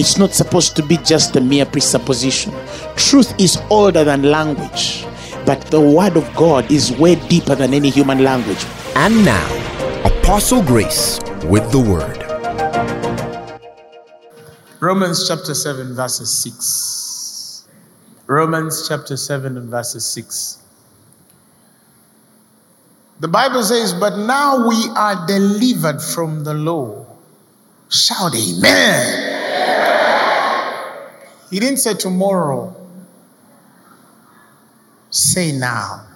It's 0.00 0.16
not 0.16 0.32
supposed 0.32 0.76
to 0.76 0.82
be 0.82 0.96
just 0.96 1.36
a 1.36 1.42
mere 1.42 1.66
presupposition. 1.66 2.54
Truth 2.96 3.38
is 3.38 3.60
older 3.68 4.02
than 4.02 4.22
language, 4.22 5.04
but 5.44 5.60
the 5.66 5.78
word 5.78 6.16
of 6.16 6.24
God 6.34 6.72
is 6.72 6.90
way 6.92 7.16
deeper 7.28 7.54
than 7.54 7.74
any 7.74 7.90
human 7.90 8.24
language. 8.24 8.64
And 8.96 9.22
now, 9.26 9.46
Apostle 10.06 10.62
Grace 10.62 11.20
with 11.44 11.70
the 11.70 11.80
word. 11.80 12.16
Romans 14.80 15.28
chapter 15.28 15.52
7, 15.52 15.94
verses 15.94 16.32
6. 16.32 17.68
Romans 18.26 18.88
chapter 18.88 19.18
7 19.18 19.58
and 19.58 19.68
verses 19.68 20.06
6. 20.06 20.62
The 23.20 23.28
Bible 23.28 23.62
says, 23.62 23.92
But 23.92 24.16
now 24.16 24.66
we 24.66 24.82
are 24.96 25.26
delivered 25.26 26.00
from 26.00 26.44
the 26.44 26.54
law. 26.54 27.04
Shout 27.90 28.34
amen. 28.34 29.40
He 31.50 31.58
didn't 31.58 31.78
say 31.78 31.94
tomorrow. 31.94 32.74
Say 35.10 35.52
now. 35.52 36.06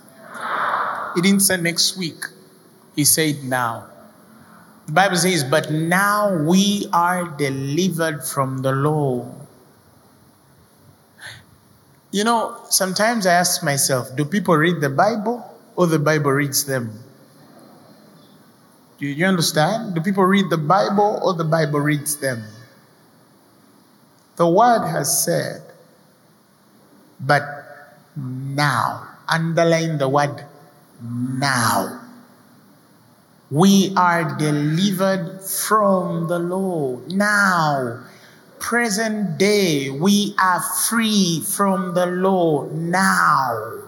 He 1.14 1.20
didn't 1.20 1.40
say 1.40 1.56
next 1.56 1.96
week. 1.96 2.24
He 2.94 3.04
said 3.04 3.42
now. 3.44 3.86
The 4.86 4.92
Bible 4.92 5.16
says, 5.16 5.42
But 5.42 5.70
now 5.70 6.36
we 6.44 6.88
are 6.92 7.24
delivered 7.36 8.24
from 8.24 8.58
the 8.58 8.72
law. 8.72 9.26
You 12.14 12.22
know, 12.22 12.56
sometimes 12.70 13.26
I 13.26 13.32
ask 13.32 13.64
myself, 13.64 14.14
do 14.14 14.24
people 14.24 14.54
read 14.54 14.80
the 14.80 14.88
Bible 14.88 15.42
or 15.74 15.88
the 15.88 15.98
Bible 15.98 16.30
reads 16.30 16.64
them? 16.64 17.02
Do 18.98 19.06
you 19.06 19.26
understand? 19.26 19.96
Do 19.96 20.00
people 20.00 20.22
read 20.22 20.48
the 20.48 20.58
Bible 20.58 21.18
or 21.24 21.34
the 21.34 21.44
Bible 21.44 21.80
reads 21.80 22.16
them? 22.16 22.44
The 24.36 24.48
word 24.48 24.86
has 24.86 25.24
said, 25.24 25.62
but 27.20 27.42
now, 28.16 29.06
underline 29.28 29.98
the 29.98 30.08
word 30.08 30.44
now. 31.00 32.00
We 33.50 33.92
are 33.96 34.36
delivered 34.36 35.40
from 35.42 36.26
the 36.28 36.38
law. 36.38 36.98
Now, 37.08 38.00
present 38.58 39.38
day, 39.38 39.90
we 39.90 40.34
are 40.40 40.60
free 40.88 41.40
from 41.46 41.94
the 41.94 42.06
law. 42.06 42.64
Now. 42.72 43.82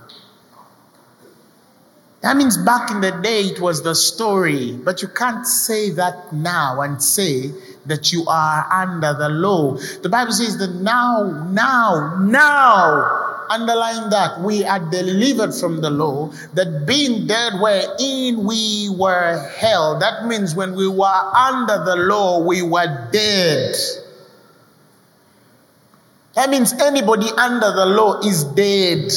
That 2.20 2.36
means 2.36 2.56
back 2.58 2.90
in 2.90 3.00
the 3.00 3.12
day 3.22 3.42
it 3.42 3.60
was 3.60 3.82
the 3.82 3.94
story, 3.94 4.76
but 4.84 5.02
you 5.02 5.08
can't 5.08 5.46
say 5.46 5.90
that 5.90 6.32
now 6.32 6.80
and 6.80 7.02
say 7.02 7.52
that 7.86 8.12
you 8.12 8.24
are 8.26 8.66
under 8.72 9.14
the 9.14 9.28
law. 9.28 9.76
The 9.76 10.08
Bible 10.08 10.32
says 10.32 10.58
that 10.58 10.74
now, 10.76 11.46
now, 11.50 12.18
now, 12.20 13.26
underline 13.50 14.10
that 14.10 14.40
we 14.40 14.64
are 14.64 14.80
delivered 14.90 15.54
from 15.54 15.80
the 15.80 15.90
law, 15.90 16.28
that 16.54 16.84
being 16.86 17.26
dead 17.26 17.54
wherein 17.60 18.44
we 18.44 18.90
were 18.96 19.38
held. 19.58 20.02
That 20.02 20.26
means 20.26 20.54
when 20.54 20.74
we 20.74 20.88
were 20.88 21.04
under 21.34 21.84
the 21.84 21.96
law, 21.96 22.44
we 22.44 22.62
were 22.62 23.08
dead. 23.12 23.74
That 26.34 26.50
means 26.50 26.72
anybody 26.74 27.28
under 27.38 27.72
the 27.72 27.86
law 27.86 28.20
is 28.20 28.44
dead. 28.44 29.10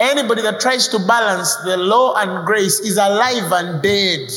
Anybody 0.00 0.42
that 0.42 0.60
tries 0.60 0.88
to 0.88 0.98
balance 1.06 1.54
the 1.64 1.76
law 1.76 2.14
and 2.16 2.44
grace 2.46 2.80
is 2.80 2.98
alive 2.98 3.50
and 3.52 3.82
dead. 3.82 4.28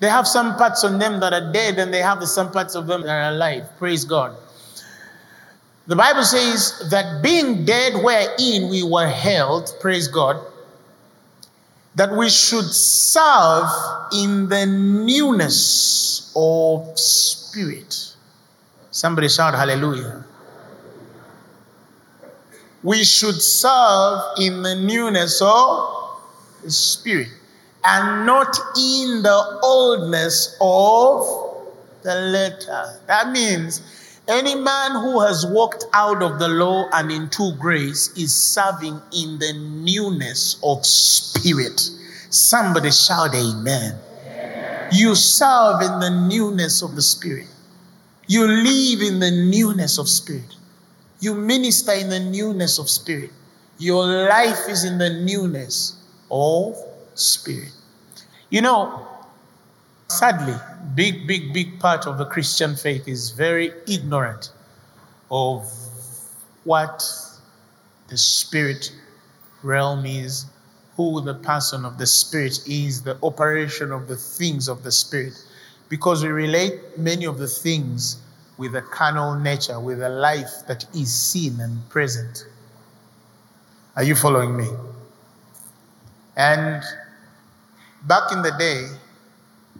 They 0.00 0.08
have 0.08 0.26
some 0.28 0.56
parts 0.56 0.84
on 0.84 0.98
them 0.98 1.20
that 1.20 1.32
are 1.32 1.52
dead, 1.52 1.78
and 1.78 1.92
they 1.92 2.00
have 2.00 2.22
some 2.28 2.52
parts 2.52 2.74
of 2.74 2.86
them 2.86 3.02
that 3.02 3.10
are 3.10 3.32
alive. 3.32 3.64
Praise 3.78 4.04
God. 4.04 4.36
The 5.86 5.96
Bible 5.96 6.22
says 6.22 6.88
that 6.90 7.22
being 7.22 7.64
dead 7.64 7.94
wherein 8.04 8.68
we 8.68 8.82
were 8.82 9.08
held, 9.08 9.74
praise 9.80 10.06
God, 10.06 10.38
that 11.94 12.12
we 12.12 12.28
should 12.28 12.66
serve 12.66 13.66
in 14.12 14.48
the 14.48 14.66
newness 14.66 16.32
of 16.36 16.96
spirit. 16.98 18.14
Somebody 18.90 19.28
shout 19.28 19.54
hallelujah. 19.54 20.24
We 22.82 23.02
should 23.02 23.40
serve 23.40 24.20
in 24.38 24.62
the 24.62 24.76
newness 24.76 25.40
of 25.42 26.20
spirit 26.68 27.37
and 27.84 28.26
not 28.26 28.56
in 28.76 29.22
the 29.22 29.60
oldness 29.62 30.56
of 30.60 31.48
the 32.02 32.14
letter. 32.14 33.00
That 33.06 33.30
means 33.30 33.82
any 34.28 34.54
man 34.54 34.92
who 34.92 35.20
has 35.20 35.46
walked 35.46 35.84
out 35.92 36.22
of 36.22 36.38
the 36.38 36.48
law 36.48 36.88
and 36.92 37.10
into 37.10 37.52
grace 37.58 38.08
is 38.16 38.34
serving 38.34 39.00
in 39.12 39.38
the 39.38 39.52
newness 39.54 40.60
of 40.62 40.84
spirit. 40.84 41.80
Somebody 42.30 42.90
shout 42.90 43.34
amen. 43.34 43.98
amen. 44.26 44.88
You 44.92 45.14
serve 45.14 45.80
in 45.80 45.98
the 46.00 46.26
newness 46.28 46.82
of 46.82 46.94
the 46.94 47.02
spirit. 47.02 47.46
You 48.26 48.46
live 48.46 49.00
in 49.00 49.20
the 49.20 49.30
newness 49.30 49.98
of 49.98 50.08
spirit. 50.08 50.56
You 51.20 51.34
minister 51.34 51.92
in 51.92 52.10
the 52.10 52.20
newness 52.20 52.78
of 52.78 52.90
spirit. 52.90 53.30
Your 53.78 54.04
life 54.28 54.68
is 54.68 54.84
in 54.84 54.98
the 54.98 55.08
newness 55.08 55.96
of 56.30 56.76
spirit. 57.18 57.72
You 58.50 58.62
know, 58.62 59.06
sadly, 60.08 60.54
big, 60.94 61.26
big, 61.26 61.52
big 61.52 61.78
part 61.80 62.06
of 62.06 62.18
the 62.18 62.24
Christian 62.24 62.76
faith 62.76 63.06
is 63.06 63.30
very 63.30 63.72
ignorant 63.86 64.52
of 65.30 65.70
what 66.64 67.04
the 68.08 68.16
spirit 68.16 68.92
realm 69.62 70.06
is, 70.06 70.46
who 70.96 71.20
the 71.20 71.34
person 71.34 71.84
of 71.84 71.98
the 71.98 72.06
spirit 72.06 72.60
is, 72.66 73.02
the 73.02 73.18
operation 73.22 73.92
of 73.92 74.08
the 74.08 74.16
things 74.16 74.68
of 74.68 74.82
the 74.82 74.92
spirit. 74.92 75.34
Because 75.88 76.22
we 76.22 76.30
relate 76.30 76.98
many 76.98 77.24
of 77.24 77.38
the 77.38 77.46
things 77.46 78.20
with 78.56 78.74
a 78.74 78.82
carnal 78.82 79.38
nature, 79.38 79.78
with 79.78 80.02
a 80.02 80.08
life 80.08 80.50
that 80.66 80.84
is 80.94 81.12
seen 81.14 81.60
and 81.60 81.88
present. 81.88 82.46
Are 83.96 84.02
you 84.02 84.14
following 84.14 84.56
me? 84.56 84.68
And 86.36 86.82
back 88.02 88.32
in 88.32 88.42
the 88.42 88.52
day, 88.58 88.88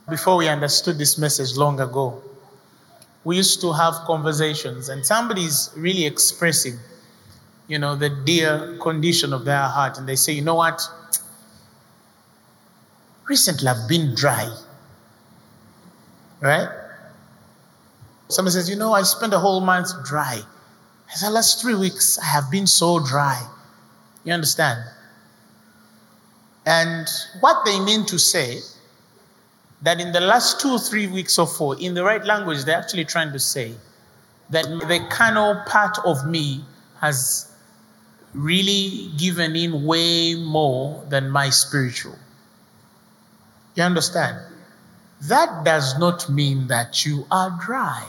before 0.08 0.36
we 0.36 0.48
understood 0.48 0.98
this 0.98 1.18
message 1.18 1.56
long 1.56 1.80
ago, 1.80 2.22
we 3.24 3.36
used 3.36 3.60
to 3.60 3.72
have 3.72 3.94
conversations, 4.06 4.88
and 4.88 5.04
somebody's 5.04 5.70
really 5.76 6.06
expressing, 6.06 6.78
you 7.66 7.78
know, 7.78 7.94
the 7.94 8.08
dear 8.24 8.78
condition 8.80 9.32
of 9.32 9.44
their 9.44 9.62
heart, 9.62 9.98
and 9.98 10.08
they 10.08 10.16
say, 10.16 10.32
you 10.32 10.42
know 10.42 10.54
what? 10.54 10.80
Recently, 13.28 13.68
I've 13.68 13.88
been 13.88 14.14
dry. 14.14 14.48
Right? 16.40 16.68
Somebody 18.28 18.54
says, 18.54 18.70
you 18.70 18.76
know, 18.76 18.92
I 18.92 19.02
spent 19.02 19.34
a 19.34 19.38
whole 19.38 19.60
month 19.60 19.90
dry. 20.06 20.40
I 21.10 21.14
said, 21.14 21.30
last 21.30 21.60
three 21.60 21.74
weeks, 21.74 22.18
I 22.18 22.26
have 22.26 22.50
been 22.50 22.66
so 22.66 23.00
dry. 23.00 23.46
You 24.24 24.32
understand? 24.32 24.80
And 26.68 27.08
what 27.40 27.64
they 27.64 27.80
mean 27.80 28.04
to 28.04 28.18
say 28.18 28.60
that 29.80 30.02
in 30.02 30.12
the 30.12 30.20
last 30.20 30.60
two, 30.60 30.76
three 30.76 31.06
weeks 31.06 31.38
or 31.38 31.46
four, 31.46 31.80
in 31.80 31.94
the 31.94 32.04
right 32.04 32.22
language, 32.22 32.64
they're 32.64 32.76
actually 32.76 33.06
trying 33.06 33.32
to 33.32 33.38
say 33.38 33.72
that 34.50 34.66
the 34.66 35.06
carnal 35.08 35.62
part 35.66 35.96
of 36.04 36.26
me 36.26 36.62
has 37.00 37.50
really 38.34 39.10
given 39.16 39.56
in 39.56 39.86
way 39.86 40.34
more 40.34 41.02
than 41.08 41.30
my 41.30 41.48
spiritual. 41.48 42.18
You 43.74 43.84
understand? 43.84 44.36
That 45.22 45.64
does 45.64 45.98
not 45.98 46.28
mean 46.28 46.66
that 46.66 47.06
you 47.06 47.26
are 47.30 47.58
dry. 47.64 48.06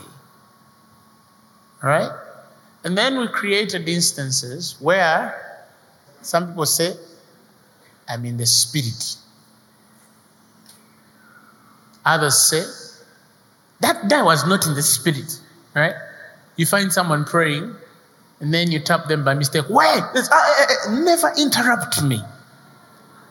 Right? 1.82 2.12
And 2.84 2.98
then 2.98 3.18
we 3.18 3.26
created 3.28 3.88
instances 3.88 4.76
where 4.80 5.64
some 6.20 6.48
people 6.48 6.66
say, 6.66 6.92
I'm 8.10 8.24
in 8.24 8.36
the 8.36 8.46
spirit. 8.46 9.16
Others 12.04 12.48
say, 12.48 12.64
that, 13.80 14.08
that 14.08 14.24
was 14.24 14.46
not 14.46 14.66
in 14.66 14.74
the 14.74 14.82
spirit, 14.82 15.40
right? 15.74 15.94
You 16.56 16.66
find 16.66 16.92
someone 16.92 17.24
praying, 17.24 17.74
and 18.40 18.52
then 18.52 18.70
you 18.72 18.80
tap 18.80 19.06
them 19.06 19.24
by 19.24 19.34
mistake. 19.34 19.64
Wait, 19.68 20.02
uh, 20.02 20.08
uh, 20.14 20.26
uh, 20.32 21.00
never 21.00 21.32
interrupt 21.38 22.02
me 22.02 22.20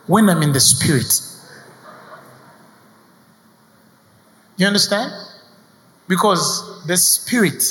when 0.06 0.28
I'm 0.28 0.42
in 0.42 0.52
the 0.52 0.60
spirit. 0.60 1.20
You 4.56 4.66
understand? 4.66 5.12
Because 6.08 6.84
the 6.86 6.96
spirit 6.96 7.62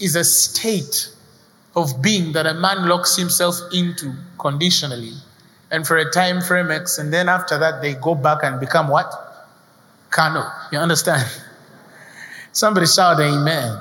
is 0.00 0.16
a 0.16 0.24
state 0.24 1.10
of 1.76 2.00
being 2.00 2.32
that 2.32 2.46
a 2.46 2.54
man 2.54 2.88
locks 2.88 3.16
himself 3.16 3.56
into 3.72 4.14
conditionally 4.38 5.14
and 5.70 5.86
for 5.86 5.96
a 5.96 6.10
time 6.10 6.40
frame 6.40 6.70
X, 6.70 6.98
and 6.98 7.12
then 7.12 7.28
after 7.28 7.58
that 7.58 7.82
they 7.82 7.94
go 7.94 8.14
back 8.14 8.42
and 8.42 8.58
become 8.60 8.88
what? 8.88 9.12
Carnal. 10.10 10.50
You 10.72 10.78
understand? 10.78 11.28
Somebody 12.52 12.86
shout 12.86 13.20
amen. 13.20 13.78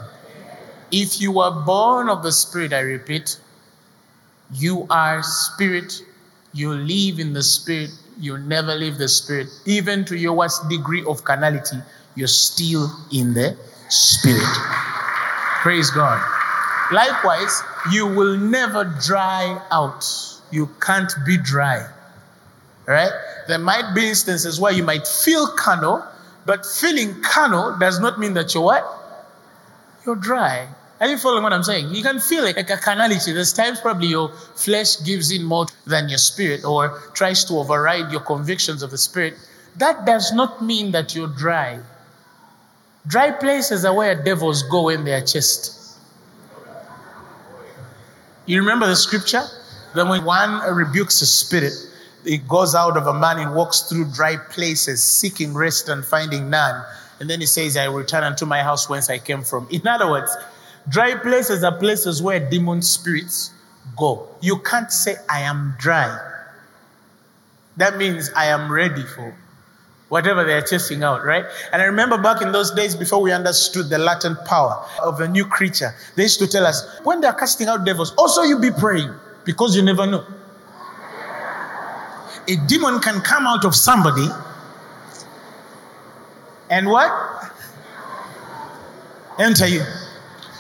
If 0.92 1.20
you 1.20 1.40
are 1.40 1.66
born 1.66 2.10
of 2.10 2.24
the 2.24 2.32
Spirit, 2.32 2.74
I 2.74 2.80
repeat, 2.80 3.38
you 4.54 4.88
are 4.90 5.22
spirit, 5.24 6.02
you 6.54 6.72
live 6.72 7.20
in 7.20 7.34
the 7.34 7.44
Spirit, 7.44 7.90
you 8.20 8.38
never 8.38 8.74
leave 8.74 8.98
the 8.98 9.08
Spirit. 9.08 9.48
Even 9.66 10.06
to 10.06 10.16
your 10.16 10.34
worst 10.34 10.68
degree 10.70 11.04
of 11.06 11.24
carnality, 11.24 11.78
you're 12.16 12.28
still 12.28 12.90
in 13.12 13.34
the 13.34 13.58
Spirit. 13.90 14.58
Praise 15.62 15.90
God. 15.90 16.22
Likewise, 16.92 17.62
you 17.92 18.08
will 18.08 18.38
never 18.38 18.86
dry 19.06 19.62
out. 19.72 20.06
You 20.52 20.70
can't 20.82 21.12
be 21.26 21.38
dry. 21.38 21.88
Right? 22.86 23.12
There 23.48 23.60
might 23.60 23.94
be 23.94 24.10
instances 24.10 24.60
where 24.60 24.72
you 24.72 24.84
might 24.84 25.06
feel 25.06 25.48
carnal, 25.48 26.04
but 26.46 26.66
feeling 26.66 27.22
carnal 27.22 27.78
does 27.78 28.00
not 28.00 28.20
mean 28.20 28.34
that 28.36 28.54
you're 28.54 28.64
what? 28.64 28.86
You're 30.06 30.16
dry. 30.16 30.70
Are 31.00 31.08
you 31.08 31.18
following 31.18 31.44
what 31.44 31.54
I'm 31.54 31.64
saying? 31.64 31.94
You 31.94 32.02
can 32.02 32.20
feel 32.20 32.46
it 32.46 32.56
like 32.56 32.70
a 32.70 32.78
carnality. 32.78 33.32
There's 33.32 33.54
times 33.54 33.80
probably 33.80 34.08
your 34.08 34.30
flesh 34.56 35.02
gives 35.04 35.32
in 35.32 35.44
more 35.44 35.68
than 35.86 36.10
your 36.10 36.18
spirit 36.18 36.66
or 36.66 37.00
tries 37.14 37.46
to 37.46 37.54
override 37.60 38.12
your 38.12 38.22
convictions 38.22 38.82
of 38.82 38.90
the 38.90 38.98
spirit. 38.98 39.36
That 39.76 40.06
does 40.06 40.34
not 40.34 40.64
mean 40.64 40.92
that 40.92 41.14
you're 41.14 41.28
dry. 41.28 41.80
Dry 43.06 43.32
places 43.32 43.86
are 43.86 43.94
where 43.94 44.22
devils 44.22 44.64
go 44.64 44.96
they 44.96 45.14
are 45.14 45.22
chased. 45.22 45.98
You 48.48 48.60
remember 48.60 48.88
the 48.88 48.96
scripture? 48.96 49.44
That 49.96 50.08
when 50.08 50.24
one 50.26 50.62
rebukes 50.74 51.22
a 51.22 51.26
spirit, 51.26 51.74
it 52.26 52.48
goes 52.48 52.76
out 52.76 52.98
of 52.98 53.08
a 53.08 53.14
man 53.14 53.40
and 53.40 53.56
walks 53.56 53.82
through 53.82 54.12
dry 54.12 54.38
places, 54.38 55.04
seeking 55.04 55.54
rest 55.54 55.90
and 55.90 56.04
finding 56.04 56.50
none. 56.50 56.84
And 57.20 57.30
then 57.30 57.40
he 57.40 57.46
says, 57.46 57.78
I 57.78 57.86
return 57.86 58.24
unto 58.24 58.46
my 58.46 58.62
house 58.62 58.90
whence 58.90 59.10
I 59.10 59.18
came 59.18 59.42
from. 59.42 59.68
In 59.72 59.88
other 59.88 60.10
words, 60.10 60.36
dry 60.90 61.16
places 61.16 61.64
are 61.64 61.76
places 61.76 62.22
where 62.22 62.40
demon 62.40 62.82
spirits 62.82 63.52
go. 63.98 64.28
You 64.42 64.60
can't 64.60 64.92
say, 64.92 65.16
I 65.30 65.42
am 65.42 65.76
dry. 65.80 66.20
That 67.78 67.98
means 67.98 68.30
I 68.36 68.46
am 68.46 68.72
ready 68.72 69.04
for 69.04 69.36
whatever 70.10 70.44
they 70.44 70.54
are 70.54 70.62
chasing 70.62 71.04
out, 71.04 71.26
right? 71.26 71.46
And 71.72 71.82
I 71.82 71.86
remember 71.86 72.18
back 72.18 72.42
in 72.42 72.52
those 72.52 72.72
days 72.72 72.96
before 72.96 73.22
we 73.22 73.32
understood 73.32 73.90
the 73.90 73.98
latent 73.98 74.44
power 74.46 74.86
of 75.04 75.20
a 75.22 75.28
new 75.28 75.46
creature, 75.46 75.94
they 76.16 76.24
used 76.24 76.40
to 76.40 76.48
tell 76.48 76.66
us 76.66 77.00
when 77.04 77.22
they 77.22 77.28
are 77.28 77.34
casting 77.34 77.68
out 77.68 77.86
devils, 77.86 78.14
also 78.16 78.44
you 78.44 78.60
be 78.60 78.72
praying 78.72 79.14
because 79.48 79.76
you 79.76 79.82
never 79.82 80.06
know. 80.06 80.24
A 82.48 82.56
demon 82.68 83.00
can 83.00 83.22
come 83.22 83.48
out 83.48 83.66
of 83.66 83.74
somebody 83.74 84.28
and 86.70 86.88
what? 86.88 87.12
Enter 89.40 89.68
you. 89.68 89.84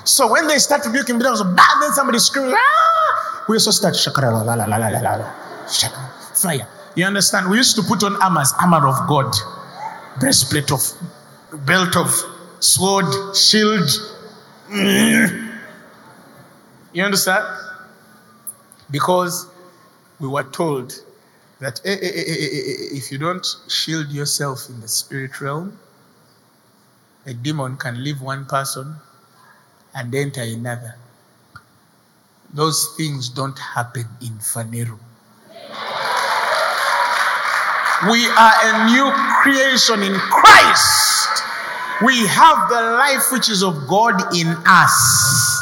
So 0.05 0.31
when 0.31 0.47
they 0.47 0.57
start 0.57 0.85
rebuking 0.85 1.19
devils, 1.19 1.43
bad, 1.43 1.81
then 1.81 1.91
somebody 1.91 2.19
screams, 2.19 2.53
ah! 2.55 3.45
we 3.49 3.55
also 3.55 3.71
start 3.71 3.93
shakara 3.93 4.31
la 4.31 4.41
la 4.41 4.53
la 4.53 4.77
la 4.77 4.87
la 4.87 5.15
la 5.15 5.33
fire. 6.33 6.67
You 6.95 7.05
understand? 7.05 7.49
We 7.49 7.57
used 7.57 7.75
to 7.75 7.83
put 7.83 8.03
on 8.03 8.15
armors, 8.21 8.53
armor 8.59 8.87
of 8.87 9.07
God, 9.07 9.35
breastplate 10.19 10.71
of, 10.71 10.81
belt 11.65 11.97
of, 11.97 12.09
sword, 12.59 13.35
shield. 13.35 13.89
You 16.93 17.03
understand? 17.03 17.45
Because 18.89 19.47
we 20.19 20.27
were 20.27 20.43
told 20.43 20.93
that 21.59 21.81
eh, 21.85 21.91
eh, 21.91 22.05
eh, 22.05 22.97
if 22.97 23.11
you 23.11 23.17
don't 23.17 23.45
shield 23.67 24.09
yourself 24.09 24.69
in 24.69 24.79
the 24.81 24.87
spirit 24.87 25.41
realm, 25.41 25.79
a 27.25 27.33
demon 27.33 27.77
can 27.77 28.03
leave 28.03 28.21
one 28.21 28.45
person 28.45 28.95
and 29.93 30.13
enter 30.13 30.41
another. 30.41 30.95
Those 32.53 32.93
things 32.95 33.29
don't 33.29 33.57
happen 33.59 34.05
in 34.21 34.37
Phaneroo. 34.39 34.99
We 38.09 38.27
are 38.27 38.53
a 38.61 38.85
new 38.85 39.11
creation 39.41 40.03
in 40.03 40.13
Christ. 40.13 41.43
We 42.03 42.27
have 42.27 42.69
the 42.69 42.81
life 42.93 43.31
which 43.31 43.49
is 43.49 43.63
of 43.63 43.87
God 43.87 44.35
in 44.35 44.47
us. 44.67 45.56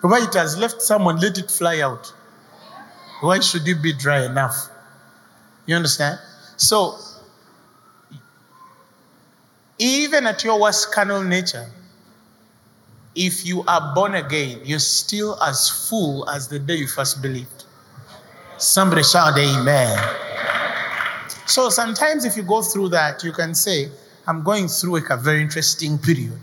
Why 0.00 0.22
it 0.22 0.34
has 0.34 0.56
left 0.56 0.82
someone, 0.82 1.18
let 1.20 1.38
it 1.38 1.50
fly 1.50 1.80
out. 1.80 2.12
Why 3.20 3.40
should 3.40 3.66
it 3.66 3.82
be 3.82 3.92
dry 3.92 4.24
enough? 4.24 4.68
You 5.66 5.74
understand? 5.74 6.18
So, 6.56 6.98
even 9.78 10.26
at 10.26 10.44
your 10.44 10.60
worst 10.60 10.92
carnal 10.92 11.22
nature, 11.22 11.66
if 13.14 13.46
you 13.46 13.64
are 13.66 13.94
born 13.94 14.14
again, 14.14 14.60
you're 14.64 14.78
still 14.78 15.42
as 15.42 15.88
full 15.88 16.28
as 16.28 16.48
the 16.48 16.58
day 16.58 16.76
you 16.76 16.86
first 16.86 17.22
believed. 17.22 17.64
Somebody 18.58 19.02
shout, 19.02 19.38
Amen. 19.38 19.98
So 21.46 21.70
sometimes 21.70 22.24
if 22.24 22.36
you 22.36 22.42
go 22.42 22.60
through 22.60 22.90
that, 22.90 23.22
you 23.22 23.32
can 23.32 23.54
say, 23.54 23.88
I'm 24.26 24.42
going 24.42 24.68
through 24.68 25.00
like 25.00 25.10
a 25.10 25.16
very 25.16 25.40
interesting 25.40 25.98
period. 25.98 26.40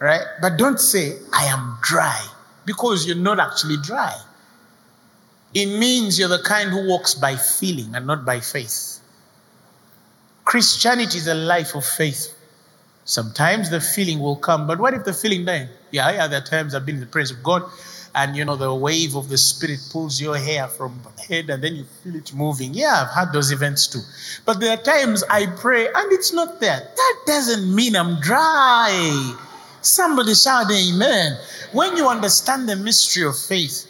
Right? 0.00 0.22
But 0.40 0.56
don't 0.56 0.80
say, 0.80 1.18
I 1.32 1.44
am 1.44 1.78
dry, 1.82 2.26
because 2.64 3.06
you're 3.06 3.16
not 3.16 3.38
actually 3.38 3.76
dry. 3.76 4.16
It 5.52 5.66
means 5.66 6.18
you're 6.18 6.28
the 6.28 6.42
kind 6.42 6.70
who 6.70 6.88
walks 6.88 7.14
by 7.14 7.36
feeling 7.36 7.94
and 7.94 8.06
not 8.06 8.24
by 8.24 8.40
faith. 8.40 9.00
Christianity 10.44 11.18
is 11.18 11.26
a 11.26 11.34
life 11.34 11.74
of 11.74 11.84
faith. 11.84 12.34
Sometimes 13.04 13.70
the 13.70 13.80
feeling 13.80 14.20
will 14.20 14.36
come, 14.36 14.66
but 14.66 14.78
what 14.78 14.94
if 14.94 15.04
the 15.04 15.12
feeling 15.12 15.44
dies? 15.44 15.68
Yeah, 15.90 16.10
yeah, 16.12 16.26
there 16.28 16.40
are 16.40 16.44
times 16.44 16.74
I've 16.74 16.86
been 16.86 16.96
in 16.96 17.00
the 17.00 17.06
presence 17.06 17.36
of 17.36 17.44
God 17.44 17.64
and 18.14 18.36
you 18.36 18.44
know 18.44 18.56
the 18.56 18.74
wave 18.74 19.14
of 19.14 19.28
the 19.28 19.38
spirit 19.38 19.78
pulls 19.90 20.20
your 20.20 20.36
hair 20.36 20.66
from 20.66 21.00
head 21.28 21.48
and 21.50 21.62
then 21.62 21.76
you 21.76 21.84
feel 22.02 22.14
it 22.16 22.34
moving 22.34 22.74
yeah 22.74 23.06
i've 23.06 23.14
had 23.14 23.32
those 23.32 23.52
events 23.52 23.86
too 23.86 24.00
but 24.44 24.58
there 24.60 24.72
are 24.72 24.82
times 24.82 25.22
i 25.30 25.46
pray 25.46 25.86
and 25.86 26.12
it's 26.12 26.32
not 26.32 26.60
there 26.60 26.80
that 26.96 27.16
doesn't 27.26 27.72
mean 27.74 27.94
i'm 27.94 28.20
dry 28.20 29.36
somebody 29.82 30.34
shout 30.34 30.70
amen 30.70 31.38
when 31.72 31.96
you 31.96 32.08
understand 32.08 32.68
the 32.68 32.76
mystery 32.76 33.26
of 33.26 33.38
faith 33.38 33.86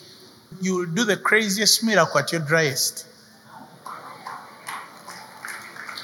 you 0.60 0.76
will 0.76 0.86
do 0.86 1.04
the 1.04 1.16
craziest 1.16 1.82
miracle 1.84 2.18
at 2.18 2.32
your 2.32 2.40
driest 2.40 3.06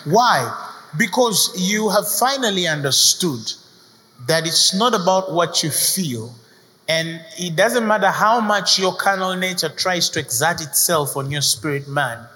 why 0.04 0.70
because 0.98 1.52
you 1.56 1.88
have 1.88 2.08
finally 2.08 2.66
understood 2.66 3.40
that 4.26 4.46
it's 4.46 4.74
not 4.74 4.94
about 4.94 5.32
what 5.32 5.62
you 5.62 5.70
feel 5.70 6.32
and 6.88 7.20
it 7.38 7.56
doesn't 7.56 7.86
matter 7.86 8.10
how 8.10 8.40
much 8.40 8.78
your 8.78 8.94
carnal 8.94 9.34
nature 9.34 9.68
tries 9.68 10.08
to 10.10 10.20
exert 10.20 10.60
itself 10.60 11.16
on 11.16 11.30
your 11.30 11.42
spirit 11.42 11.88
man. 11.88 12.26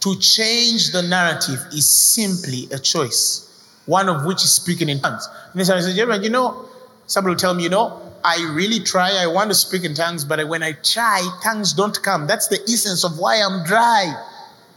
To 0.00 0.18
change 0.18 0.92
the 0.92 1.02
narrative 1.02 1.58
is 1.72 1.88
simply 1.88 2.68
a 2.72 2.78
choice, 2.78 3.48
one 3.86 4.08
of 4.08 4.24
which 4.24 4.44
is 4.44 4.52
speaking 4.52 4.88
in 4.88 5.00
tongues. 5.00 5.28
And 5.54 5.66
so 5.66 5.76
I 5.76 6.16
you 6.16 6.30
know, 6.30 6.68
somebody 7.10 7.32
will 7.32 7.40
tell 7.40 7.54
me, 7.54 7.64
you 7.64 7.68
know, 7.68 8.00
I 8.22 8.52
really 8.52 8.78
try, 8.78 9.16
I 9.20 9.26
want 9.26 9.50
to 9.50 9.54
speak 9.54 9.82
in 9.82 9.94
tongues, 9.94 10.24
but 10.24 10.46
when 10.46 10.62
I 10.62 10.72
try, 10.72 11.28
tongues 11.42 11.72
don't 11.72 12.00
come. 12.02 12.28
That's 12.28 12.46
the 12.46 12.60
essence 12.62 13.04
of 13.04 13.18
why 13.18 13.42
I'm 13.42 13.64
dry. 13.64 14.14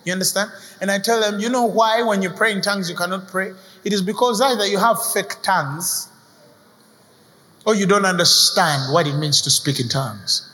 You 0.04 0.14
understand? 0.14 0.52
And 0.82 0.90
I 0.90 0.98
tell 0.98 1.22
them, 1.22 1.40
you 1.40 1.50
know 1.50 1.66
why 1.66 2.02
when 2.02 2.24
you 2.24 2.32
pray 2.32 2.52
in 2.52 2.62
tongues 2.62 2.90
you 2.90 2.96
cannot 2.96 3.28
pray? 3.28 3.54
It 3.84 3.94
is 3.94 4.02
because 4.02 4.42
either 4.42 4.66
you 4.66 4.80
have 4.80 4.98
fake 5.14 5.36
tongues 5.44 6.10
or 7.68 7.76
you 7.76 7.86
don't 7.86 8.06
understand 8.06 8.92
what 8.92 9.06
it 9.06 9.16
means 9.16 9.44
to 9.44 9.52
speak 9.52 9.80
in 9.80 9.88
tongues. 9.88 10.50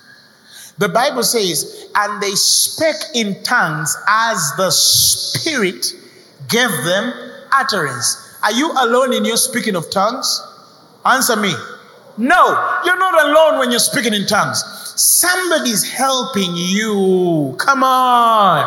The 0.80 0.90
Bible 0.90 1.24
says, 1.24 1.88
and 1.96 2.22
they 2.22 2.32
spake 2.32 3.16
in 3.16 3.42
tongues 3.44 3.96
as 4.08 4.52
the 4.58 4.70
Spirit 4.72 5.94
gave 6.50 6.70
them 6.84 7.14
utterance. 7.54 8.38
Are 8.44 8.52
you 8.52 8.72
alone 8.72 9.14
in 9.14 9.24
your 9.24 9.38
speaking 9.38 9.76
of 9.76 9.90
tongues? 9.90 10.46
Answer 11.06 11.36
me. 11.36 11.54
No, 12.18 12.82
you're 12.84 13.00
not 13.00 13.26
alone 13.26 13.60
when 13.60 13.72
you're 13.72 13.80
speaking 13.80 14.14
in 14.14 14.28
tongues. 14.28 14.62
Somebody's 14.98 15.90
helping 15.90 16.52
you. 16.56 17.56
Come 17.58 17.84
on. 17.84 18.66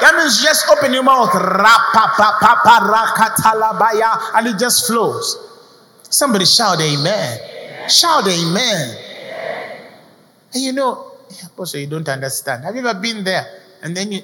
That 0.00 0.16
means 0.16 0.42
just 0.42 0.66
open 0.68 0.92
your 0.92 1.04
mouth. 1.04 1.30
And 4.34 4.46
it 4.46 4.58
just 4.58 4.86
flows. 4.88 5.36
Somebody 6.02 6.44
shout 6.44 6.80
amen. 6.80 7.38
amen. 7.38 7.88
Shout 7.88 8.26
amen. 8.26 8.96
amen. 8.96 9.86
And 10.52 10.62
you 10.62 10.72
know, 10.72 11.12
also 11.56 11.78
you 11.78 11.86
don't 11.86 12.08
understand. 12.08 12.64
Have 12.64 12.74
you 12.74 12.84
ever 12.84 12.98
been 12.98 13.22
there? 13.22 13.46
And 13.82 13.96
then 13.96 14.10
you 14.10 14.22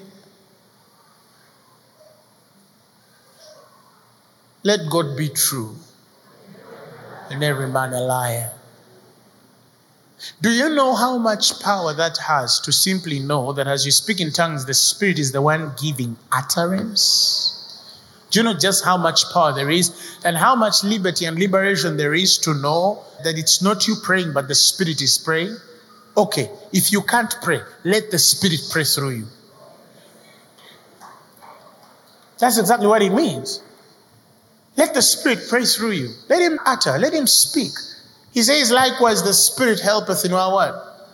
let 4.63 4.81
God 4.89 5.15
be 5.15 5.29
true 5.29 5.77
and 7.31 7.43
every 7.43 7.67
man 7.67 7.93
a 7.93 8.01
liar. 8.01 8.51
Do 10.41 10.49
you 10.49 10.69
know 10.69 10.95
how 10.95 11.17
much 11.17 11.61
power 11.61 11.93
that 11.93 12.17
has 12.17 12.59
to 12.61 12.71
simply 12.71 13.19
know 13.19 13.53
that 13.53 13.67
as 13.67 13.85
you 13.85 13.91
speak 13.91 14.19
in 14.19 14.31
tongues, 14.31 14.65
the 14.65 14.73
Spirit 14.73 15.19
is 15.19 15.31
the 15.31 15.41
one 15.41 15.73
giving 15.79 16.17
utterance? 16.31 17.53
Do 18.31 18.39
you 18.39 18.43
know 18.43 18.55
just 18.55 18.83
how 18.83 18.97
much 18.97 19.31
power 19.31 19.53
there 19.53 19.69
is 19.69 20.17
and 20.25 20.35
how 20.35 20.55
much 20.55 20.83
liberty 20.83 21.25
and 21.25 21.37
liberation 21.39 21.97
there 21.97 22.13
is 22.13 22.37
to 22.39 22.53
know 22.55 23.03
that 23.23 23.37
it's 23.37 23.61
not 23.61 23.87
you 23.87 23.95
praying, 24.03 24.33
but 24.33 24.47
the 24.47 24.55
Spirit 24.55 25.01
is 25.01 25.17
praying? 25.17 25.55
Okay, 26.17 26.49
if 26.73 26.91
you 26.91 27.01
can't 27.03 27.33
pray, 27.43 27.61
let 27.83 28.09
the 28.09 28.19
Spirit 28.19 28.59
pray 28.71 28.83
through 28.83 29.11
you. 29.11 29.27
That's 32.39 32.57
exactly 32.57 32.87
what 32.87 33.01
it 33.01 33.13
means. 33.13 33.61
Let 34.77 34.93
the 34.93 35.01
Spirit 35.01 35.39
pray 35.49 35.65
through 35.65 35.91
you. 35.91 36.13
Let 36.29 36.41
Him 36.41 36.59
utter, 36.65 36.97
let 36.97 37.13
Him 37.13 37.27
speak. 37.27 37.73
He 38.31 38.43
says, 38.43 38.71
likewise, 38.71 39.23
the 39.23 39.33
Spirit 39.33 39.79
helpeth 39.79 40.23
in 40.23 40.33
our 40.33 40.53
what? 40.53 41.09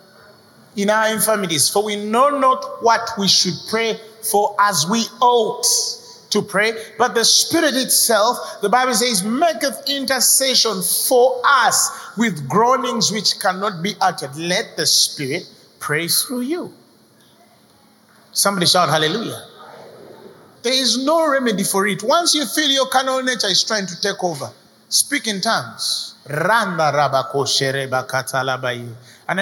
In 0.76 0.90
our 0.90 1.08
infirmities. 1.08 1.70
For 1.70 1.82
we 1.82 1.96
know 1.96 2.28
not 2.28 2.82
what 2.82 3.08
we 3.18 3.26
should 3.26 3.54
pray 3.70 3.98
for 4.30 4.54
as 4.60 4.86
we 4.90 5.06
ought 5.22 5.64
to 6.30 6.42
pray, 6.42 6.72
but 6.98 7.14
the 7.14 7.24
Spirit 7.24 7.74
itself, 7.74 8.36
the 8.60 8.68
Bible 8.68 8.92
says, 8.92 9.22
maketh 9.22 9.88
intercession 9.88 10.82
for 11.08 11.40
us 11.46 11.90
with 12.18 12.46
groanings 12.48 13.10
which 13.12 13.40
cannot 13.40 13.82
be 13.82 13.94
uttered. 14.00 14.34
Let 14.36 14.76
the 14.76 14.84
Spirit 14.84 15.44
pray 15.78 16.08
through 16.08 16.42
you. 16.42 16.72
Somebody 18.32 18.66
shout 18.66 18.88
hallelujah. 18.88 19.46
There 20.64 20.72
is 20.72 20.96
no 20.96 21.30
remedy 21.30 21.62
for 21.62 21.86
it. 21.86 22.02
Once 22.02 22.34
you 22.34 22.46
feel 22.46 22.70
your 22.70 22.86
carnal 22.86 23.22
nature 23.22 23.48
is 23.48 23.62
trying 23.62 23.84
to 23.84 24.00
take 24.00 24.24
over, 24.24 24.50
speak 24.88 25.26
in 25.26 25.42
tongues. 25.42 26.14
And 26.26 26.40
I 26.40 27.02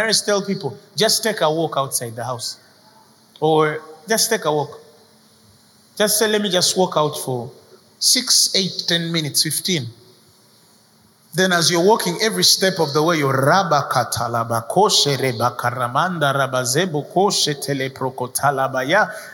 always 0.00 0.22
tell 0.22 0.42
people, 0.44 0.76
just 0.96 1.22
take 1.22 1.40
a 1.40 1.48
walk 1.48 1.74
outside 1.76 2.16
the 2.16 2.24
house. 2.24 2.58
Or 3.38 3.80
just 4.08 4.30
take 4.30 4.44
a 4.46 4.52
walk. 4.52 4.80
Just 5.96 6.18
say, 6.18 6.26
let 6.26 6.42
me 6.42 6.50
just 6.50 6.76
walk 6.76 6.94
out 6.96 7.16
for 7.16 7.52
six, 8.00 8.52
eight, 8.56 8.82
ten 8.88 9.12
minutes, 9.12 9.44
15. 9.44 9.86
Then 11.34 11.52
as 11.52 11.70
you're 11.70 11.86
walking 11.86 12.18
every 12.20 12.42
step 12.42 12.80
of 12.80 12.92
the 12.94 13.02
way, 13.02 13.18
katalaba 13.18 14.68
koshe 14.68 15.16
reba. 15.20 15.56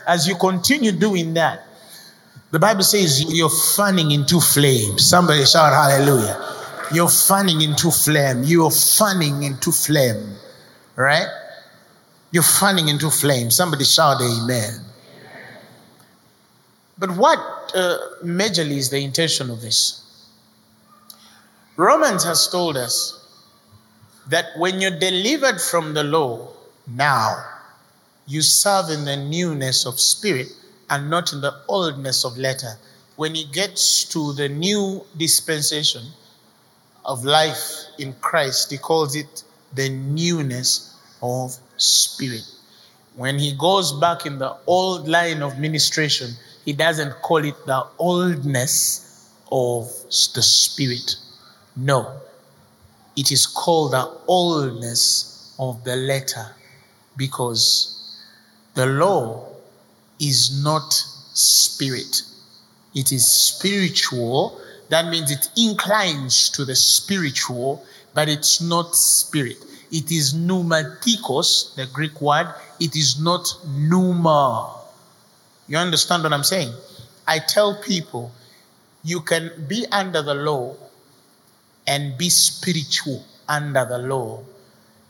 As 0.05 0.27
you 0.27 0.35
continue 0.35 0.91
doing 0.91 1.33
that, 1.33 1.68
the 2.51 2.59
Bible 2.59 2.83
says 2.83 3.23
you're 3.29 3.49
fanning 3.49 4.11
into 4.11 4.39
flame. 4.39 4.97
Somebody 4.97 5.45
shout 5.45 5.71
hallelujah. 5.71 6.55
You're 6.91 7.09
fanning 7.09 7.61
into 7.61 7.91
flame. 7.91 8.43
You're 8.43 8.71
fanning 8.71 9.43
into 9.43 9.71
flame. 9.71 10.35
Right? 10.95 11.27
You're 12.31 12.43
fanning 12.43 12.87
into 12.87 13.09
flame. 13.11 13.51
Somebody 13.51 13.83
shout 13.83 14.21
amen. 14.21 14.81
But 16.97 17.11
what 17.11 17.39
uh, 17.75 17.97
majorly 18.23 18.77
is 18.77 18.89
the 18.89 18.99
intention 18.99 19.49
of 19.49 19.61
this? 19.61 20.03
Romans 21.77 22.23
has 22.23 22.47
told 22.49 22.75
us 22.75 23.15
that 24.27 24.45
when 24.57 24.81
you're 24.81 24.99
delivered 24.99 25.61
from 25.61 25.93
the 25.93 26.03
law, 26.03 26.51
now 26.87 27.41
you 28.27 28.41
serve 28.41 28.89
in 28.89 29.05
the 29.05 29.15
newness 29.15 29.85
of 29.85 29.99
spirit 29.99 30.49
and 30.89 31.09
not 31.09 31.33
in 31.33 31.41
the 31.41 31.53
oldness 31.67 32.25
of 32.25 32.37
letter. 32.37 32.73
When 33.15 33.35
he 33.35 33.45
gets 33.45 34.05
to 34.13 34.33
the 34.33 34.49
new 34.49 35.05
dispensation 35.17 36.03
of 37.05 37.25
life 37.25 37.85
in 37.97 38.13
Christ, 38.21 38.71
he 38.71 38.77
calls 38.77 39.15
it 39.15 39.43
the 39.73 39.89
newness 39.89 40.95
of 41.21 41.57
spirit. 41.77 42.45
When 43.15 43.37
he 43.37 43.53
goes 43.57 43.91
back 43.93 44.25
in 44.25 44.39
the 44.39 44.55
old 44.65 45.07
line 45.07 45.41
of 45.41 45.59
ministration, 45.59 46.31
he 46.65 46.73
doesn't 46.73 47.21
call 47.21 47.43
it 47.43 47.55
the 47.65 47.85
oldness 47.97 49.29
of 49.51 49.87
the 50.33 50.41
spirit. 50.41 51.15
No, 51.75 52.19
it 53.15 53.31
is 53.31 53.45
called 53.45 53.93
the 53.93 54.09
oldness 54.27 55.55
of 55.59 55.83
the 55.83 55.95
letter 55.95 56.55
because 57.17 58.17
the 58.75 58.85
law 58.85 59.48
is 60.19 60.63
not 60.63 60.93
spirit, 61.33 62.21
it 62.95 63.11
is 63.11 63.29
spiritual. 63.29 64.59
That 64.89 65.05
means 65.11 65.29
it 65.29 65.51
inclines 65.55 66.49
to 66.49 66.65
the 66.65 66.75
spiritual, 66.75 67.85
but 68.15 68.27
it's 68.27 68.59
not 68.59 68.95
spirit. 68.95 69.57
It 69.91 70.11
is 70.11 70.33
pneumatikos, 70.33 71.75
the 71.75 71.85
Greek 71.93 72.19
word. 72.21 72.53
It 72.79 72.95
is 72.95 73.21
not 73.21 73.47
pneuma. 73.67 74.75
You 75.67 75.77
understand 75.77 76.23
what 76.23 76.33
I'm 76.33 76.43
saying? 76.43 76.73
I 77.27 77.37
tell 77.37 77.79
people 77.81 78.31
you 79.03 79.21
can 79.21 79.51
be 79.67 79.85
under 79.91 80.23
the 80.23 80.33
law 80.33 80.75
and 81.85 82.17
be 82.17 82.29
spiritual 82.29 83.23
under 83.47 83.85
the 83.85 83.99
law. 83.99 84.43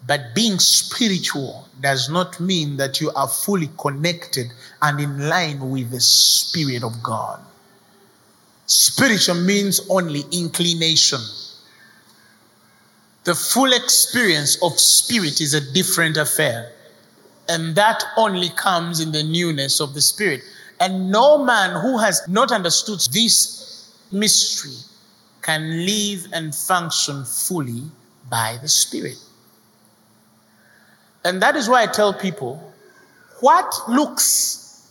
But 0.08 0.34
being 0.34 0.60
spiritual 0.60 1.68
does 1.82 2.10
not 2.10 2.40
mean 2.40 2.78
that 2.78 3.00
you 3.00 3.12
are 3.12 3.28
fully 3.28 3.70
connected 3.78 4.48
and 4.82 5.00
in 5.00 5.30
line 5.30 5.70
with 5.70 5.92
the 5.92 6.00
Spirit 6.00 6.84
of 6.84 7.04
God. 7.04 7.40
Spiritual 8.66 9.36
means 9.36 9.82
only 9.90 10.24
inclination. 10.32 11.20
The 13.24 13.36
full 13.36 13.74
experience 13.74 14.62
of 14.64 14.80
spirit 14.80 15.42
is 15.42 15.54
a 15.54 15.74
different 15.74 16.18
affair. 16.18 16.72
And 17.48 17.76
that 17.76 18.04
only 18.16 18.50
comes 18.50 19.00
in 19.00 19.12
the 19.12 19.24
newness 19.24 19.80
of 19.80 19.94
the 19.94 20.02
Spirit. 20.02 20.42
And 20.80 21.12
no 21.12 21.44
man 21.44 21.82
who 21.82 21.98
has 21.98 22.22
not 22.28 22.52
understood 22.52 23.00
this 23.12 23.92
mystery 24.12 24.78
can 25.42 25.86
live 25.86 26.28
and 26.32 26.56
function 26.56 27.26
fully 27.26 27.84
by 28.30 28.58
the 28.62 28.70
Spirit. 28.70 29.18
And 31.24 31.42
that 31.42 31.56
is 31.56 31.68
why 31.68 31.84
I 31.84 31.88
tell 31.88 32.14
people 32.14 32.74
what 33.42 33.74
looks 33.88 34.90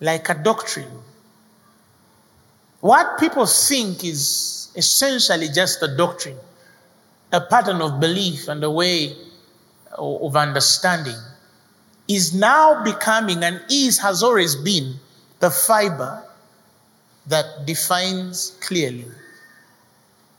like 0.00 0.28
a 0.28 0.34
doctrine, 0.34 0.90
what 2.80 3.18
people 3.18 3.46
think 3.46 4.04
is 4.04 4.72
essentially 4.76 5.48
just 5.48 5.82
a 5.82 5.96
doctrine, 5.96 6.38
a 7.32 7.40
pattern 7.40 7.80
of 7.80 8.00
belief 8.00 8.48
and 8.48 8.62
a 8.62 8.70
way 8.70 9.16
of 9.98 10.36
understanding 10.36 11.16
is 12.08 12.34
now 12.34 12.84
becoming 12.84 13.42
and 13.42 13.60
is 13.70 13.98
has 13.98 14.22
always 14.22 14.54
been 14.54 14.94
the 15.40 15.50
fiber 15.50 16.22
that 17.26 17.66
defines 17.66 18.56
clearly 18.60 19.06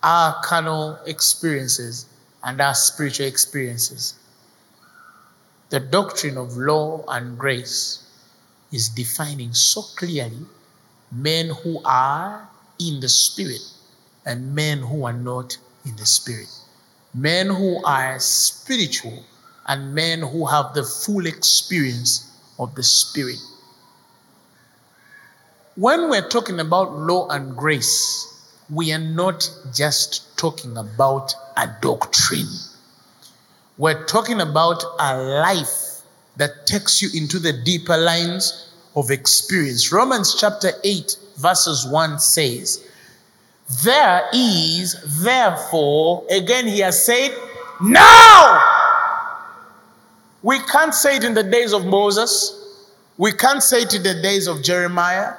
our 0.03 0.41
carnal 0.43 0.97
experiences 1.05 2.05
and 2.43 2.61
our 2.61 2.73
spiritual 2.73 3.25
experiences. 3.25 4.13
The 5.69 5.79
doctrine 5.79 6.37
of 6.37 6.57
law 6.57 7.03
and 7.07 7.37
grace 7.37 8.03
is 8.71 8.89
defining 8.89 9.53
so 9.53 9.81
clearly 9.95 10.45
men 11.11 11.49
who 11.49 11.81
are 11.83 12.47
in 12.79 12.99
the 12.99 13.09
spirit 13.09 13.61
and 14.25 14.53
men 14.53 14.79
who 14.79 15.05
are 15.05 15.13
not 15.13 15.57
in 15.85 15.95
the 15.95 16.05
spirit. 16.05 16.49
Men 17.13 17.47
who 17.47 17.83
are 17.83 18.19
spiritual 18.19 19.23
and 19.67 19.93
men 19.93 20.21
who 20.21 20.45
have 20.45 20.73
the 20.73 20.83
full 20.83 21.25
experience 21.25 22.31
of 22.57 22.73
the 22.75 22.83
Spirit. 22.83 23.39
When 25.75 26.09
we're 26.09 26.27
talking 26.27 26.59
about 26.59 26.97
law 26.97 27.27
and 27.27 27.55
grace, 27.55 28.33
we 28.69 28.91
are 28.93 28.99
not 28.99 29.49
just 29.73 30.37
talking 30.37 30.75
about 30.77 31.33
a 31.55 31.69
doctrine. 31.81 32.47
We're 33.77 34.05
talking 34.05 34.41
about 34.41 34.83
a 34.99 35.17
life 35.17 36.01
that 36.37 36.65
takes 36.65 37.01
you 37.01 37.09
into 37.13 37.39
the 37.39 37.53
deeper 37.53 37.97
lines 37.97 38.73
of 38.95 39.11
experience. 39.11 39.91
Romans 39.91 40.35
chapter 40.39 40.71
8, 40.83 41.17
verses 41.37 41.87
1 41.87 42.19
says, 42.19 42.83
There 43.83 44.23
is, 44.33 45.21
therefore, 45.23 46.25
again, 46.31 46.67
he 46.67 46.79
has 46.79 47.05
said, 47.05 47.31
now 47.81 48.63
we 50.41 50.59
can't 50.59 50.93
say 50.93 51.17
it 51.17 51.23
in 51.23 51.33
the 51.35 51.43
days 51.43 51.73
of 51.73 51.85
Moses. 51.85 52.53
We 53.17 53.31
can't 53.31 53.61
say 53.61 53.81
it 53.81 53.93
in 53.93 54.03
the 54.03 54.19
days 54.21 54.47
of 54.47 54.63
Jeremiah. 54.63 55.33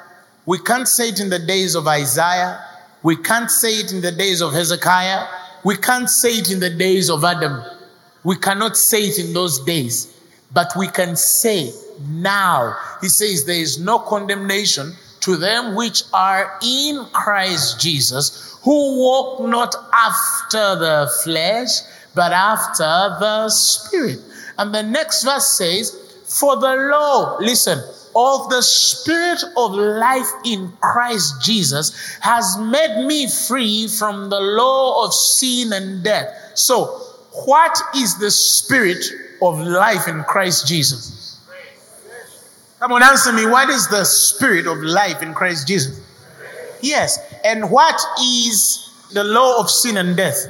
We 0.47 0.59
can't 0.59 0.87
say 0.87 1.09
it 1.09 1.21
in 1.21 1.31
the 1.31 1.39
days 1.39 1.75
of 1.75 1.89
Isaiah. 1.89 2.65
We 3.03 3.17
can't 3.17 3.51
say 3.51 3.81
it 3.81 3.93
in 3.93 4.01
the 4.01 4.13
days 4.13 4.41
of 4.41 4.53
Hezekiah. 4.53 5.27
We 5.65 5.77
can't 5.77 6.09
say 6.09 6.31
it 6.31 6.51
in 6.51 6.61
the 6.61 6.71
days 6.71 7.11
of 7.11 7.25
Adam. 7.25 7.63
We 8.29 8.37
cannot 8.37 8.77
say 8.77 9.05
it 9.05 9.19
in 9.19 9.33
those 9.33 9.59
days. 9.65 10.15
But 10.53 10.73
we 10.77 10.89
can 10.89 11.17
say 11.17 11.73
now, 12.11 12.77
he 13.01 13.09
says, 13.09 13.47
there 13.47 13.57
is 13.57 13.81
no 13.81 14.01
condemnation 14.01 14.93
to 15.21 15.37
them 15.37 15.75
which 15.75 16.03
are 16.13 16.59
in 16.63 17.07
Christ 17.15 17.81
Jesus, 17.81 18.59
who 18.63 18.99
walk 19.01 19.41
not 19.49 19.75
after 19.95 20.77
the 20.77 21.11
flesh, 21.25 21.71
but 22.15 22.33
after 22.33 23.17
the 23.19 23.49
Spirit. 23.49 24.21
And 24.59 24.75
the 24.75 24.83
next 24.83 25.25
verse 25.25 25.47
says, 25.57 25.91
For 26.27 26.57
the 26.57 26.75
law, 26.93 27.39
listen, 27.41 27.79
of 28.15 28.51
the 28.51 28.61
Spirit 28.61 29.43
of 29.57 29.73
life 29.73 30.31
in 30.45 30.71
Christ 30.83 31.41
Jesus 31.41 32.19
has 32.21 32.59
made 32.59 33.07
me 33.07 33.27
free 33.27 33.89
from 33.89 34.29
the 34.29 34.41
law 34.41 35.07
of 35.07 35.15
sin 35.15 35.73
and 35.73 36.05
death. 36.05 36.29
So, 36.53 37.08
what 37.47 37.77
is 37.97 38.19
the 38.19 38.31
Spirit 38.31 39.05
of 39.43 39.59
life 39.59 40.09
in 40.09 40.25
Christ 40.25 40.67
Jesus? 40.67 41.41
Come 42.81 42.93
on, 42.93 43.03
answer 43.03 43.33
me. 43.33 43.47
What 43.47 43.69
is 43.69 43.89
the 43.89 44.05
Spirit 44.05 44.67
of 44.67 44.79
life 44.79 45.23
in 45.23 45.35
Christ 45.35 45.67
Jesus? 45.67 46.01
Yes. 46.81 47.19
And 47.45 47.71
what 47.71 48.01
is 48.21 49.09
the 49.13 49.25
law 49.25 49.59
of 49.61 49.69
sin 49.69 49.97
and 49.97 50.17
death? 50.17 50.47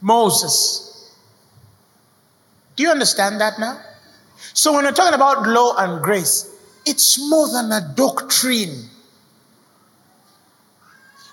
Moses. 0.00 1.12
Do 2.74 2.82
you 2.82 2.90
understand 2.90 3.40
that 3.40 3.58
now? 3.58 3.80
So 4.52 4.72
when 4.72 4.84
we're 4.84 4.92
talking 4.92 5.14
about 5.14 5.46
law 5.46 5.74
and 5.78 6.02
grace, 6.02 6.52
it's 6.84 7.18
more 7.30 7.48
than 7.48 7.72
a 7.72 7.92
doctrine. 7.94 8.88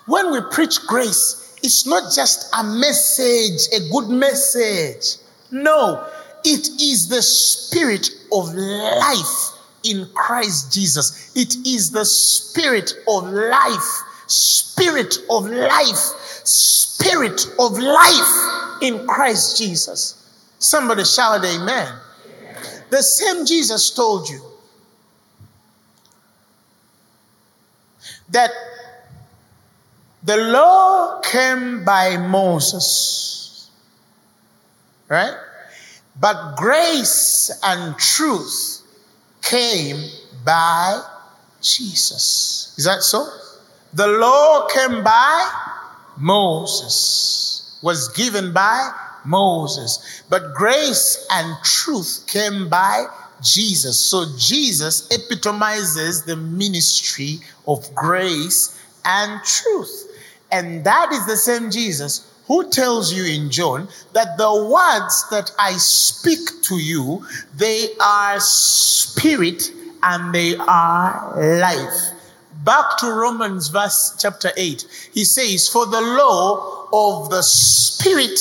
When 0.06 0.32
we 0.32 0.40
preach 0.50 0.86
grace, 0.86 1.43
it's 1.64 1.86
not 1.86 2.12
just 2.12 2.54
a 2.54 2.62
message, 2.62 3.68
a 3.72 3.88
good 3.90 4.10
message. 4.10 5.16
No, 5.50 6.06
it 6.44 6.68
is 6.78 7.08
the 7.08 7.22
spirit 7.22 8.10
of 8.30 8.52
life 8.54 9.50
in 9.82 10.06
Christ 10.12 10.74
Jesus. 10.74 11.34
It 11.34 11.56
is 11.66 11.90
the 11.90 12.04
spirit 12.04 12.92
of 13.08 13.24
life, 13.32 14.02
spirit 14.26 15.16
of 15.30 15.46
life, 15.46 15.96
spirit 16.44 17.46
of 17.58 17.78
life 17.78 18.82
in 18.82 19.06
Christ 19.06 19.56
Jesus. 19.56 20.20
Somebody 20.58 21.04
shout 21.04 21.46
amen. 21.46 21.94
The 22.90 23.02
same 23.02 23.46
Jesus 23.46 23.90
told 23.90 24.28
you 24.28 24.42
that 28.28 28.50
the 30.24 30.36
law 30.38 31.20
came 31.20 31.84
by 31.84 32.16
Moses, 32.16 33.70
right? 35.08 35.36
But 36.18 36.56
grace 36.56 37.50
and 37.62 37.98
truth 37.98 38.80
came 39.42 40.08
by 40.44 41.02
Jesus. 41.60 42.74
Is 42.78 42.84
that 42.84 43.02
so? 43.02 43.26
The 43.92 44.06
law 44.06 44.66
came 44.68 45.04
by 45.04 45.50
Moses, 46.16 47.78
was 47.82 48.08
given 48.10 48.52
by 48.52 48.92
Moses. 49.26 50.22
But 50.30 50.54
grace 50.54 51.26
and 51.30 51.56
truth 51.64 52.24
came 52.26 52.68
by 52.68 53.06
Jesus. 53.42 53.98
So 53.98 54.24
Jesus 54.38 55.08
epitomizes 55.10 56.24
the 56.24 56.36
ministry 56.36 57.40
of 57.66 57.94
grace 57.94 58.80
and 59.04 59.42
truth. 59.44 60.12
And 60.50 60.84
that 60.84 61.12
is 61.12 61.26
the 61.26 61.36
same 61.36 61.70
Jesus 61.70 62.30
who 62.46 62.70
tells 62.70 63.12
you 63.12 63.24
in 63.24 63.50
John 63.50 63.88
that 64.12 64.36
the 64.36 64.52
words 64.52 65.28
that 65.30 65.50
I 65.58 65.72
speak 65.72 66.62
to 66.62 66.76
you, 66.76 67.26
they 67.56 67.88
are 68.00 68.38
spirit 68.40 69.70
and 70.02 70.34
they 70.34 70.56
are 70.56 71.58
life. 71.60 72.12
Back 72.64 72.98
to 72.98 73.10
Romans 73.10 73.68
verse 73.68 74.16
chapter 74.18 74.50
8. 74.56 75.10
He 75.12 75.24
says, 75.24 75.68
For 75.68 75.86
the 75.86 76.00
law 76.00 76.88
of 76.92 77.30
the 77.30 77.42
spirit 77.42 78.38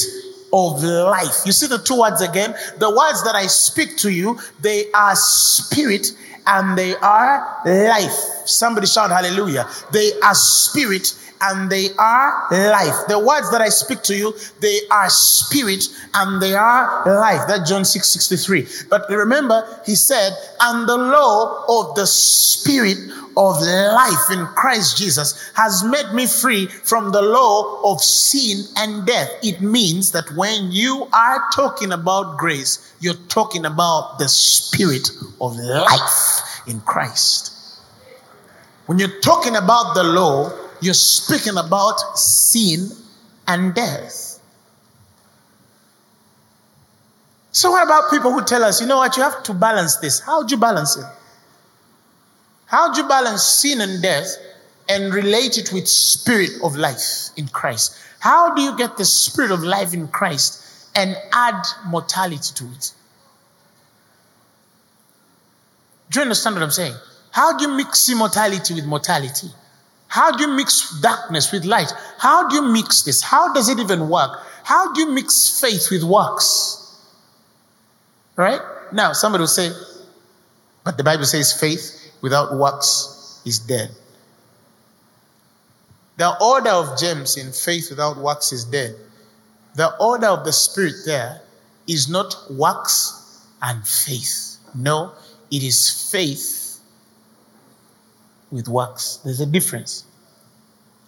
of 0.54 0.84
life. 0.84 1.46
You 1.46 1.52
see 1.52 1.68
the 1.68 1.80
two 1.80 2.00
words 2.00 2.22
again? 2.22 2.54
The 2.78 2.90
words 2.90 3.24
that 3.24 3.36
I 3.36 3.48
speak 3.48 3.98
to 3.98 4.12
you, 4.12 4.40
they 4.62 4.92
are 4.92 5.16
spirit 5.16 6.08
and 6.46 6.78
they 6.78 6.96
are 6.98 7.62
life. 7.66 8.12
Somebody 8.46 8.88
shout 8.88 9.10
hallelujah. 9.10 9.68
They 9.92 10.12
are 10.22 10.36
spirit 10.36 11.18
and 11.44 11.70
they 11.70 11.90
are 12.00 12.48
life. 12.52 12.96
The 13.08 13.20
words 13.20 13.52
that 13.52 13.62
I 13.62 13.70
speak 13.70 14.02
to 14.04 14.16
you, 14.16 14.34
they 14.62 14.80
are 14.90 15.10
spirit 15.10 15.86
and 16.14 16.42
they 16.42 16.54
are 16.54 17.04
life. 17.06 17.48
That 17.48 17.68
John 17.68 17.84
6 17.84 18.08
63. 18.08 18.88
But 18.90 19.10
remember, 19.10 19.68
he 19.86 19.96
said, 19.96 20.32
and 20.62 20.88
the 20.88 20.98
law 20.98 21.66
of 21.68 21.96
the 21.96 22.08
spirit 22.08 22.98
of 23.36 23.62
life 23.62 24.32
in 24.32 24.46
Christ 24.56 24.98
Jesus 24.98 25.52
has 25.56 25.84
made 25.84 26.14
me 26.14 26.28
free 26.28 26.68
from 26.68 27.12
the 27.12 27.22
law 27.22 27.82
of 27.92 28.00
sin 28.00 28.66
and 28.78 29.06
death. 29.06 29.30
It 29.42 29.62
means 29.62 30.12
that 30.12 30.30
when 30.36 30.72
you 30.72 31.08
are 31.12 31.44
talking 31.54 31.92
about 31.92 32.38
grace, 32.38 32.94
you're 33.00 33.16
talking 33.28 33.66
about 33.66 34.20
the 34.20 34.30
spirit 34.30 35.10
of 35.42 35.58
life 35.58 36.62
in 36.68 36.80
Christ. 36.82 37.52
When 38.86 39.00
you're 39.00 39.20
talking 39.22 39.56
about 39.56 39.96
the 39.96 40.04
law, 40.04 40.52
you're 40.84 40.94
speaking 40.94 41.58
about 41.58 42.18
sin 42.18 42.90
and 43.48 43.74
death. 43.74 44.40
So, 47.52 47.72
what 47.72 47.84
about 47.86 48.10
people 48.10 48.32
who 48.32 48.44
tell 48.44 48.64
us, 48.64 48.82
you 48.82 48.88
know 48.88 48.98
what, 48.98 49.16
you 49.16 49.24
have 49.24 49.44
to 49.44 49.54
balance 49.54 49.98
this? 49.98 50.20
How 50.20 50.44
do 50.44 50.56
you 50.56 50.60
balance 50.60 50.98
it? 50.98 51.06
How 52.66 52.92
do 52.92 53.02
you 53.02 53.08
balance 53.08 53.44
sin 53.44 53.82
and 53.82 54.02
death 54.02 54.36
and 54.90 55.14
relate 55.14 55.58
it 55.60 55.72
with 55.72 55.88
spirit 55.88 56.50
of 56.64 56.76
life 56.76 57.30
in 57.38 57.48
Christ? 57.48 57.96
How 58.20 58.56
do 58.56 58.62
you 58.62 58.76
get 58.78 58.98
the 58.98 59.06
spirit 59.06 59.52
of 59.52 59.62
life 59.64 59.94
in 59.94 60.08
Christ 60.08 60.90
and 60.96 61.16
add 61.32 61.62
mortality 61.86 62.54
to 62.56 62.66
it? 62.66 62.92
Do 66.10 66.20
you 66.20 66.22
understand 66.24 66.56
what 66.56 66.64
I'm 66.64 66.72
saying? 66.72 66.96
How 67.32 67.58
do 67.58 67.68
you 67.68 67.76
mix 67.76 68.10
immortality 68.10 68.74
with 68.74 68.86
mortality? 68.86 69.50
How 70.14 70.30
do 70.30 70.44
you 70.44 70.56
mix 70.56 71.02
darkness 71.02 71.52
with 71.52 71.66
light? 71.66 71.92
How 72.20 72.48
do 72.48 72.58
you 72.58 72.62
mix 72.62 73.02
this? 73.02 73.20
How 73.20 73.52
does 73.52 73.68
it 73.68 73.80
even 73.80 74.10
work? 74.10 74.42
How 74.64 74.94
do 74.94 75.02
you 75.02 75.10
mix 75.10 75.60
faith 75.60 75.88
with 75.90 76.04
works? 76.04 77.02
Right? 78.36 78.62
Now, 78.92 79.14
somebody 79.14 79.42
will 79.42 79.48
say, 79.48 79.72
but 80.84 80.98
the 80.98 81.04
Bible 81.04 81.26
says 81.26 81.60
faith 81.60 82.14
without 82.22 82.56
works 82.56 83.42
is 83.44 83.58
dead. 83.58 83.90
The 86.18 86.40
order 86.40 86.70
of 86.70 87.00
James 87.00 87.36
in 87.36 87.52
faith 87.52 87.88
without 87.90 88.18
works 88.18 88.52
is 88.52 88.66
dead. 88.66 88.96
The 89.74 89.98
order 90.00 90.28
of 90.28 90.46
the 90.46 90.54
Spirit 90.54 90.94
there 91.08 91.42
is 91.88 92.08
not 92.08 92.36
works 92.52 93.48
and 93.64 93.84
faith. 93.88 94.58
No, 94.76 95.14
it 95.50 95.64
is 95.64 96.12
faith 96.12 96.63
with 98.54 98.68
works. 98.68 99.20
There's 99.26 99.40
a 99.40 99.48
difference. 99.48 100.06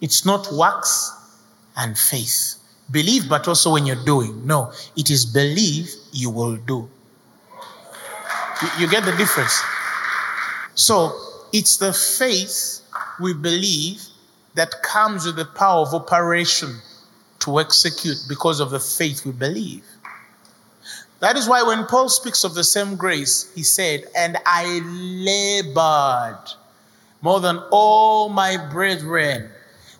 It's 0.00 0.26
not 0.26 0.52
works 0.52 1.12
and 1.76 1.96
faith. 1.96 2.56
Believe, 2.90 3.28
but 3.28 3.46
also 3.48 3.72
when 3.72 3.86
you're 3.86 4.04
doing. 4.04 4.46
No, 4.46 4.72
it 4.96 5.10
is 5.10 5.24
believe 5.24 5.88
you 6.12 6.28
will 6.28 6.56
do. 6.56 6.90
You, 8.78 8.88
get 8.88 9.04
the 9.04 9.14
difference. 9.16 9.62
So 10.74 11.12
it's 11.52 11.76
the 11.76 11.92
faith 11.92 12.80
we 13.20 13.32
believe 13.32 14.02
that 14.54 14.82
comes 14.82 15.26
with 15.26 15.36
the 15.36 15.44
power 15.44 15.82
of 15.82 15.94
operation 15.94 16.80
to 17.40 17.60
execute 17.60 18.18
because 18.28 18.60
of 18.60 18.70
the 18.70 18.80
faith 18.80 19.24
we 19.24 19.32
believe. 19.32 19.84
That 21.20 21.36
is 21.36 21.48
why 21.48 21.62
when 21.62 21.86
Paul 21.86 22.08
speaks 22.08 22.44
of 22.44 22.54
the 22.54 22.64
same 22.64 22.96
grace, 22.96 23.52
he 23.54 23.62
said, 23.62 24.04
And 24.16 24.38
I 24.46 24.80
labored 24.84 26.56
more 27.26 27.40
than 27.40 27.58
all 27.72 28.28
my 28.28 28.56
brethren. 28.70 29.50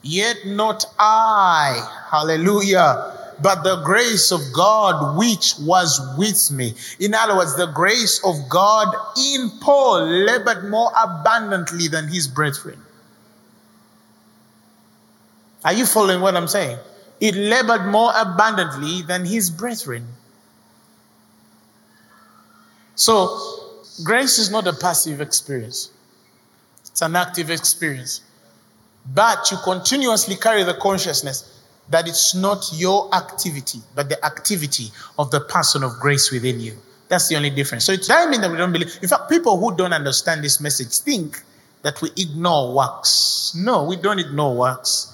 Yet 0.02 0.46
not 0.46 0.84
I, 0.96 1.84
hallelujah, 2.08 3.34
but 3.42 3.64
the 3.64 3.82
grace 3.82 4.30
of 4.30 4.40
God 4.52 5.18
which 5.18 5.54
was 5.58 6.00
with 6.16 6.52
me. 6.52 6.74
In 7.00 7.14
other 7.14 7.36
words, 7.36 7.56
the 7.56 7.66
grace 7.66 8.20
of 8.24 8.36
God 8.48 8.94
in 9.18 9.50
Paul 9.60 10.06
labored 10.06 10.70
more 10.70 10.92
abundantly 10.96 11.88
than 11.88 12.06
his 12.06 12.28
brethren. 12.28 12.78
Are 15.64 15.72
you 15.72 15.84
following 15.84 16.20
what 16.20 16.36
I'm 16.36 16.46
saying? 16.46 16.78
It 17.20 17.34
labored 17.34 17.86
more 17.86 18.12
abundantly 18.14 19.02
than 19.02 19.24
his 19.24 19.50
brethren. 19.50 20.06
So, 22.94 23.36
grace 24.04 24.38
is 24.38 24.48
not 24.48 24.68
a 24.68 24.72
passive 24.72 25.20
experience. 25.20 25.90
It's 26.96 27.02
an 27.02 27.14
active 27.14 27.50
experience. 27.50 28.22
but 29.14 29.50
you 29.50 29.58
continuously 29.64 30.34
carry 30.34 30.62
the 30.64 30.72
consciousness 30.72 31.60
that 31.90 32.08
it's 32.08 32.34
not 32.34 32.64
your 32.72 33.14
activity, 33.14 33.80
but 33.94 34.08
the 34.08 34.24
activity 34.24 34.90
of 35.18 35.30
the 35.30 35.40
person 35.40 35.82
of 35.84 35.92
grace 36.00 36.30
within 36.32 36.58
you. 36.58 36.74
That's 37.08 37.28
the 37.28 37.36
only 37.36 37.50
difference. 37.50 37.84
So 37.84 37.92
it 37.92 38.02
doesn't 38.02 38.30
mean 38.30 38.40
that 38.40 38.50
we 38.50 38.56
don't 38.56 38.72
believe. 38.72 38.98
In 39.02 39.08
fact, 39.10 39.28
people 39.28 39.58
who 39.58 39.76
don't 39.76 39.92
understand 39.92 40.42
this 40.42 40.58
message 40.58 40.96
think 41.00 41.42
that 41.82 42.00
we 42.00 42.08
ignore 42.16 42.74
works. 42.74 43.52
No, 43.54 43.84
we 43.84 43.96
don't 43.96 44.18
ignore 44.18 44.56
works. 44.56 45.12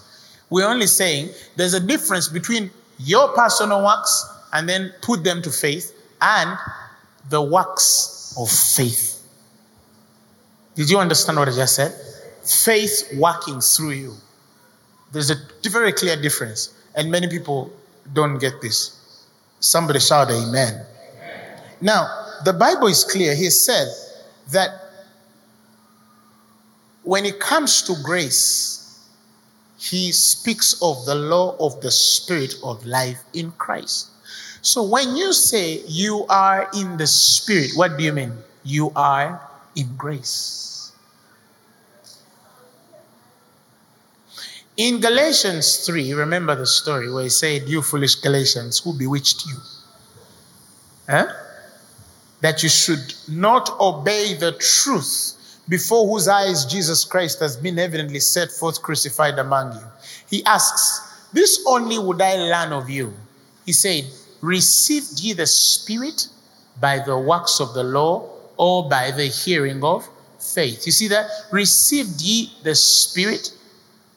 We're 0.51 0.69
only 0.69 0.87
saying 0.87 1.31
there's 1.57 1.75
a 1.75 1.81
difference 1.81 2.29
between 2.29 2.71
your 2.99 3.29
personal 3.31 3.83
works 3.83 4.25
and 4.53 4.69
then 4.69 4.95
put 5.03 5.25
them 5.25 5.43
to 5.43 5.51
faith 5.51 5.93
and 6.21 6.57
the 7.29 7.43
works 7.43 8.35
of 8.39 8.49
faith. 8.49 9.12
Did 10.75 10.89
you 10.91 10.99
understand 10.99 11.39
what 11.39 11.49
I 11.49 11.53
just 11.53 11.77
said? 11.77 11.93
Faith 12.45 13.13
working 13.17 13.61
through 13.61 13.91
you. 13.91 14.15
There's 15.13 15.31
a 15.31 15.37
very 15.69 15.93
clear 15.93 16.17
difference, 16.21 16.75
and 16.95 17.11
many 17.11 17.29
people 17.29 17.71
don't 18.13 18.39
get 18.39 18.61
this. 18.63 19.27
Somebody 19.61 20.01
shout 20.01 20.31
amen. 20.31 20.85
Now, 21.81 22.09
the 22.45 22.53
Bible 22.53 22.89
is 22.89 23.05
clear. 23.05 23.35
He 23.35 23.51
said 23.51 23.89
that 24.51 24.71
when 27.03 27.25
it 27.27 27.39
comes 27.39 27.83
to 27.83 27.95
grace, 28.03 29.09
he 29.79 30.13
speaks 30.13 30.81
of 30.81 31.05
the 31.05 31.15
law 31.15 31.57
of 31.59 31.81
the 31.81 31.91
spirit 31.91 32.55
of 32.63 32.87
life 32.87 33.19
in 33.35 33.53
Christ. 33.53 34.09
So 34.63 34.83
when 34.83 35.17
you 35.17 35.33
say 35.33 35.83
you 35.89 36.25
are 36.29 36.71
in 36.75 36.97
the 36.97 37.07
spirit, 37.07 37.73
what 37.75 37.99
do 37.99 38.05
you 38.05 38.13
mean? 38.13 38.33
You 38.63 38.93
are 38.95 39.41
in 39.75 39.97
grace. 39.97 40.93
In 44.77 45.01
Galatians 45.01 45.87
3, 45.87 46.15
remember 46.15 46.55
the 46.55 46.67
story 46.67 47.13
where 47.13 47.25
he 47.25 47.29
said, 47.29 47.69
You 47.69 47.83
foolish 47.83 48.17
Galatians, 48.17 48.79
who 48.79 48.97
bewitched 48.97 49.47
you? 49.47 49.57
Huh? 51.09 51.27
That 52.41 52.63
you 52.63 52.69
should 52.69 53.15
not 53.29 53.79
obey 53.79 54.35
the 54.35 54.53
truth 54.53 55.61
before 55.69 56.09
whose 56.09 56.27
eyes 56.27 56.65
Jesus 56.65 57.05
Christ 57.05 57.41
has 57.41 57.57
been 57.57 57.79
evidently 57.79 58.21
set 58.21 58.51
forth 58.51 58.81
crucified 58.83 59.39
among 59.39 59.75
you. 59.75 59.85
He 60.31 60.45
asks, 60.45 61.29
This 61.33 61.63
only 61.67 61.99
would 61.99 62.23
I 62.23 62.37
learn 62.37 62.73
of 62.73 62.89
you. 62.89 63.13
He 63.67 63.73
said, 63.75 64.07
Received 64.41 65.21
ye 65.21 65.35
the 65.35 65.47
Spirit 65.47 66.29
by 66.81 66.99
the 66.99 67.17
works 67.17 67.61
of 67.61 67.75
the 67.75 67.85
law 67.85 68.32
or 68.57 68.89
by 68.89 69.11
the 69.11 69.27
hearing 69.27 69.83
of 69.85 70.09
faith? 70.39 70.87
You 70.87 70.93
see 70.93 71.09
that? 71.09 71.27
Received 71.51 72.21
ye 72.21 72.53
the 72.63 72.75
Spirit? 72.75 73.53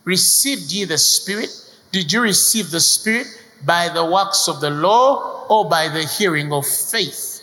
Received 0.04 0.72
ye 0.72 0.86
the 0.86 0.98
Spirit? 0.98 1.50
Did 1.92 2.12
you 2.12 2.22
receive 2.22 2.72
the 2.72 2.80
Spirit 2.80 3.28
by 3.66 3.90
the 3.90 4.06
works 4.06 4.48
of 4.48 4.62
the 4.62 4.70
law 4.70 5.46
or 5.50 5.70
by 5.70 5.88
the 5.88 6.06
hearing 6.06 6.52
of 6.52 6.66
faith? 6.66 7.42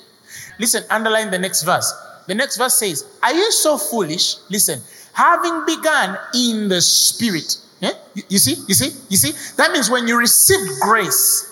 Listen, 0.59 0.85
underline 0.91 1.31
the 1.31 1.39
next 1.39 1.63
verse. 1.63 1.93
The 2.27 2.35
next 2.35 2.57
verse 2.57 2.75
says, 2.79 3.05
Are 3.23 3.33
you 3.33 3.51
so 3.51 3.79
foolish? 3.79 4.37
Listen, 4.51 4.81
having 5.13 5.65
begun 5.67 6.19
in 6.35 6.69
the 6.69 6.81
spirit. 6.81 7.57
Yeah? 7.81 7.93
You, 8.15 8.23
you 8.29 8.39
see, 8.39 8.57
you 8.69 8.75
see, 8.75 8.91
you 9.09 9.17
see? 9.17 9.33
That 9.57 9.73
means 9.73 9.91
when 9.91 10.07
you 10.07 10.17
receive 10.17 10.61
grace, 10.81 11.49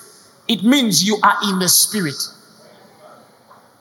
it 0.48 0.62
means 0.62 1.04
you 1.04 1.18
are 1.22 1.36
in 1.48 1.58
the 1.58 1.68
spirit. 1.68 2.14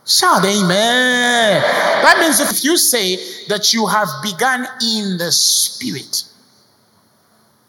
Shout 0.10 0.44
amen. 0.44 1.62
That 2.02 2.18
means 2.20 2.40
if 2.40 2.64
you 2.64 2.78
say 2.78 3.18
that 3.48 3.74
you 3.74 3.86
have 3.86 4.08
begun 4.24 4.68
in 4.82 5.20
the 5.20 5.32
spirit, 5.32 6.24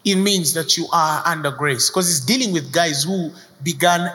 it 0.07 0.17
means 0.17 0.55
that 0.55 0.79
you 0.79 0.87
are 0.91 1.23
under 1.27 1.51
grace. 1.51 1.91
Because 1.91 2.09
it's 2.09 2.25
dealing 2.25 2.55
with 2.55 2.73
guys 2.73 3.03
who 3.03 3.31
began 3.63 4.11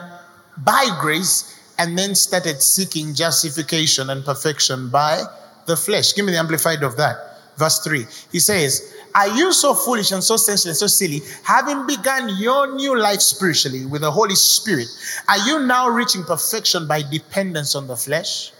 by 0.58 0.88
grace 1.00 1.56
and 1.78 1.96
then 1.96 2.16
started 2.16 2.60
seeking 2.60 3.14
justification 3.14 4.10
and 4.10 4.24
perfection 4.24 4.90
by 4.90 5.22
the 5.66 5.76
flesh. 5.76 6.12
Give 6.12 6.24
me 6.24 6.32
the 6.32 6.38
amplified 6.38 6.82
of 6.82 6.96
that. 6.96 7.38
Verse 7.56 7.78
3. 7.84 8.06
He 8.32 8.40
says, 8.40 8.92
Are 9.16 9.28
you 9.28 9.50
so 9.54 9.72
foolish 9.72 10.12
and 10.12 10.22
so 10.22 10.36
senseless, 10.36 10.80
so 10.80 10.86
silly, 10.86 11.22
having 11.42 11.86
begun 11.86 12.36
your 12.36 12.76
new 12.76 12.98
life 13.00 13.22
spiritually 13.22 13.86
with 13.86 14.02
the 14.02 14.10
Holy 14.10 14.34
Spirit? 14.34 14.88
Are 15.26 15.38
you 15.38 15.66
now 15.66 15.88
reaching 15.88 16.22
perfection 16.22 16.86
by 16.86 17.00
dependence 17.00 17.74
on 17.74 17.86
the 17.86 17.96
flesh? 17.96 18.52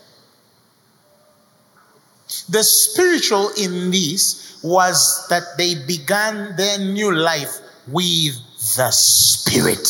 The 2.49 2.62
spiritual 2.62 3.51
in 3.59 3.90
this 3.90 4.59
was 4.64 5.27
that 5.29 5.42
they 5.59 5.75
began 5.87 6.57
their 6.57 6.79
new 6.79 7.14
life 7.14 7.59
with 7.87 8.35
the 8.77 8.90
Spirit. 8.90 9.87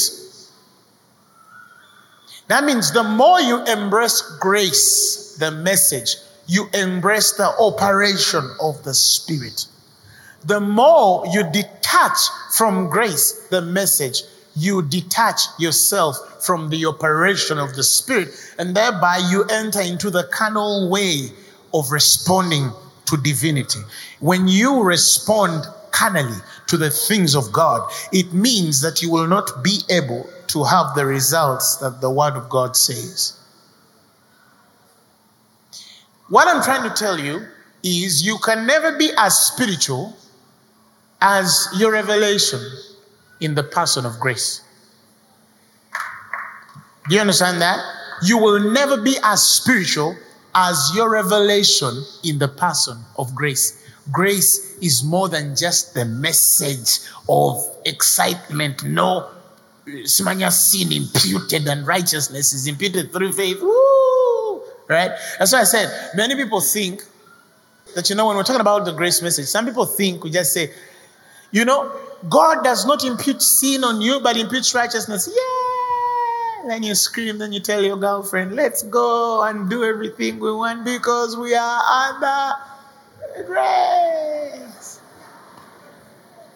That 2.48 2.64
means 2.64 2.92
the 2.92 3.05
more 3.05 3.40
you 3.40 3.64
embrace 3.66 4.20
grace, 4.40 5.37
the 5.38 5.52
message, 5.52 6.16
you 6.48 6.68
embrace 6.74 7.33
the 7.35 7.55
operation 7.61 8.50
of 8.61 8.83
the 8.83 8.94
Spirit. 8.94 9.66
The 10.46 10.61
more 10.61 11.26
you 11.26 11.42
detach 11.50 12.18
from 12.52 12.88
grace, 12.88 13.48
the 13.50 13.62
message, 13.62 14.22
you 14.54 14.82
detach 14.82 15.40
yourself 15.59 16.44
from 16.44 16.70
the 16.70 16.87
operation 16.87 17.59
of 17.59 17.74
the 17.74 17.82
Spirit, 17.82 18.28
and 18.59 18.74
thereby 18.74 19.20
you 19.28 19.44
enter 19.44 19.80
into 19.80 20.09
the 20.09 20.24
carnal 20.32 20.88
way 20.88 21.30
of 21.74 21.90
responding 21.90 22.70
to 23.06 23.16
divinity. 23.16 23.80
When 24.20 24.46
you 24.46 24.82
respond 24.82 25.66
carnally 25.90 26.38
to 26.68 26.76
the 26.76 26.90
things 26.90 27.35
of 27.35 27.52
God, 27.52 27.90
it 28.12 28.32
means 28.32 28.80
that 28.82 29.02
you 29.02 29.11
will 29.11 29.26
not 29.26 29.64
be 29.64 29.80
able 29.90 30.28
to 30.48 30.64
have 30.64 30.94
the 30.94 31.04
results 31.04 31.76
that 31.76 32.00
the 32.00 32.11
Word 32.11 32.35
of 32.35 32.48
God 32.48 32.76
says. 32.76 33.38
What 36.28 36.48
I'm 36.48 36.62
trying 36.62 36.88
to 36.88 36.94
tell 36.94 37.18
you 37.18 37.46
is 37.82 38.24
you 38.24 38.38
can 38.38 38.66
never 38.66 38.96
be 38.96 39.11
as 39.18 39.37
spiritual 39.37 40.16
as 41.20 41.68
your 41.76 41.92
revelation 41.92 42.61
in 43.40 43.55
the 43.55 43.62
person 43.62 44.07
of 44.07 44.18
grace. 44.20 44.62
Do 47.09 47.14
you 47.14 47.20
understand 47.20 47.61
that? 47.61 47.79
You 48.22 48.38
will 48.38 48.72
never 48.72 49.00
be 49.00 49.16
as 49.22 49.42
spiritual 49.42 50.16
as 50.55 50.92
your 50.94 51.11
revelation 51.11 52.02
in 52.24 52.38
the 52.38 52.48
person 52.48 52.98
of 53.18 53.35
grace. 53.35 53.85
Grace 54.11 54.76
is 54.81 55.05
more 55.05 55.29
than 55.29 55.55
just 55.55 55.94
the 55.94 56.05
message 56.05 57.07
of 57.29 57.62
excitement. 57.85 58.85
No, 58.85 59.29
Simanya 59.87 60.50
sin 60.50 60.92
imputed 60.92 61.66
and 61.68 61.87
righteousness 61.87 62.52
is 62.52 62.66
imputed 62.66 63.12
through 63.12 63.33
faith. 63.33 63.61
Woo! 63.61 64.62
Right? 64.88 65.11
That's 65.38 65.52
why 65.52 65.61
I 65.61 65.64
said 65.64 66.11
many 66.16 66.35
people 66.37 66.61
think 66.61 67.02
that, 67.94 68.09
you 68.09 68.16
know, 68.16 68.26
when 68.26 68.37
we're 68.37 68.44
talking 68.44 68.61
about 68.61 68.85
the 68.85 68.92
grace 68.92 69.22
message, 69.22 69.46
some 69.46 69.66
people 69.66 69.87
think 69.87 70.24
we 70.24 70.31
just 70.31 70.52
say, 70.52 70.70
you 71.50 71.64
know, 71.64 71.92
God 72.28 72.64
does 72.64 72.87
not 72.87 73.04
impute 73.04 73.42
sin 73.42 73.85
on 73.85 74.00
you, 74.00 74.20
but 74.20 74.37
imputes 74.37 74.74
righteousness. 74.74 75.28
Yeah. 75.32 76.68
Then 76.68 76.82
you 76.82 76.94
scream, 76.94 77.38
then 77.38 77.52
you 77.52 77.61
tell 77.61 77.82
your 77.82 77.96
girlfriend, 77.96 78.56
let's 78.56 78.82
go 78.82 79.42
and 79.42 79.70
do 79.70 79.85
everything 79.85 80.40
we 80.40 80.52
want 80.52 80.85
because 80.85 81.37
we 81.37 81.54
are 81.54 81.80
under 81.80 83.44
grace. 83.44 85.00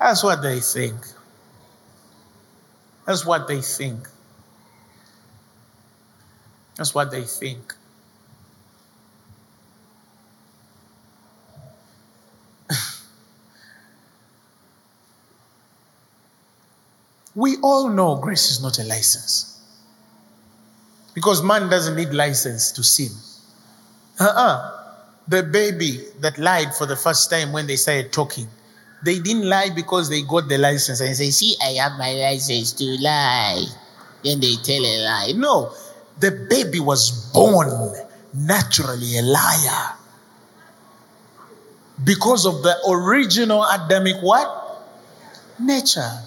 That's 0.01 0.25
what 0.25 0.43
they 0.43 0.61
think. 0.61 0.97
That's 3.07 3.25
what 3.25 3.47
they 3.47 3.61
think. 3.61 4.09
That's 6.77 6.95
what 6.95 7.11
they 7.11 7.23
think. 7.23 7.75
We 17.35 17.57
all 17.63 17.89
know 17.89 18.17
grace 18.17 18.51
is 18.51 18.63
not 18.63 18.79
a 18.79 18.85
license. 18.85 19.61
Because 21.15 21.43
man 21.43 21.69
doesn't 21.69 21.97
need 21.97 22.11
license 22.11 22.73
to 22.73 22.83
sin. 22.83 23.11
Uh-uh. 24.19 24.77
The 25.29 25.43
baby 25.43 26.05
that 26.21 26.39
lied 26.39 26.75
for 26.75 26.87
the 26.87 26.97
first 26.97 27.31
time 27.31 27.53
when 27.53 27.67
they 27.67 27.77
started 27.77 28.13
talking, 28.13 28.49
they 29.05 29.19
didn't 29.19 29.49
lie 29.49 29.71
because 29.71 30.09
they 30.09 30.23
got 30.23 30.49
the 30.49 30.59
license 30.59 31.01
and 31.01 31.17
say, 31.17 31.31
see, 31.31 31.57
I 31.63 31.83
have 31.83 31.99
my 31.99 32.13
license 32.13 32.73
to 32.75 32.85
lie. 33.01 33.65
Then 34.25 34.41
they 34.41 34.57
tell 34.57 34.85
a 34.85 34.97
lie. 35.05 35.33
No, 35.37 35.73
the 36.19 36.47
baby 36.51 36.81
was 36.81 37.31
born 37.33 37.69
naturally 38.35 39.19
a 39.19 39.23
liar. 39.23 39.95
Because 42.05 42.47
of 42.47 42.63
the 42.63 42.77
original 42.89 43.65
Adamic 43.65 44.17
what? 44.23 44.85
Nature. 45.59 46.23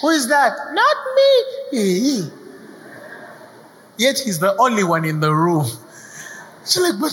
Who 0.00 0.08
is 0.08 0.28
that? 0.28 0.52
Not 0.72 0.96
me. 1.16 2.30
Yet 3.98 4.18
he's 4.18 4.38
the 4.38 4.56
only 4.56 4.82
one 4.84 5.04
in 5.04 5.20
the 5.20 5.34
room. 5.34 5.66
She's 6.64 6.78
like, 6.80 6.98
but 7.00 7.12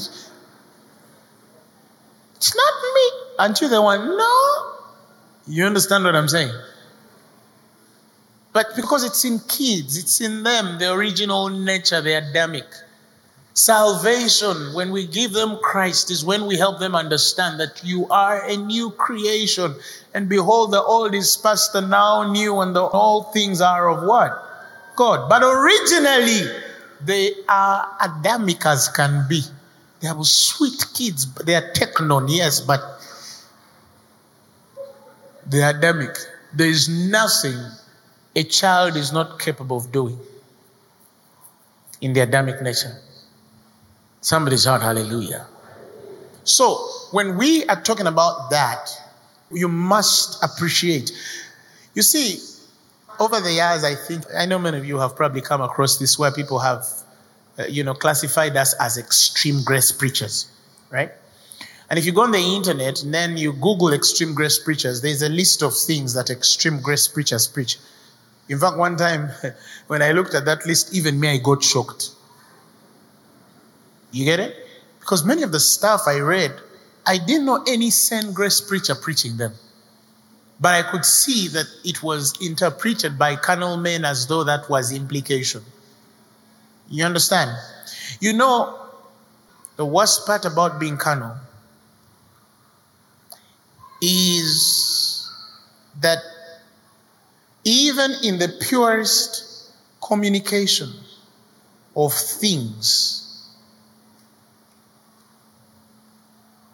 It's 2.38 2.56
not 2.56 2.73
me. 2.95 3.12
Aren't 3.39 3.62
you 3.62 3.67
the 3.67 3.82
one? 3.82 4.17
No. 4.17 4.73
You 5.47 5.65
understand 5.65 6.04
what 6.06 6.15
I'm 6.15 6.28
saying? 6.28 6.52
But 8.54 8.67
because 8.76 9.04
it's 9.04 9.26
in 9.26 9.39
kids, 9.39 9.97
it's 9.97 10.21
in 10.21 10.43
them, 10.43 10.80
the 10.80 10.93
original 10.93 11.50
nature, 11.50 12.02
the 12.02 12.13
Adamic. 12.13 12.65
Salvation, 13.58 14.76
when 14.76 14.91
we 14.91 15.08
give 15.08 15.34
them 15.34 15.58
Christ, 15.63 16.12
is 16.12 16.24
when 16.24 16.46
we 16.46 16.58
help 16.58 16.78
them 16.78 16.93
understand 16.93 17.60
that 17.60 17.82
you 17.84 18.08
are 18.10 18.46
a 18.46 18.56
new 18.56 18.91
creation. 18.91 19.74
And 20.13 20.30
behold, 20.30 20.72
the 20.72 20.84
old 20.84 21.15
is 21.15 21.36
past 21.38 21.74
and 21.74 21.89
now 21.89 22.32
new, 22.32 22.60
and 22.60 22.76
the 22.76 22.84
all 22.84 23.24
things 23.34 23.60
are 23.60 23.89
of 23.89 24.08
what? 24.08 24.32
God. 24.96 25.28
But 25.28 25.41
originally, 25.41 26.41
they 27.02 27.34
are 27.50 27.98
Adamic 28.00 28.63
as 28.63 28.89
can 28.89 29.26
be. 29.28 29.41
They 30.02 30.08
are 30.08 30.24
sweet 30.24 30.86
kids. 30.93 31.26
but 31.26 31.48
They 31.48 31.56
are 31.56 31.74
technon, 31.74 32.28
yes, 32.30 32.62
but 32.62 32.80
they 35.48 35.63
are 35.63 35.72
Adamic. 35.72 36.15
There 36.54 36.70
is 36.70 36.88
nothing 36.88 37.58
a 38.36 38.43
child 38.43 38.96
is 38.96 39.12
not 39.12 39.39
capable 39.39 39.78
of 39.78 39.91
doing 39.91 40.20
in 42.02 42.13
the 42.13 42.20
Adamic 42.20 42.62
nature. 42.62 43.02
Somebody 44.22 44.58
shout 44.58 44.82
hallelujah. 44.82 45.46
So, 46.44 46.76
when 47.12 47.38
we 47.38 47.66
are 47.66 47.82
talking 47.82 48.08
about 48.08 48.50
that, 48.52 48.90
you 49.52 49.68
must 49.68 50.44
appreciate. 50.44 51.12
You 51.94 52.02
see, 52.02 52.40
over 53.20 53.40
the 53.40 53.52
years, 53.52 53.84
I 53.84 53.96
think, 53.96 54.24
I 54.36 54.46
know 54.46 54.60
many 54.60 54.78
of 54.78 54.86
you 54.86 54.98
have 54.98 55.16
probably 55.16 55.42
come 55.42 55.62
across 55.62 55.98
this 55.98 56.18
where 56.20 56.32
people 56.32 56.60
have, 56.60 56.86
uh, 57.58 57.64
you 57.66 57.84
know, 57.84 57.94
classified 57.94 58.56
us 58.56 58.74
as 58.80 58.98
extreme 58.98 59.64
grace 59.64 59.92
preachers, 59.92 60.50
right? 60.90 61.12
And 61.90 61.98
if 61.98 62.06
you 62.06 62.12
go 62.12 62.22
on 62.22 62.32
the 62.32 62.40
internet 62.40 63.02
and 63.04 63.14
then 63.14 63.38
you 63.38 63.54
Google 63.54 63.94
extreme 63.94 64.34
grace 64.34 64.60
preachers, 64.60 65.02
there's 65.02 65.22
a 65.22 65.30
list 65.30 65.62
of 65.64 65.76
things 65.76 66.14
that 66.14 66.30
extreme 66.30 66.82
grace 66.82 67.08
preachers 67.08 67.48
preach. 67.48 67.78
In 68.50 68.60
fact, 68.60 68.78
one 68.78 68.98
time 68.98 69.30
when 69.88 70.02
I 70.02 70.12
looked 70.12 70.34
at 70.34 70.46
that 70.46 70.66
list, 70.66 70.94
even 70.94 71.20
me, 71.20 71.30
I 71.30 71.38
got 71.38 71.64
shocked. 71.64 72.12
You 74.12 74.26
get 74.26 74.39
it? 74.39 74.56
Because 75.00 75.24
many 75.24 75.43
of 75.43 75.52
the 75.52 75.60
stuff 75.60 76.02
I 76.08 76.20
read, 76.20 76.52
I 77.06 77.17
didn't 77.17 77.46
know 77.46 77.63
any 77.67 77.89
same 77.89 78.34
grace 78.34 78.60
preacher 78.60 78.96
preaching 78.96 79.38
them. 79.38 79.54
But 80.60 80.74
I 80.74 80.89
could 80.89 81.06
see 81.06 81.48
that 81.50 81.65
it 81.86 82.02
was 82.02 82.34
interpreted 82.41 83.17
by 83.17 83.36
carnal 83.36 83.78
men 83.78 84.04
as 84.04 84.28
though 84.28 84.43
that 84.43 84.70
was 84.70 84.91
implication. 84.91 85.62
You 86.89 87.06
understand? 87.06 87.52
You 88.20 88.34
know, 88.34 88.80
the 89.76 89.86
worst 89.86 90.26
part 90.26 90.46
about 90.46 90.80
being 90.80 90.98
carnal 90.98 91.36
is 94.02 95.30
that 96.02 96.20
even 97.63 98.12
in 98.24 98.39
the 98.39 98.50
purest 98.67 99.72
communication 100.02 100.91
of 101.96 102.13
things, 102.13 103.27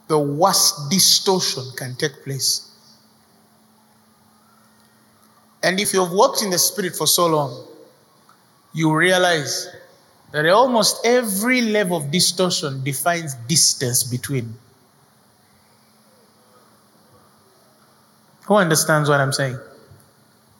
the 0.08 0.20
worst 0.20 0.89
distortion 0.89 1.63
can 1.76 1.96
take 1.96 2.24
place. 2.24 2.70
And 5.63 5.80
if 5.80 5.94
you've 5.94 6.12
walked 6.12 6.44
in 6.44 6.50
the 6.50 6.60
Spirit 6.60 6.96
for 6.96 7.08
so 7.08 7.28
long, 7.28 7.68
you 8.74 8.94
realize 8.94 9.70
that 10.32 10.46
almost 10.50 11.06
every 11.06 11.62
level 11.62 11.96
of 11.96 12.12
distortion 12.12 12.84
defines 12.84 13.36
distance 13.48 14.04
between. 14.04 14.54
Who 18.46 18.56
understands 18.56 19.10
what 19.10 19.22
I'm 19.22 19.32
saying? 19.32 19.58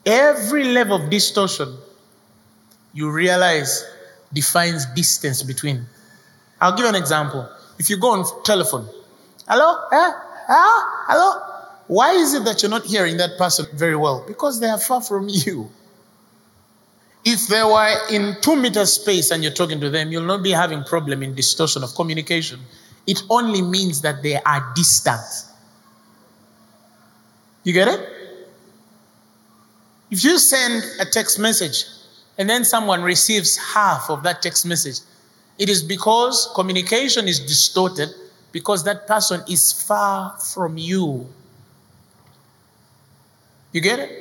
Every 0.06 0.66
level 0.66 1.04
of 1.04 1.10
distortion, 1.10 1.76
you 2.94 3.12
realize, 3.12 3.86
defines 4.32 4.86
distance 4.96 5.44
between. 5.44 5.86
I'll 6.62 6.78
give 6.78 6.86
an 6.86 6.96
example. 6.96 7.50
If 7.78 7.90
you 7.90 7.98
go 7.98 8.12
on 8.12 8.44
telephone, 8.44 8.88
hello, 9.48 9.88
eh? 9.92 10.12
Ah, 10.50 11.06
hello. 11.08 11.54
Why 11.88 12.12
is 12.14 12.34
it 12.34 12.46
that 12.46 12.62
you're 12.62 12.70
not 12.70 12.86
hearing 12.86 13.18
that 13.18 13.38
person 13.38 13.66
very 13.74 13.96
well? 13.96 14.24
Because 14.28 14.60
they 14.60 14.68
are 14.68 14.80
far 14.80 15.02
from 15.02 15.28
you. 15.30 15.70
If 17.26 17.48
they 17.48 17.64
were 17.64 17.96
in 18.12 18.36
two 18.42 18.56
meter 18.56 18.86
space 18.86 19.32
and 19.32 19.44
you're 19.44 19.54
talking 19.54 19.80
to 19.80 19.90
them, 19.90 20.12
you'll 20.12 20.24
not 20.24 20.44
be 20.44 20.52
having 20.52 20.84
problem 20.84 21.24
in 21.24 21.36
distortion 21.36 21.84
of 21.84 21.96
communication. 21.96 22.60
It 23.08 23.22
only 23.30 23.62
means 23.62 24.02
that 24.02 24.24
they 24.24 24.36
are 24.36 24.74
distant. 24.76 25.22
You 27.64 27.74
get 27.74 27.88
it? 27.88 28.10
If 30.12 30.24
you 30.24 30.38
send 30.38 30.84
a 31.00 31.06
text 31.06 31.40
message 31.40 31.86
and 32.38 32.50
then 32.50 32.66
someone 32.66 33.02
receives 33.02 33.58
half 33.58 34.10
of 34.10 34.24
that 34.24 34.42
text 34.42 34.66
message, 34.66 35.00
it 35.58 35.70
is 35.70 35.82
because 35.82 36.50
communication 36.56 37.28
is 37.28 37.40
distorted 37.40 38.10
because 38.54 38.86
that 38.86 39.06
person 39.08 39.42
is 39.50 39.74
far 39.74 40.38
from 40.40 40.78
you. 40.78 41.28
You 43.74 43.82
get 43.82 44.00
it? 44.00 44.12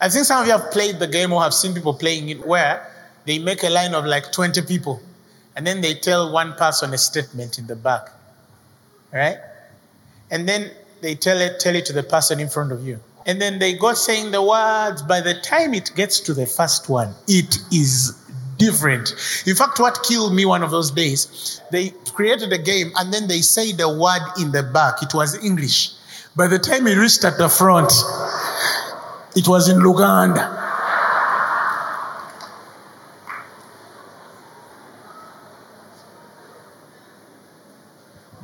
I 0.00 0.08
think 0.08 0.24
some 0.24 0.40
of 0.40 0.46
you 0.46 0.52
have 0.52 0.72
played 0.72 0.98
the 0.98 1.06
game 1.06 1.32
or 1.32 1.42
have 1.42 1.54
seen 1.54 1.74
people 1.74 1.94
playing 1.94 2.30
it 2.30 2.44
where 2.44 2.90
they 3.26 3.38
make 3.38 3.62
a 3.62 3.68
line 3.68 3.94
of 3.94 4.06
like 4.06 4.32
20 4.32 4.62
people 4.62 5.00
and 5.54 5.66
then 5.66 5.82
they 5.82 5.94
tell 5.94 6.32
one 6.32 6.54
person 6.54 6.92
a 6.94 6.98
statement 6.98 7.58
in 7.58 7.66
the 7.66 7.76
back. 7.76 8.08
Right? 9.12 9.38
And 10.30 10.48
then 10.48 10.70
they 11.02 11.14
tell 11.14 11.38
it, 11.38 11.60
tell 11.60 11.74
it 11.74 11.84
to 11.86 11.92
the 11.92 12.02
person 12.02 12.40
in 12.40 12.48
front 12.48 12.72
of 12.72 12.86
you. 12.86 12.98
And 13.26 13.40
then 13.40 13.58
they 13.58 13.74
go 13.74 13.92
saying 13.92 14.30
the 14.30 14.42
words. 14.42 15.02
By 15.02 15.20
the 15.20 15.34
time 15.34 15.74
it 15.74 15.92
gets 15.94 16.20
to 16.20 16.32
the 16.32 16.46
first 16.46 16.88
one, 16.88 17.14
it 17.28 17.58
is 17.70 18.16
different. 18.60 19.14
In 19.46 19.56
fact, 19.56 19.80
what 19.80 20.04
killed 20.04 20.34
me 20.34 20.44
one 20.44 20.62
of 20.62 20.70
those 20.70 20.90
days, 20.90 21.60
they 21.72 21.90
created 22.14 22.52
a 22.52 22.58
game 22.58 22.92
and 22.98 23.12
then 23.12 23.26
they 23.26 23.40
say 23.40 23.72
the 23.72 23.88
word 23.88 24.22
in 24.38 24.52
the 24.52 24.62
back. 24.62 25.02
It 25.02 25.14
was 25.14 25.42
English. 25.42 25.94
By 26.36 26.46
the 26.46 26.58
time 26.58 26.86
it 26.86 26.96
reached 26.96 27.24
at 27.24 27.38
the 27.38 27.48
front, 27.48 27.90
it 29.34 29.48
was 29.48 29.68
in 29.68 29.78
Luganda. 29.78 30.58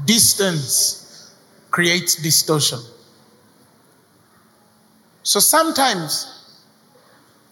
Distance 0.06 1.34
creates 1.70 2.14
distortion. 2.16 2.78
So 5.24 5.40
sometimes 5.40 6.35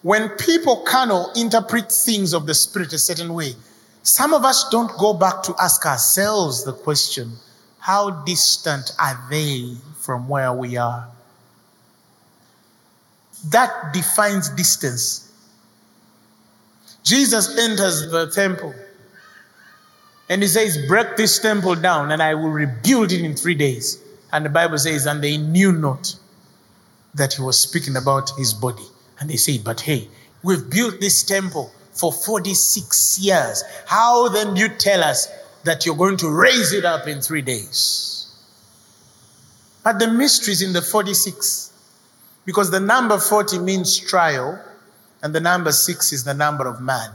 when 0.04 0.28
people 0.36 0.84
carnal 0.86 1.32
interpret 1.34 1.90
things 1.90 2.34
of 2.34 2.44
the 2.44 2.52
spirit 2.52 2.92
a 2.92 2.98
certain 2.98 3.32
way, 3.32 3.54
some 4.02 4.34
of 4.34 4.44
us 4.44 4.68
don't 4.68 4.92
go 4.98 5.14
back 5.14 5.42
to 5.44 5.54
ask 5.58 5.86
ourselves 5.86 6.62
the 6.62 6.74
question, 6.74 7.32
how 7.78 8.10
distant 8.10 8.92
are 9.00 9.18
they 9.30 9.74
from 9.96 10.28
where 10.28 10.52
we 10.52 10.76
are? 10.76 11.08
That 13.48 13.94
defines 13.94 14.50
distance. 14.50 15.32
Jesus 17.02 17.56
enters 17.58 18.10
the 18.10 18.30
temple 18.30 18.74
and 20.28 20.42
he 20.42 20.48
says, 20.48 20.76
Break 20.86 21.16
this 21.16 21.38
temple 21.38 21.76
down 21.76 22.12
and 22.12 22.22
I 22.22 22.34
will 22.34 22.50
rebuild 22.50 23.10
it 23.10 23.22
in 23.22 23.34
three 23.34 23.54
days. 23.54 24.02
And 24.34 24.44
the 24.44 24.50
Bible 24.50 24.76
says, 24.76 25.06
And 25.06 25.24
they 25.24 25.38
knew 25.38 25.72
not 25.72 26.14
that 27.14 27.32
he 27.32 27.42
was 27.42 27.58
speaking 27.58 27.96
about 27.96 28.30
his 28.36 28.52
body. 28.52 28.84
And 29.20 29.30
they 29.30 29.36
say, 29.36 29.58
But 29.58 29.80
hey, 29.80 30.08
we've 30.42 30.68
built 30.68 31.00
this 31.00 31.22
temple 31.22 31.72
for 31.92 32.12
46 32.12 33.18
years. 33.20 33.62
How 33.86 34.28
then 34.28 34.54
do 34.54 34.60
you 34.60 34.68
tell 34.68 35.02
us 35.02 35.28
that 35.64 35.86
you're 35.86 35.96
going 35.96 36.16
to 36.18 36.28
raise 36.28 36.72
it 36.72 36.84
up 36.84 37.06
in 37.06 37.20
three 37.20 37.42
days? 37.42 38.32
But 39.84 39.98
the 39.98 40.08
mystery 40.08 40.52
is 40.52 40.62
in 40.62 40.72
the 40.72 40.82
46. 40.82 41.72
Because 42.46 42.70
the 42.70 42.80
number 42.80 43.18
40 43.18 43.58
means 43.58 43.98
trial, 43.98 44.58
and 45.22 45.34
the 45.34 45.40
number 45.40 45.72
6 45.72 46.12
is 46.12 46.24
the 46.24 46.34
number 46.34 46.66
of 46.66 46.80
man. 46.80 47.10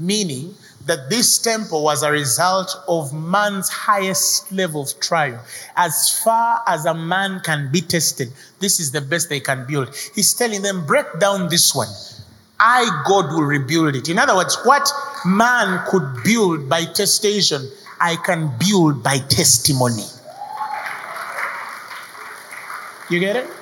Meaning 0.00 0.54
that 0.86 1.10
this 1.10 1.38
temple 1.38 1.82
was 1.82 2.02
a 2.02 2.10
result 2.10 2.74
of 2.88 3.12
man's 3.12 3.68
highest 3.68 4.50
level 4.52 4.82
of 4.82 5.00
trial. 5.00 5.38
As 5.76 6.18
far 6.22 6.62
as 6.66 6.86
a 6.86 6.94
man 6.94 7.40
can 7.40 7.70
be 7.70 7.80
tested, 7.80 8.32
this 8.60 8.80
is 8.80 8.90
the 8.90 9.00
best 9.00 9.28
they 9.28 9.40
can 9.40 9.66
build. 9.66 9.94
He's 10.14 10.32
telling 10.34 10.62
them, 10.62 10.86
break 10.86 11.06
down 11.18 11.48
this 11.48 11.74
one. 11.74 11.88
I, 12.60 13.02
God, 13.06 13.32
will 13.32 13.42
rebuild 13.42 13.96
it. 13.96 14.08
In 14.08 14.18
other 14.18 14.34
words, 14.34 14.56
what 14.64 14.90
man 15.26 15.84
could 15.88 16.22
build 16.24 16.68
by 16.68 16.82
testation, 16.82 17.68
I 18.00 18.16
can 18.16 18.50
build 18.58 19.02
by 19.02 19.18
testimony. 19.18 20.04
You 23.10 23.20
get 23.20 23.36
it? 23.36 23.57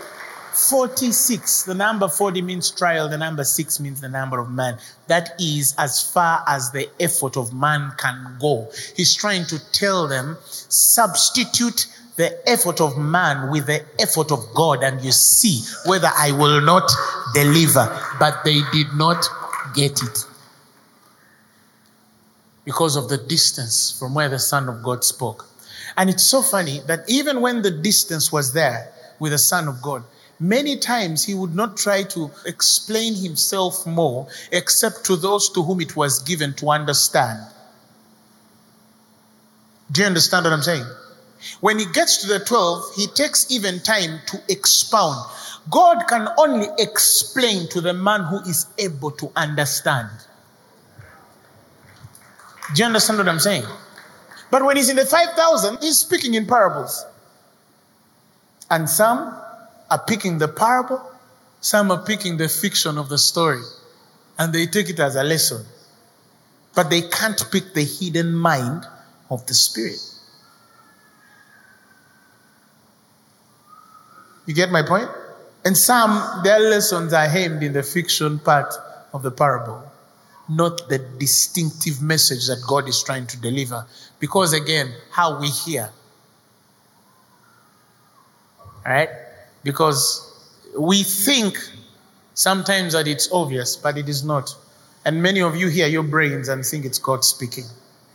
46. 0.56 1.64
The 1.64 1.74
number 1.74 2.08
40 2.08 2.40
means 2.40 2.70
trial, 2.70 3.08
the 3.08 3.18
number 3.18 3.44
6 3.44 3.80
means 3.80 4.00
the 4.00 4.08
number 4.08 4.38
of 4.38 4.50
man. 4.50 4.78
That 5.06 5.30
is 5.38 5.74
as 5.76 6.02
far 6.02 6.42
as 6.46 6.70
the 6.70 6.88
effort 6.98 7.36
of 7.36 7.52
man 7.52 7.92
can 7.98 8.36
go. 8.40 8.68
He's 8.96 9.14
trying 9.14 9.44
to 9.46 9.72
tell 9.72 10.08
them 10.08 10.38
substitute 10.40 11.86
the 12.16 12.48
effort 12.48 12.80
of 12.80 12.96
man 12.96 13.50
with 13.50 13.66
the 13.66 13.84
effort 14.00 14.32
of 14.32 14.40
God 14.54 14.82
and 14.82 15.02
you 15.02 15.12
see 15.12 15.60
whether 15.84 16.08
I 16.16 16.32
will 16.32 16.62
not 16.62 16.90
deliver. 17.34 17.86
But 18.18 18.42
they 18.44 18.62
did 18.72 18.86
not 18.94 19.26
get 19.74 20.02
it 20.02 20.24
because 22.64 22.96
of 22.96 23.10
the 23.10 23.18
distance 23.18 23.96
from 23.98 24.14
where 24.14 24.30
the 24.30 24.38
Son 24.38 24.70
of 24.70 24.82
God 24.82 25.04
spoke. 25.04 25.46
And 25.98 26.08
it's 26.08 26.24
so 26.24 26.40
funny 26.40 26.80
that 26.86 27.00
even 27.08 27.42
when 27.42 27.60
the 27.60 27.70
distance 27.70 28.32
was 28.32 28.54
there 28.54 28.90
with 29.18 29.32
the 29.32 29.38
Son 29.38 29.68
of 29.68 29.82
God, 29.82 30.02
many 30.38 30.76
times 30.76 31.24
he 31.24 31.34
would 31.34 31.54
not 31.54 31.76
try 31.76 32.02
to 32.04 32.30
explain 32.44 33.14
himself 33.14 33.86
more 33.86 34.28
except 34.52 35.04
to 35.06 35.16
those 35.16 35.48
to 35.50 35.62
whom 35.62 35.80
it 35.80 35.96
was 35.96 36.22
given 36.22 36.54
to 36.54 36.70
understand. 36.70 37.40
Do 39.90 40.00
you 40.00 40.06
understand 40.06 40.44
what 40.44 40.52
I'm 40.52 40.62
saying? 40.62 40.84
When 41.60 41.78
he 41.78 41.86
gets 41.86 42.18
to 42.22 42.28
the 42.28 42.44
12, 42.44 42.94
he 42.96 43.06
takes 43.08 43.50
even 43.50 43.80
time 43.80 44.20
to 44.26 44.42
expound. 44.48 45.24
God 45.70 46.06
can 46.08 46.28
only 46.38 46.66
explain 46.78 47.68
to 47.68 47.80
the 47.80 47.92
man 47.92 48.24
who 48.24 48.40
is 48.40 48.66
able 48.78 49.10
to 49.12 49.30
understand. 49.36 50.08
Do 52.74 52.80
you 52.80 52.86
understand 52.86 53.18
what 53.18 53.28
I'm 53.28 53.38
saying? 53.38 53.64
But 54.50 54.64
when 54.64 54.76
he's 54.76 54.88
in 54.88 54.96
the 54.96 55.04
5,000, 55.04 55.78
he's 55.80 55.98
speaking 55.98 56.34
in 56.34 56.46
parables. 56.46 57.04
And 58.70 58.88
some 58.88 59.36
are 59.90 60.02
picking 60.06 60.38
the 60.38 60.48
parable, 60.48 61.00
some 61.60 61.90
are 61.90 62.04
picking 62.04 62.36
the 62.36 62.48
fiction 62.48 62.98
of 62.98 63.08
the 63.08 63.18
story, 63.18 63.62
and 64.38 64.52
they 64.52 64.66
take 64.66 64.88
it 64.88 65.00
as 65.00 65.16
a 65.16 65.22
lesson. 65.22 65.64
But 66.74 66.90
they 66.90 67.02
can't 67.02 67.42
pick 67.50 67.72
the 67.74 67.84
hidden 67.84 68.34
mind 68.34 68.84
of 69.30 69.46
the 69.46 69.54
Spirit. 69.54 69.98
You 74.46 74.54
get 74.54 74.70
my 74.70 74.82
point? 74.82 75.08
And 75.64 75.76
some, 75.76 76.42
their 76.44 76.60
lessons 76.60 77.12
are 77.12 77.26
aimed 77.26 77.62
in 77.62 77.72
the 77.72 77.82
fiction 77.82 78.38
part 78.38 78.72
of 79.12 79.22
the 79.22 79.30
parable, 79.32 79.82
not 80.48 80.88
the 80.88 80.98
distinctive 80.98 82.00
message 82.00 82.46
that 82.46 82.62
God 82.66 82.88
is 82.88 83.02
trying 83.02 83.26
to 83.26 83.36
deliver. 83.40 83.84
Because 84.20 84.52
again, 84.52 84.92
how 85.10 85.40
we 85.40 85.48
hear. 85.48 85.90
All 88.86 88.92
right? 88.92 89.08
Because 89.66 90.32
we 90.78 91.02
think 91.02 91.58
sometimes 92.34 92.92
that 92.92 93.08
it's 93.08 93.28
obvious, 93.32 93.74
but 93.74 93.98
it 93.98 94.08
is 94.08 94.22
not. 94.22 94.54
And 95.04 95.20
many 95.20 95.42
of 95.42 95.56
you 95.56 95.66
hear 95.66 95.88
your 95.88 96.04
brains 96.04 96.46
and 96.46 96.64
think 96.64 96.84
it's 96.84 97.00
God 97.00 97.24
speaking. 97.24 97.64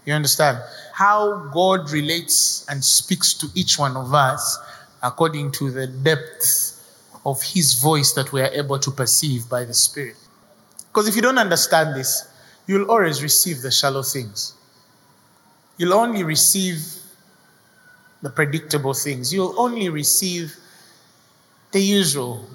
You 0.06 0.14
understand? 0.14 0.60
How 0.94 1.50
God 1.54 1.92
relates 1.92 2.66
and 2.70 2.82
speaks 2.84 3.34
to 3.34 3.48
each 3.54 3.78
one 3.78 3.98
of 3.98 4.14
us 4.14 4.58
according 5.04 5.52
to 5.54 5.72
the 5.72 5.88
depth 5.88 6.78
of 7.26 7.44
His 7.44 7.74
voice 7.74 8.14
that 8.14 8.32
we 8.32 8.40
are 8.40 8.52
able 8.54 8.80
to 8.80 8.90
perceive 8.90 9.50
by 9.50 9.66
the 9.66 9.74
Spirit. 9.74 10.16
Because 10.88 11.10
if 11.10 11.18
you 11.18 11.22
don't 11.22 11.38
understand 11.38 11.98
this, 11.98 12.30
you'll 12.66 12.90
always 12.90 13.22
receive 13.22 13.62
the 13.62 13.72
shallow 13.72 14.04
things. 14.04 14.54
You'll 15.78 15.96
only 15.96 16.24
receive 16.24 16.82
the 18.22 18.30
predictable 18.30 18.94
things. 18.94 19.34
You'll 19.34 19.60
only 19.60 19.90
receive 19.90 20.56
the 21.71 21.79
usual. 21.79 22.45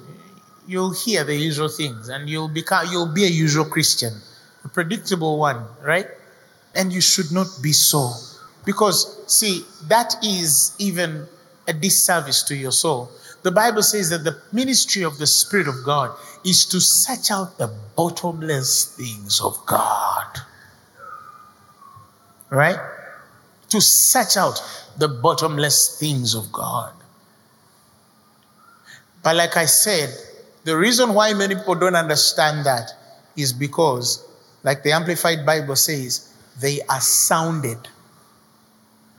You'll 0.67 0.93
hear 0.93 1.23
the 1.23 1.35
usual 1.35 1.69
things 1.69 2.09
and 2.09 2.29
you'll 2.29 2.49
become 2.49 2.87
you'll 2.91 3.13
be 3.13 3.23
a 3.23 3.29
usual 3.29 3.65
Christian, 3.65 4.13
a 4.63 4.67
predictable 4.67 5.39
one, 5.39 5.63
right? 5.81 6.07
And 6.75 6.91
you 6.91 7.01
should 7.01 7.31
not 7.31 7.47
be 7.61 7.71
so. 7.71 8.11
Because 8.65 9.23
see, 9.27 9.63
that 9.87 10.15
is 10.23 10.75
even 10.77 11.25
a 11.67 11.73
disservice 11.73 12.43
to 12.43 12.55
your 12.55 12.73
soul. 12.73 13.09
The 13.43 13.51
Bible 13.51 13.81
says 13.81 14.09
that 14.09 14.25
the 14.25 14.41
ministry 14.51 15.03
of 15.03 15.19
the 15.19 15.27
Spirit 15.27 15.67
of 15.67 15.85
God 15.85 16.11
is 16.43 16.65
to 16.65 16.81
search 16.81 17.31
out 17.31 17.57
the 17.57 17.73
bottomless 17.95 18.95
things 18.95 19.39
of 19.39 19.57
God. 19.65 20.25
Right? 22.49 22.79
To 23.69 23.79
search 23.81 24.35
out 24.35 24.61
the 24.97 25.07
bottomless 25.07 25.97
things 25.99 26.35
of 26.35 26.51
God. 26.51 26.93
But 29.23 29.35
like 29.35 29.57
I 29.57 29.65
said, 29.65 30.09
the 30.63 30.77
reason 30.77 31.13
why 31.13 31.33
many 31.33 31.55
people 31.55 31.75
don't 31.75 31.95
understand 31.95 32.65
that 32.65 32.91
is 33.35 33.53
because, 33.53 34.25
like 34.63 34.83
the 34.83 34.91
Amplified 34.91 35.45
Bible 35.45 35.75
says, 35.75 36.33
they 36.59 36.81
are 36.89 37.01
sounded. 37.01 37.87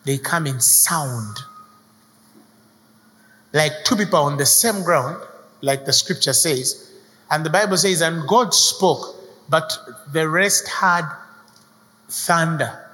They 0.04 0.18
come 0.18 0.46
in 0.46 0.61
sound 0.61 1.38
like 3.52 3.72
two 3.84 3.96
people 3.96 4.18
on 4.18 4.37
the 4.37 4.46
same 4.46 4.82
ground, 4.82 5.22
like 5.62 5.84
the 5.84 5.92
scripture 5.92 6.32
says. 6.32 6.92
And 7.30 7.44
the 7.44 7.50
Bible 7.50 7.76
says, 7.76 8.00
and 8.00 8.26
God 8.28 8.54
spoke, 8.54 9.16
but 9.48 9.72
the 10.12 10.28
rest 10.28 10.68
had 10.68 11.04
thunder. 12.08 12.84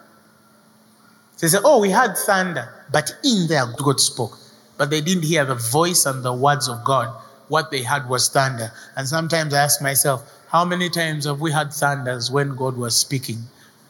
They 1.41 1.49
say, 1.49 1.59
oh, 1.65 1.81
we 1.81 1.91
had 1.91 2.17
thunder, 2.17 2.73
but 2.93 3.15
in 3.25 3.49
there 3.49 3.67
God 3.77 4.01
spoke. 4.01 4.39
But 4.77 4.91
they 4.91 5.01
didn't 5.01 5.25
hear 5.25 5.45
the 5.45 5.55
voice 5.55 6.07
and 6.07 6.25
the 6.25 6.33
words 6.33 6.69
of 6.69 6.85
God. 6.85 7.09
What 7.49 7.71
they 7.71 7.83
had 7.83 8.09
was 8.09 8.29
thunder. 8.29 8.73
And 8.97 9.07
sometimes 9.07 9.55
I 9.55 9.63
ask 9.63 9.83
myself, 9.83 10.29
how 10.49 10.65
many 10.65 10.89
times 10.89 11.27
have 11.27 11.41
we 11.41 11.53
had 11.53 11.73
thunders 11.73 12.31
when 12.31 12.57
God 12.57 12.77
was 12.77 12.97
speaking? 12.97 13.39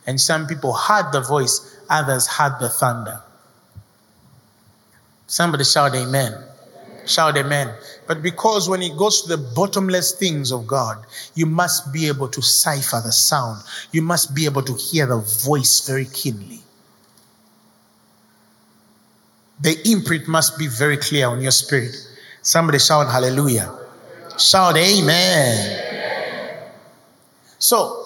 And 0.06 0.20
some 0.20 0.46
people 0.46 0.72
heard 0.72 1.12
the 1.12 1.20
voice, 1.20 1.76
others 1.88 2.26
heard 2.26 2.58
the 2.60 2.68
thunder. 2.68 3.20
Somebody 5.26 5.64
shout 5.64 5.94
amen. 5.94 6.34
Shout 7.06 7.36
amen. 7.36 7.74
But 8.06 8.22
because 8.22 8.68
when 8.68 8.82
it 8.82 8.96
goes 8.96 9.22
to 9.22 9.36
the 9.36 9.54
bottomless 9.54 10.12
things 10.12 10.52
of 10.52 10.66
God, 10.66 11.04
you 11.34 11.46
must 11.46 11.92
be 11.92 12.08
able 12.08 12.28
to 12.28 12.42
cipher 12.42 13.00
the 13.04 13.12
sound. 13.12 13.62
You 13.92 14.02
must 14.02 14.34
be 14.34 14.44
able 14.46 14.62
to 14.62 14.74
hear 14.74 15.06
the 15.06 15.18
voice 15.18 15.86
very 15.86 16.06
keenly. 16.06 16.63
The 19.64 19.80
imprint 19.90 20.28
must 20.28 20.58
be 20.58 20.66
very 20.66 20.98
clear 20.98 21.26
on 21.26 21.40
your 21.40 21.50
spirit. 21.50 21.96
Somebody 22.42 22.78
shout 22.78 23.10
hallelujah. 23.10 23.72
Shout 24.38 24.76
amen. 24.76 26.68
So, 27.58 28.04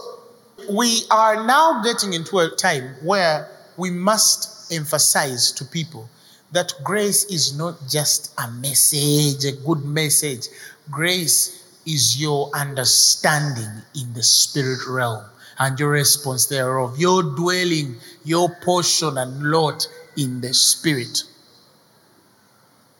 we 0.70 1.02
are 1.10 1.44
now 1.44 1.82
getting 1.82 2.12
into 2.12 2.38
a 2.38 2.48
time 2.48 2.94
where 3.02 3.48
we 3.76 3.90
must 3.90 4.72
emphasize 4.72 5.50
to 5.50 5.64
people 5.64 6.08
that 6.52 6.74
grace 6.84 7.24
is 7.24 7.58
not 7.58 7.74
just 7.88 8.32
a 8.38 8.48
message, 8.52 9.44
a 9.44 9.56
good 9.66 9.84
message. 9.84 10.46
Grace 10.92 11.80
is 11.84 12.22
your 12.22 12.52
understanding 12.54 13.82
in 14.00 14.14
the 14.14 14.22
spirit 14.22 14.86
realm 14.86 15.24
and 15.58 15.80
your 15.80 15.90
response 15.90 16.46
thereof, 16.46 16.96
your 17.00 17.24
dwelling, 17.24 17.96
your 18.24 18.48
portion 18.62 19.18
and 19.18 19.42
lot 19.50 19.88
in 20.16 20.40
the 20.40 20.54
spirit. 20.54 21.24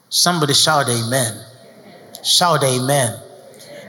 Somebody 0.09 0.55
shout 0.55 0.89
amen. 0.89 1.39
Shout 2.23 2.63
amen. 2.63 3.19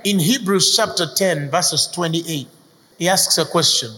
In 0.04 0.18
Hebrews 0.18 0.76
chapter 0.76 1.06
10, 1.14 1.50
verses 1.50 1.87
28, 1.88 2.46
he 2.98 3.09
asks 3.09 3.38
a 3.38 3.44
question. 3.46 3.90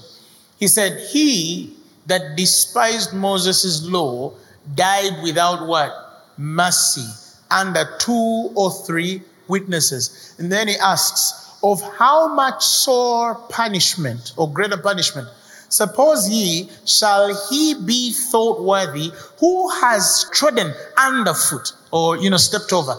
He 0.59 0.69
said, 0.69 1.01
He 1.11 1.77
that 2.07 2.37
despised 2.37 3.13
Moses' 3.13 3.85
law 3.85 4.33
died 4.77 5.21
without 5.25 5.67
what? 5.67 5.91
Mercy, 6.37 7.07
under 7.51 7.85
two 7.99 8.53
or 8.55 8.71
three 8.71 9.23
witnesses. 9.49 10.35
And 10.39 10.51
then 10.51 10.69
he 10.69 10.77
asks, 10.77 11.51
Of 11.65 11.83
how 11.97 12.33
much 12.33 12.65
sore 12.65 13.35
punishment 13.49 14.33
or 14.37 14.49
greater 14.53 14.77
punishment? 14.77 15.27
Suppose 15.73 16.29
ye, 16.29 16.69
shall 16.85 17.35
he 17.49 17.73
be 17.73 18.13
thought 18.13 18.63
worthy 18.63 19.11
who 19.41 19.71
has 19.71 20.27
trodden 20.31 20.71
underfoot 20.99 21.73
or, 21.91 22.19
you 22.19 22.29
know, 22.29 22.37
stepped 22.37 22.75
over 22.75 22.97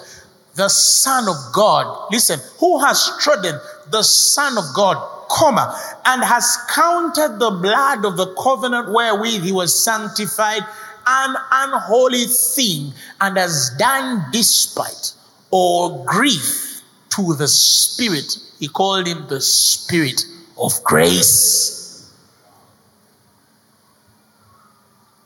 the 0.55 0.69
Son 0.69 1.27
of 1.27 1.35
God? 1.53 2.07
Listen, 2.11 2.39
who 2.59 2.83
has 2.83 3.11
trodden 3.19 3.59
the 3.91 4.01
Son 4.01 4.57
of 4.57 4.63
God, 4.73 4.97
comma, 5.29 5.79
and 6.05 6.23
has 6.23 6.57
counted 6.73 7.37
the 7.37 7.51
blood 7.51 8.05
of 8.05 8.17
the 8.17 8.33
covenant 8.41 8.91
wherewith 8.91 9.43
he 9.43 9.51
was 9.51 9.83
sanctified 9.83 10.63
an 11.05 11.35
unholy 11.51 12.25
thing 12.25 12.91
and 13.21 13.37
has 13.37 13.69
done 13.77 14.25
despite 14.31 15.11
or 15.51 16.03
grief 16.05 16.81
to 17.09 17.35
the 17.35 17.47
Spirit. 17.47 18.35
He 18.59 18.67
called 18.67 19.05
him 19.05 19.27
the 19.27 19.41
Spirit 19.41 20.25
of 20.57 20.83
grace. 20.83 21.82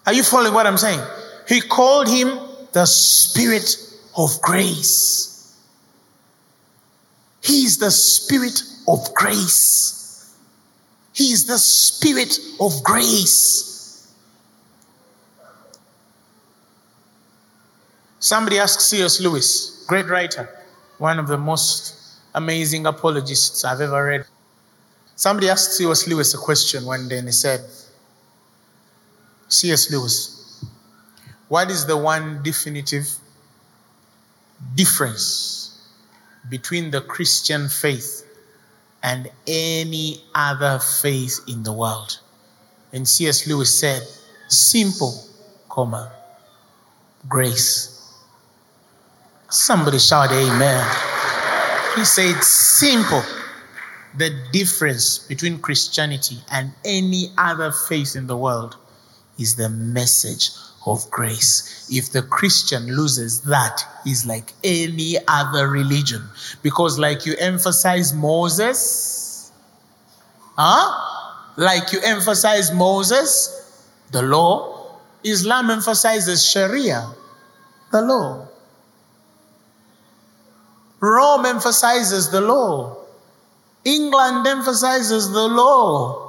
Are 0.08 0.14
you 0.14 0.24
following 0.24 0.54
what 0.54 0.66
I'm 0.66 0.78
saying? 0.78 1.02
He 1.50 1.60
called 1.60 2.08
him 2.08 2.40
the 2.72 2.86
Spirit 2.86 3.76
of 4.16 4.42
grace. 4.42 5.54
He 7.44 7.66
is 7.66 7.78
the 7.78 7.92
Spirit 7.92 8.64
of 8.88 9.14
grace. 9.14 10.34
He 11.14 11.26
is 11.34 11.46
the 11.46 11.58
Spirit 11.58 12.40
of 12.62 12.82
grace. 12.84 14.14
Somebody 18.20 18.60
asked 18.60 18.82
C.S. 18.82 19.20
Lewis, 19.20 19.86
great 19.88 20.08
writer, 20.08 20.50
one 21.00 21.20
of 21.20 21.28
the 21.28 21.38
most 21.38 21.96
amazing 22.34 22.86
apologists 22.86 23.66
I've 23.66 23.82
ever 23.82 24.06
read. 24.06 24.26
Somebody 25.18 25.50
asked 25.50 25.74
C.S. 25.74 26.08
Lewis 26.08 26.34
a 26.34 26.38
question 26.38 26.86
one 26.86 27.10
day 27.10 27.18
and 27.18 27.28
he 27.28 27.34
said, 27.34 27.62
C.S. 29.50 29.92
Lewis, 29.92 30.66
what 31.48 31.72
is 31.72 31.86
the 31.86 31.96
one 31.96 32.44
definitive 32.44 33.08
difference 34.76 35.88
between 36.50 36.92
the 36.92 37.02
Christian 37.02 37.70
faith 37.70 38.26
and 39.04 39.30
any 39.48 40.22
other 40.36 40.80
faith 40.80 41.40
in 41.48 41.64
the 41.64 41.72
world? 41.72 42.20
And 42.92 43.08
C.S. 43.08 43.48
Lewis 43.48 43.78
said, 43.78 44.02
simple, 44.50 45.24
comma, 45.70 46.12
grace. 47.30 47.94
Somebody 49.50 50.00
shout 50.00 50.32
amen. 50.32 50.86
He 51.96 52.04
said, 52.04 52.44
simple. 52.44 53.24
The 54.18 54.32
difference 54.52 55.20
between 55.20 55.60
Christianity 55.60 56.40
and 56.52 56.74
any 56.84 57.32
other 57.38 57.72
faith 57.72 58.16
in 58.16 58.28
the 58.28 58.36
world 58.36 58.76
is 59.38 59.56
the 59.56 59.70
message 59.70 60.50
of 60.86 61.10
grace. 61.12 61.88
If 61.92 62.12
the 62.12 62.22
Christian 62.22 62.96
loses 62.96 63.42
that, 63.42 63.84
he's 64.04 64.26
like 64.26 64.54
any 64.64 65.18
other 65.28 65.68
religion. 65.68 66.24
Because, 66.64 66.98
like 66.98 67.26
you 67.26 67.36
emphasize 67.40 68.14
Moses, 68.14 69.52
huh? 70.58 71.54
Like 71.58 71.92
you 71.92 72.00
emphasize 72.04 72.72
Moses, 72.74 73.82
the 74.12 74.22
law, 74.22 74.98
Islam 75.24 75.70
emphasizes 75.70 76.50
Sharia, 76.50 77.10
the 77.92 78.02
law. 78.02 78.48
Rome 81.00 81.46
emphasizes 81.46 82.32
the 82.32 82.42
law. 82.42 82.98
England 83.84 84.48
emphasizes 84.48 85.32
the 85.32 85.48
law. 85.48 86.27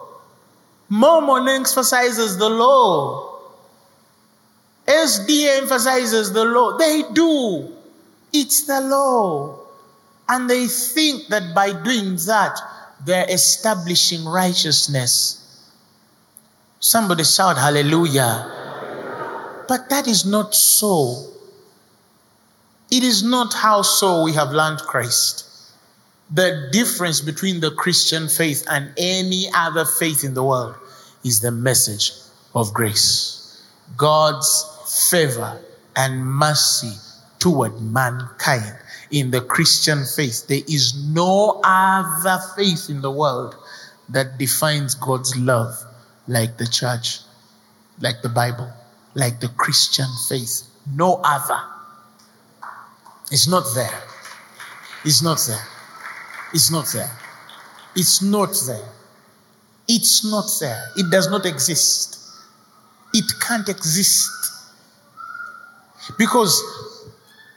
Mormon 0.89 1.49
emphasizes 1.49 2.39
the 2.39 2.49
law. 2.49 3.41
SD 4.87 5.59
emphasizes 5.59 6.33
the 6.33 6.45
law. 6.45 6.79
They 6.79 7.03
do. 7.13 7.73
It's 8.33 8.67
the 8.67 8.81
law. 8.81 9.59
And 10.29 10.49
they 10.49 10.67
think 10.67 11.29
that 11.29 11.55
by 11.55 11.73
doing 11.73 12.17
that, 12.27 12.59
they're 13.05 13.31
establishing 13.31 14.25
righteousness. 14.25 15.71
Somebody 16.81 17.25
shout 17.25 17.59
hallelujah. 17.59 18.55
But 19.69 19.91
that 19.91 20.07
is 20.07 20.25
not 20.25 20.55
so. 20.55 21.27
It 22.91 23.03
is 23.03 23.23
not 23.23 23.53
how 23.53 23.83
so 23.83 24.23
we 24.23 24.33
have 24.33 24.51
learned 24.53 24.81
Christ. 24.81 25.48
The 26.31 26.69
difference 26.73 27.21
between 27.23 27.61
the 27.61 27.71
Christian 27.71 28.29
faith 28.29 28.67
and 28.71 28.93
any 28.99 29.47
other 29.55 29.87
faith 29.87 30.25
in 30.25 30.35
the 30.35 30.45
world 30.45 30.75
is 31.25 31.41
the 31.41 31.51
message 31.51 32.13
of 32.55 32.73
grace. 32.75 33.65
God's 33.97 35.09
favor 35.11 35.59
and 35.97 36.25
mercy 36.25 36.93
toward 37.39 37.81
mankind. 37.81 38.77
In 39.11 39.31
the 39.31 39.41
Christian 39.41 40.05
faith, 40.05 40.47
there 40.49 40.61
is 40.69 40.95
no 41.15 41.63
other 41.65 42.39
faith 42.57 42.91
in 42.91 43.01
the 43.01 43.11
world 43.11 43.57
that 44.11 44.37
defines 44.37 44.95
God's 44.95 45.35
love 45.37 45.75
like 46.27 46.59
the 46.59 46.67
church, 46.67 47.21
like 48.01 48.21
the 48.21 48.29
Bible, 48.29 48.71
like 49.15 49.41
the 49.41 49.49
Christian 49.49 50.09
faith. 50.29 50.63
No 50.95 51.21
other. 51.25 51.61
It's 53.31 53.49
not 53.49 53.65
there. 53.75 54.03
It's 55.05 55.23
not 55.23 55.43
there. 55.47 55.78
It's 56.53 56.71
not 56.71 56.87
there. 56.93 57.11
It's 57.95 58.23
not 58.23 58.55
there. 58.67 58.89
It's 59.87 60.25
not 60.31 60.51
there. 60.61 60.85
It 60.97 61.11
does 61.11 61.31
not 61.31 61.47
exist. 61.47 62.19
It 63.15 63.25
can't 63.41 63.69
exist. 63.69 64.31
Because 66.19 66.63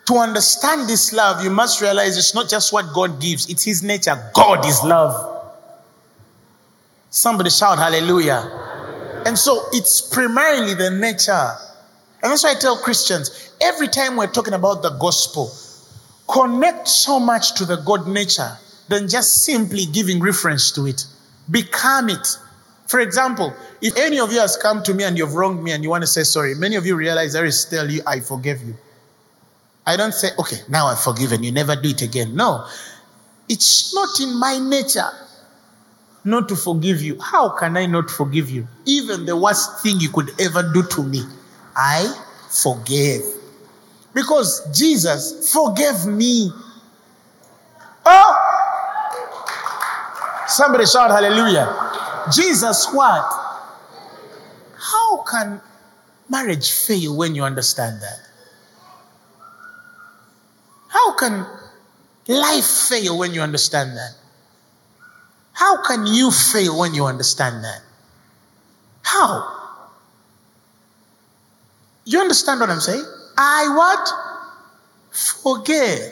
to 0.08 0.16
understand 0.16 0.90
this 0.90 1.14
love, 1.14 1.44
you 1.44 1.50
must 1.50 1.82
realize 1.82 2.18
it's 2.18 2.34
not 2.34 2.50
just 2.50 2.74
what 2.74 2.94
God 2.94 3.22
gives, 3.22 3.50
it's 3.50 3.64
His 3.64 3.84
nature. 3.84 4.32
God 4.34 4.66
is 4.66 4.84
love. 4.84 5.28
Somebody 7.10 7.50
shout 7.50 7.78
hallelujah. 7.78 9.22
And 9.26 9.38
so 9.38 9.66
it's 9.74 10.02
primarily 10.02 10.74
the 10.74 10.90
nature. 10.90 11.52
And 12.24 12.32
that's 12.32 12.44
why 12.44 12.52
I 12.52 12.60
tell 12.60 12.78
Christians 12.78 13.54
every 13.62 13.88
time 13.88 14.16
we're 14.16 14.32
talking 14.32 14.54
about 14.54 14.82
the 14.82 14.92
gospel, 14.92 15.52
connect 16.28 16.88
so 16.88 17.20
much 17.20 17.56
to 17.56 17.66
the 17.66 17.78
God 17.78 18.08
nature 18.08 18.58
than 18.92 19.08
just 19.08 19.44
simply 19.44 19.86
giving 19.86 20.20
reference 20.20 20.72
to 20.74 20.86
it. 20.86 21.06
Become 21.50 22.10
it. 22.10 22.28
For 22.88 23.00
example, 23.00 23.54
if 23.82 23.98
any 23.98 24.20
of 24.20 24.32
you 24.32 24.40
has 24.40 24.58
come 24.58 24.84
to 24.84 24.94
me 24.94 25.06
and 25.06 25.18
you've 25.18 25.34
wronged 25.34 25.64
me 25.64 25.72
and 25.72 25.84
you 25.84 25.90
want 25.90 26.04
to 26.04 26.08
say 26.08 26.24
sorry, 26.24 26.54
many 26.56 26.76
of 26.76 26.86
you 26.86 26.96
realize 26.96 27.36
I 27.36 27.44
is 27.44 27.66
tell 27.66 27.90
you, 27.90 28.02
I 28.06 28.20
forgive 28.20 28.62
you. 28.62 28.76
I 29.88 29.98
don't 29.98 30.14
say, 30.14 30.30
okay, 30.38 30.58
now 30.70 30.88
I've 30.88 31.00
forgiven 31.00 31.42
you, 31.42 31.52
never 31.52 31.76
do 31.76 31.90
it 31.90 32.02
again. 32.02 32.36
No, 32.36 32.68
it's 33.50 33.96
not 33.96 34.20
in 34.20 34.40
my 34.40 34.60
nature 34.60 35.10
not 36.24 36.48
to 36.50 36.56
forgive 36.56 37.02
you. 37.02 37.20
How 37.20 37.50
can 37.50 37.78
I 37.78 37.86
not 37.86 38.10
forgive 38.10 38.50
you? 38.50 38.68
Even 38.86 39.26
the 39.26 39.36
worst 39.36 39.82
thing 39.82 40.00
you 40.00 40.10
could 40.10 40.30
ever 40.40 40.70
do 40.74 40.84
to 40.84 41.04
me, 41.04 41.24
I 41.76 42.14
forgive. 42.50 43.24
Because 44.14 44.68
Jesus 44.78 45.52
forgave 45.52 46.06
me. 46.06 46.52
Oh! 48.06 48.41
Somebody 50.52 50.86
shout 50.86 51.12
hallelujah. 51.12 52.28
Jesus 52.34 52.92
what? 52.92 53.24
How 54.76 55.24
can 55.24 55.62
marriage 56.30 56.72
fail 56.72 57.16
when 57.16 57.36
you 57.36 57.44
understand 57.44 58.02
that? 58.02 58.20
How 60.90 61.16
can 61.16 61.46
life 62.28 62.66
fail 62.90 63.18
when 63.18 63.34
you 63.34 63.42
understand 63.42 63.96
that? 63.96 64.16
How 65.54 65.82
can 65.84 66.06
you 66.06 66.32
fail 66.32 66.78
when 66.80 66.94
you 66.94 67.06
understand 67.06 67.64
that? 67.64 67.82
How? 69.04 69.58
You 72.04 72.20
understand 72.20 72.60
what 72.60 72.70
I'm 72.70 72.82
saying? 72.82 73.06
I 73.38 73.74
what? 73.74 74.10
Forgive. 75.12 76.12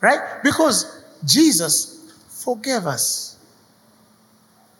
Right? 0.00 0.40
Because 0.42 1.04
Jesus 1.24 1.96
forgave 2.28 2.86
us. 2.86 3.25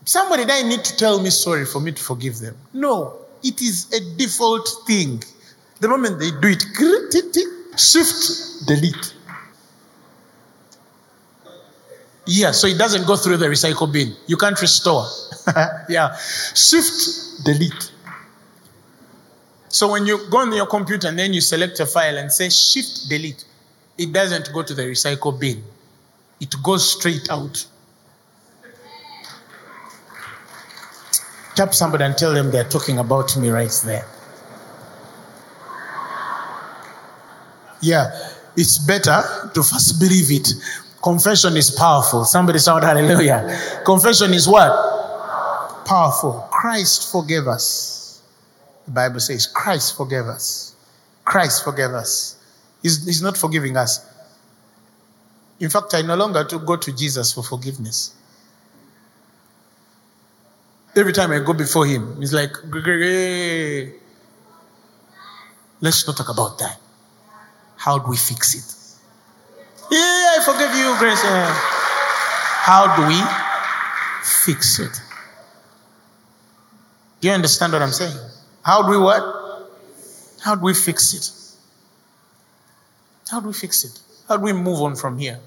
Somebody 0.07 0.44
that 0.44 0.64
need 0.64 0.84
to 0.84 0.96
tell 0.96 1.20
me 1.20 1.30
sorry 1.30 1.66
for 1.66 1.80
me 1.80 1.90
to 1.90 2.02
forgive 2.02 2.38
them. 2.38 2.57
No, 2.72 3.18
it 3.42 3.61
is 3.61 3.92
a 3.92 4.16
default 4.16 4.68
thing. 4.86 5.20
The 5.80 5.88
moment 5.88 6.20
they 6.20 6.30
do 6.30 6.48
it, 6.48 7.78
shift, 7.78 8.66
delete. 8.68 9.14
Yeah, 12.24 12.52
so 12.52 12.68
it 12.68 12.78
doesn't 12.78 13.04
go 13.07 13.16
through 13.16 13.38
the 13.38 13.46
recycle 13.46 13.92
bin. 13.92 14.14
You 14.28 14.36
can't 14.36 14.61
restore. 14.61 15.07
yeah. 15.88 16.16
Shift, 16.54 17.44
delete. 17.44 17.92
So 19.68 19.90
when 19.90 20.07
you 20.07 20.24
go 20.30 20.38
on 20.38 20.52
your 20.52 20.66
computer 20.66 21.09
and 21.09 21.18
then 21.18 21.34
you 21.34 21.40
select 21.40 21.80
a 21.80 21.86
file 21.86 22.16
and 22.16 22.30
say 22.30 22.48
shift, 22.48 23.09
delete, 23.09 23.44
it 23.98 24.12
doesn't 24.12 24.52
go 24.52 24.62
to 24.62 24.72
the 24.72 24.82
recycle 24.82 25.38
bin. 25.38 25.64
It 26.40 26.54
goes 26.62 26.96
straight 26.96 27.28
out. 27.28 27.66
Tap 31.57 31.74
somebody 31.74 32.04
and 32.04 32.16
tell 32.16 32.34
them 32.34 32.50
they're 32.50 32.68
talking 32.68 32.98
about 32.98 33.36
me 33.36 33.48
right 33.48 33.82
there. 33.84 34.07
Yeah, 37.80 38.11
it's 38.57 38.78
better 38.78 39.22
to 39.54 39.62
first 39.62 39.98
believe 39.98 40.30
it. 40.30 40.48
Confession 41.02 41.57
is 41.57 41.70
powerful. 41.70 42.24
Somebody 42.24 42.59
shout 42.59 42.82
hallelujah. 42.82 43.82
Confession 43.84 44.34
is 44.34 44.46
what? 44.46 45.84
Powerful. 45.86 46.46
Christ 46.50 47.11
forgave 47.11 47.48
us. 47.48 48.22
The 48.86 48.90
Bible 48.90 49.20
says 49.20 49.46
Christ 49.46 49.96
forgave 49.96 50.26
us. 50.26 50.74
Christ 51.24 51.64
forgave 51.64 51.90
us. 51.90 52.36
He's, 52.82 53.04
he's 53.04 53.22
not 53.22 53.36
forgiving 53.36 53.76
us. 53.76 54.04
In 55.59 55.70
fact, 55.70 55.94
I 55.94 56.02
no 56.02 56.16
longer 56.16 56.44
to 56.44 56.59
go 56.59 56.76
to 56.76 56.92
Jesus 56.92 57.32
for 57.32 57.42
forgiveness. 57.42 58.14
Every 60.97 61.12
time 61.12 61.30
I 61.30 61.40
go 61.40 61.53
before 61.53 61.84
him, 61.84 62.18
he's 62.18 62.32
like, 62.32 62.57
let's 65.82 66.07
not 66.07 66.16
talk 66.16 66.30
about 66.30 66.59
that. 66.59 66.78
How 67.76 67.99
do 67.99 68.09
we 68.09 68.16
fix 68.16 68.55
it? 68.55 68.64
Yeah, 69.90 69.99
I 69.99 70.40
forgive 70.42 70.74
you, 70.74 70.97
Grace. 70.99 71.22
How 71.22 72.97
do 72.97 73.07
we 73.07 73.20
fix 74.44 74.78
it? 74.80 75.01
Do 77.20 77.28
you 77.28 77.34
understand 77.34 77.74
what 77.74 77.82
I'm 77.82 77.92
saying? 77.92 78.16
How 78.62 78.82
do 78.82 78.88
we 78.90 78.99
what? 78.99 79.22
How 80.42 80.55
do 80.55 80.62
we 80.62 80.72
fix 80.74 81.12
it? 81.14 81.30
How 83.30 83.40
do 83.40 83.49
we 83.49 83.53
fix 83.53 83.84
it? 83.84 84.01
How 84.28 84.38
do 84.38 84.44
we 84.44 84.53
move 84.55 84.80
on 84.80 84.97
from 84.97 85.18
here? 85.18 85.40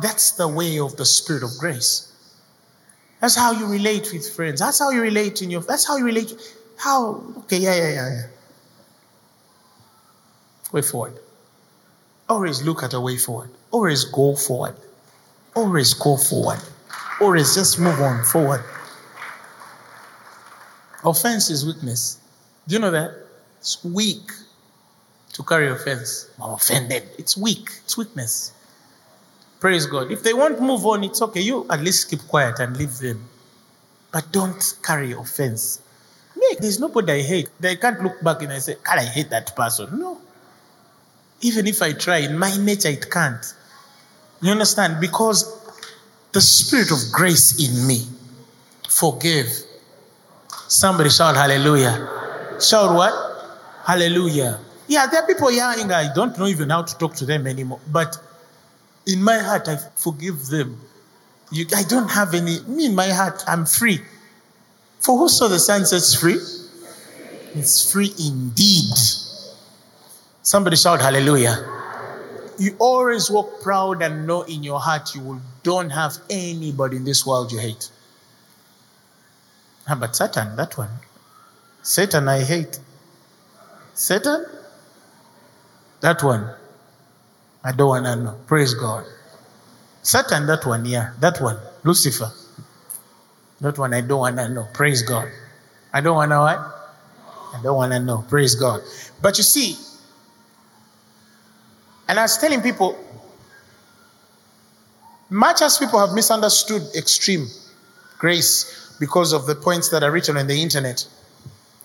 That's 0.00 0.32
the 0.32 0.48
way 0.48 0.80
of 0.80 0.96
the 0.96 1.04
Spirit 1.04 1.42
of 1.42 1.50
grace. 1.58 2.12
That's 3.20 3.34
how 3.34 3.52
you 3.52 3.66
relate 3.66 4.10
with 4.12 4.28
friends. 4.34 4.60
That's 4.60 4.78
how 4.78 4.90
you 4.90 5.00
relate 5.00 5.42
in 5.42 5.50
your. 5.50 5.62
That's 5.62 5.86
how 5.86 5.96
you 5.96 6.04
relate. 6.04 6.32
How? 6.76 7.22
Okay, 7.38 7.58
yeah, 7.58 7.74
yeah, 7.74 7.92
yeah, 7.92 8.10
yeah. 8.10 8.26
Way 10.72 10.82
forward. 10.82 11.18
Always 12.28 12.62
look 12.62 12.82
at 12.82 12.94
a 12.94 13.00
way 13.00 13.16
forward. 13.16 13.50
Always 13.70 14.04
go 14.04 14.36
forward. 14.36 14.76
Always 15.56 15.94
go 15.94 16.16
forward. 16.16 16.60
Always 17.20 17.54
just 17.54 17.80
move 17.80 18.00
on 18.00 18.22
forward. 18.24 18.62
Offense 21.04 21.50
is 21.50 21.66
weakness. 21.66 22.18
Do 22.66 22.74
you 22.74 22.80
know 22.80 22.90
that? 22.90 23.14
It's 23.58 23.82
weak 23.84 24.30
to 25.32 25.42
carry 25.42 25.68
offense. 25.68 26.30
I'm 26.42 26.50
offended. 26.50 27.04
It's 27.18 27.36
weak. 27.36 27.70
It's 27.84 27.96
weakness. 27.96 28.52
Praise 29.60 29.86
God. 29.86 30.10
If 30.12 30.22
they 30.22 30.34
won't 30.34 30.60
move 30.60 30.86
on, 30.86 31.04
it's 31.04 31.20
okay. 31.22 31.40
You 31.40 31.66
at 31.68 31.80
least 31.80 32.10
keep 32.10 32.20
quiet 32.28 32.60
and 32.60 32.76
leave 32.76 32.98
them. 32.98 33.24
But 34.12 34.30
don't 34.32 34.74
carry 34.82 35.12
offense. 35.12 35.82
Me, 36.36 36.56
there's 36.60 36.78
nobody 36.78 37.12
I 37.12 37.22
hate. 37.22 37.50
They 37.58 37.76
can't 37.76 38.00
look 38.02 38.22
back 38.22 38.42
and 38.42 38.52
I 38.52 38.58
say, 38.60 38.76
God, 38.82 38.98
I 38.98 39.04
hate 39.04 39.30
that 39.30 39.54
person. 39.56 39.98
No. 39.98 40.18
Even 41.40 41.66
if 41.66 41.82
I 41.82 41.92
try, 41.92 42.18
in 42.18 42.38
my 42.38 42.56
nature, 42.56 42.88
it 42.88 43.10
can't. 43.10 43.44
You 44.40 44.52
understand? 44.52 45.00
Because 45.00 45.58
the 46.32 46.40
spirit 46.40 46.90
of 46.92 46.98
grace 47.12 47.58
in 47.58 47.86
me 47.86 48.06
forgive. 48.88 49.46
Somebody 50.68 51.10
shout 51.10 51.36
hallelujah. 51.36 52.56
Shout 52.60 52.94
what? 52.94 53.12
Hallelujah. 53.84 54.60
Yeah, 54.86 55.06
there 55.06 55.22
are 55.22 55.26
people 55.26 55.48
here, 55.48 55.64
I 55.64 56.12
don't 56.14 56.38
know 56.38 56.46
even 56.46 56.70
how 56.70 56.82
to 56.82 56.98
talk 56.98 57.14
to 57.16 57.26
them 57.26 57.46
anymore. 57.46 57.80
But 57.90 58.16
in 59.08 59.22
my 59.22 59.38
heart, 59.38 59.66
I 59.68 59.76
forgive 59.96 60.46
them. 60.46 60.78
You, 61.50 61.66
I 61.74 61.82
don't 61.84 62.08
have 62.08 62.34
any, 62.34 62.60
me 62.68 62.86
in 62.86 62.94
my 62.94 63.08
heart, 63.08 63.42
I'm 63.48 63.64
free. 63.64 64.00
For 65.00 65.16
who 65.18 65.28
saw 65.28 65.48
the 65.48 65.58
Son 65.58 65.82
free? 66.20 66.38
It's 67.54 67.90
free 67.90 68.12
indeed. 68.20 68.94
Somebody 70.42 70.76
shout 70.76 71.00
hallelujah. 71.00 71.56
You 72.58 72.76
always 72.78 73.30
walk 73.30 73.62
proud 73.62 74.02
and 74.02 74.26
know 74.26 74.42
in 74.42 74.62
your 74.62 74.78
heart 74.78 75.14
you 75.14 75.22
will, 75.22 75.40
don't 75.62 75.90
have 75.90 76.18
anybody 76.28 76.96
in 76.98 77.04
this 77.04 77.24
world 77.24 77.50
you 77.50 77.58
hate. 77.58 77.90
How 79.86 79.94
about 79.94 80.14
Satan? 80.14 80.54
That 80.56 80.76
one. 80.76 80.90
Satan, 81.82 82.28
I 82.28 82.40
hate. 82.42 82.78
Satan? 83.94 84.44
That 86.00 86.22
one. 86.22 86.57
I 87.64 87.72
don't 87.72 87.88
want 87.88 88.06
to 88.06 88.16
know. 88.16 88.36
Praise 88.46 88.74
God. 88.74 89.04
Satan, 90.02 90.46
that 90.46 90.64
one, 90.64 90.84
yeah. 90.84 91.12
That 91.20 91.40
one. 91.40 91.58
Lucifer. 91.84 92.30
That 93.60 93.78
one, 93.78 93.92
I 93.94 94.00
don't 94.00 94.20
want 94.20 94.36
to 94.36 94.48
know. 94.48 94.68
Praise 94.72 95.02
God. 95.02 95.28
I 95.92 96.00
don't 96.00 96.16
want 96.16 96.30
to 96.30 96.38
what? 96.38 96.58
I 97.54 97.60
don't 97.62 97.76
want 97.76 97.92
to 97.92 97.98
know. 97.98 98.24
Praise 98.28 98.54
God. 98.54 98.80
But 99.20 99.36
you 99.38 99.44
see, 99.44 99.76
and 102.08 102.18
I 102.18 102.22
was 102.22 102.38
telling 102.38 102.62
people, 102.62 102.96
much 105.30 105.60
as 105.60 105.76
people 105.78 105.98
have 105.98 106.14
misunderstood 106.14 106.82
extreme 106.96 107.46
grace 108.18 108.96
because 108.98 109.32
of 109.32 109.46
the 109.46 109.54
points 109.54 109.90
that 109.90 110.02
are 110.02 110.10
written 110.10 110.36
on 110.36 110.46
the 110.46 110.62
internet, 110.62 111.06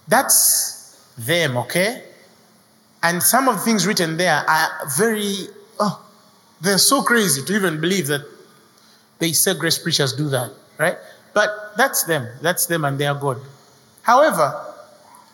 that's 0.08 1.12
them, 1.18 1.58
okay? 1.58 2.04
And 3.02 3.22
some 3.22 3.50
of 3.50 3.56
the 3.56 3.62
things 3.62 3.86
written 3.86 4.18
there 4.18 4.34
are 4.48 4.70
very, 4.98 5.48
oh, 5.84 6.06
they're 6.62 6.78
so 6.78 7.04
crazy 7.04 7.44
to 7.44 7.56
even 7.56 7.82
believe 7.82 8.08
that 8.08 8.22
they 9.20 9.34
say 9.34 9.54
grace 9.54 9.78
preachers 9.78 10.14
do 10.14 10.30
that, 10.30 10.52
right? 10.78 10.98
But 11.34 11.50
that's 11.78 12.04
them. 12.04 12.28
That's 12.42 12.66
them 12.68 12.86
and 12.86 12.98
they 13.00 13.06
are 13.06 13.20
God. 13.20 13.38
However, 14.02 14.66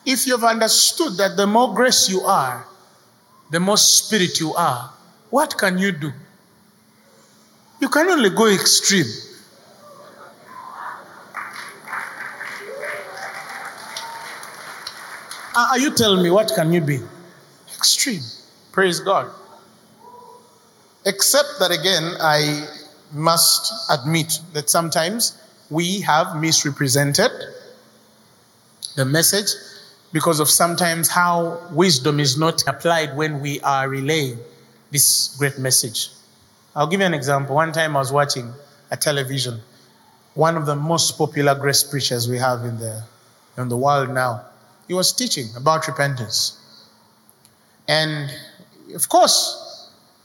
if 0.05 0.25
you've 0.25 0.43
understood 0.43 1.17
that 1.17 1.37
the 1.37 1.45
more 1.45 1.73
grace 1.73 2.09
you 2.09 2.21
are, 2.21 2.65
the 3.51 3.59
more 3.59 3.77
spirit 3.77 4.39
you 4.39 4.53
are, 4.55 4.91
what 5.29 5.57
can 5.57 5.77
you 5.77 5.91
do? 5.91 6.11
You 7.79 7.89
can 7.89 8.07
only 8.07 8.29
go 8.29 8.47
extreme. 8.47 9.05
Are 15.55 15.77
you 15.77 15.93
telling 15.93 16.23
me 16.23 16.29
what 16.29 16.51
can 16.55 16.71
you 16.71 16.81
be? 16.81 16.99
Extreme. 17.75 18.21
Praise 18.71 18.99
God. 18.99 19.29
Except 21.05 21.59
that 21.59 21.71
again, 21.71 22.15
I 22.19 22.67
must 23.11 23.73
admit 23.89 24.39
that 24.53 24.69
sometimes 24.69 25.37
we 25.69 26.01
have 26.01 26.35
misrepresented 26.35 27.31
the 28.95 29.05
message 29.05 29.49
because 30.11 30.39
of 30.39 30.49
sometimes 30.49 31.07
how 31.07 31.61
wisdom 31.71 32.19
is 32.19 32.37
not 32.37 32.67
applied 32.67 33.15
when 33.15 33.39
we 33.39 33.59
are 33.61 33.87
relaying 33.87 34.39
this 34.91 35.35
great 35.37 35.57
message. 35.59 36.09
I'll 36.75 36.87
give 36.87 36.99
you 36.99 37.05
an 37.05 37.13
example. 37.13 37.55
One 37.55 37.71
time 37.71 37.95
I 37.95 37.99
was 37.99 38.11
watching 38.11 38.51
a 38.91 38.97
television, 38.97 39.59
one 40.33 40.57
of 40.57 40.65
the 40.65 40.75
most 40.75 41.17
popular 41.17 41.55
grace 41.55 41.83
preachers 41.83 42.27
we 42.27 42.37
have 42.37 42.65
in 42.65 42.77
the, 42.79 43.03
in 43.57 43.69
the 43.69 43.77
world 43.77 44.09
now. 44.09 44.45
He 44.87 44.93
was 44.93 45.13
teaching 45.13 45.47
about 45.55 45.87
repentance. 45.87 46.57
And 47.87 48.31
of 48.95 49.07
course, 49.09 49.58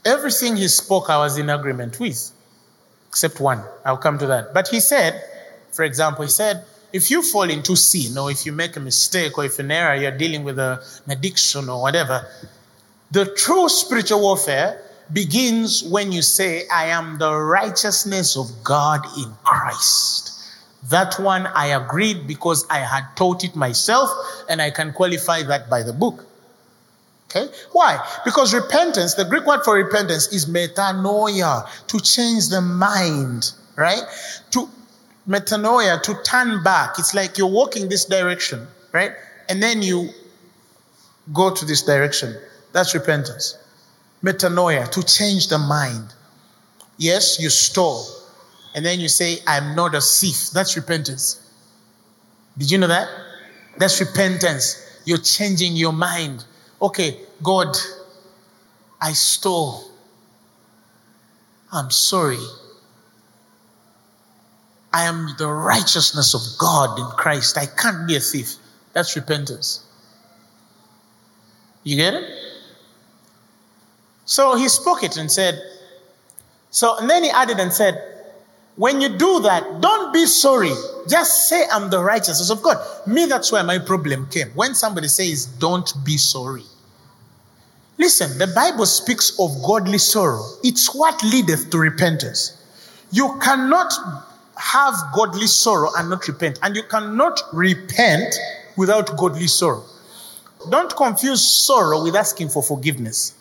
everything 0.05 0.57
he 0.57 0.69
spoke 0.69 1.11
I 1.11 1.19
was 1.19 1.39
in 1.39 1.51
agreement 1.51 1.99
with, 2.01 2.31
except 3.09 3.41
one. 3.41 3.63
I'll 3.85 3.97
come 3.97 4.19
to 4.19 4.27
that. 4.27 4.55
But 4.55 4.69
he 4.69 4.81
said, 4.81 5.23
for 5.73 5.85
example, 5.85 6.25
he 6.25 6.31
said, 6.31 6.65
if 6.93 7.11
you 7.11 7.23
fall 7.23 7.51
into 7.51 7.75
sin 7.75 8.17
or 8.17 8.31
if 8.31 8.47
you 8.47 8.53
make 8.53 8.77
a 8.77 8.81
mistake 8.81 9.37
or 9.37 9.45
if 9.45 9.59
an 9.59 9.71
error 9.71 9.97
you're 9.97 10.17
dealing 10.17 10.45
with 10.45 10.59
a, 10.59 10.81
an 11.07 11.13
addiction 11.13 11.69
or 11.69 11.83
whatever, 11.83 12.27
the 13.11 13.27
true 13.35 13.69
spiritual 13.69 14.21
warfare 14.21 14.81
begins 15.13 15.83
when 15.83 16.13
you 16.13 16.23
say, 16.23 16.69
I 16.73 16.87
am 16.87 17.19
the 17.19 17.35
righteousness 17.35 18.37
of 18.37 18.47
God 18.63 19.01
in 19.19 19.33
Christ. 19.43 20.33
That 20.91 21.19
one 21.19 21.47
I 21.49 21.67
agreed 21.67 22.27
because 22.27 22.65
I 22.71 22.79
had 22.79 23.05
taught 23.17 23.43
it 23.43 23.57
myself 23.57 24.11
and 24.49 24.63
I 24.63 24.71
can 24.71 24.93
qualify 24.93 25.43
that 25.43 25.69
by 25.69 25.83
the 25.83 25.93
book. 25.93 26.27
Okay? 27.35 27.53
Why? 27.73 27.99
Because 28.25 28.55
repentance, 28.55 29.15
the 29.15 29.25
Greek 29.25 29.45
word 29.47 29.65
for 29.65 29.75
repentance 29.75 30.29
is 30.33 30.47
metanoia, 30.47 31.69
to 31.89 32.01
change 32.01 32.49
the 32.49 32.61
mind, 32.61 33.53
right? 33.77 34.03
To 34.53 34.69
metanoia, 35.29 36.01
to 36.03 36.15
turn 36.23 36.63
back. 36.63 36.99
It's 36.99 37.15
like 37.15 37.37
you're 37.37 37.49
walking 37.49 37.89
this 37.89 38.05
direction, 38.05 38.67
right? 38.93 39.13
And 39.49 39.63
then 39.63 39.83
you 39.83 40.11
go 41.33 41.53
to 41.53 41.65
this 41.65 41.83
direction. 41.83 42.37
That's 42.73 42.95
repentance. 42.95 43.59
Metanoia, 44.23 44.91
to 44.91 45.03
change 45.03 45.49
the 45.49 45.59
mind. 45.59 46.15
Yes, 46.99 47.41
you 47.41 47.51
stole. 47.51 48.07
And 48.75 48.85
then 48.85 49.01
you 49.01 49.09
say, 49.09 49.39
I'm 49.47 49.75
not 49.75 49.95
a 49.95 50.01
thief. 50.01 50.51
That's 50.53 50.77
repentance. 50.77 51.41
Did 52.59 52.71
you 52.71 52.79
know 52.79 52.89
that? 52.89 53.09
That's 53.79 54.01
repentance. 54.01 55.01
You're 55.05 55.19
changing 55.19 55.77
your 55.77 55.93
mind. 55.93 56.45
Okay, 56.85 57.17
God, 57.43 57.75
I 59.01 59.15
stole. 59.15 59.85
I'm 61.73 61.91
sorry. 61.91 62.45
I 64.93 65.05
am 65.05 65.35
the 65.39 65.49
righteousness 65.49 66.35
of 66.35 66.43
God 66.59 66.99
in 66.99 67.07
Christ. 67.17 67.57
I 67.57 67.65
can't 67.65 68.07
be 68.07 68.17
a 68.17 68.21
thief. 68.21 68.57
That's 68.93 69.17
repentance. 69.17 69.83
You 71.85 71.97
get 71.97 72.13
it? 72.13 72.31
So 74.27 74.55
he 74.55 74.69
spoke 74.69 75.03
it 75.03 75.17
and 75.17 75.33
said, 75.33 75.59
so, 76.71 76.99
and 76.99 77.09
then 77.09 77.25
he 77.25 77.31
added 77.31 77.61
and 77.61 77.73
said, 77.73 77.95
when 78.77 79.01
you 79.01 79.09
do 79.09 79.41
that, 79.41 79.81
don't 79.81 80.13
be 80.13 80.27
sorry. 80.27 80.73
Just 81.09 81.49
say, 81.49 81.65
I'm 81.73 81.89
the 81.89 82.05
righteousness 82.05 82.51
of 82.51 82.63
God. 82.63 82.77
Me, 83.07 83.25
that's 83.25 83.51
where 83.51 83.65
my 83.65 83.79
problem 83.79 84.27
came. 84.27 84.51
When 84.51 84.75
somebody 84.75 85.09
says, 85.09 85.47
don't 85.47 85.91
be 86.05 86.19
sorry. 86.19 86.65
Listen, 87.97 88.39
the 88.39 88.49
Bible 88.49 88.87
speaks 88.87 89.39
of 89.39 89.51
godly 89.63 89.99
sorrow. 89.99 90.45
It's 90.63 90.95
what 90.95 91.23
leadeth 91.23 91.71
to 91.71 91.79
repentance. 91.79 92.61
You 93.13 93.39
cannot 93.41 93.93
have 94.57 94.95
godly 95.15 95.47
sorrow 95.47 95.91
and 95.97 96.11
not 96.11 96.27
repent. 96.27 96.59
And 96.63 96.75
you 96.75 96.83
cannot 96.83 97.41
repent 97.53 98.35
without 98.77 99.17
godly 99.17 99.47
sorrow. 99.47 99.85
Don't 100.71 100.95
confuse 100.97 101.47
sorrow 101.47 102.03
with 102.03 102.17
asking 102.17 102.49
for 102.49 102.63
forgiveness. 102.63 103.35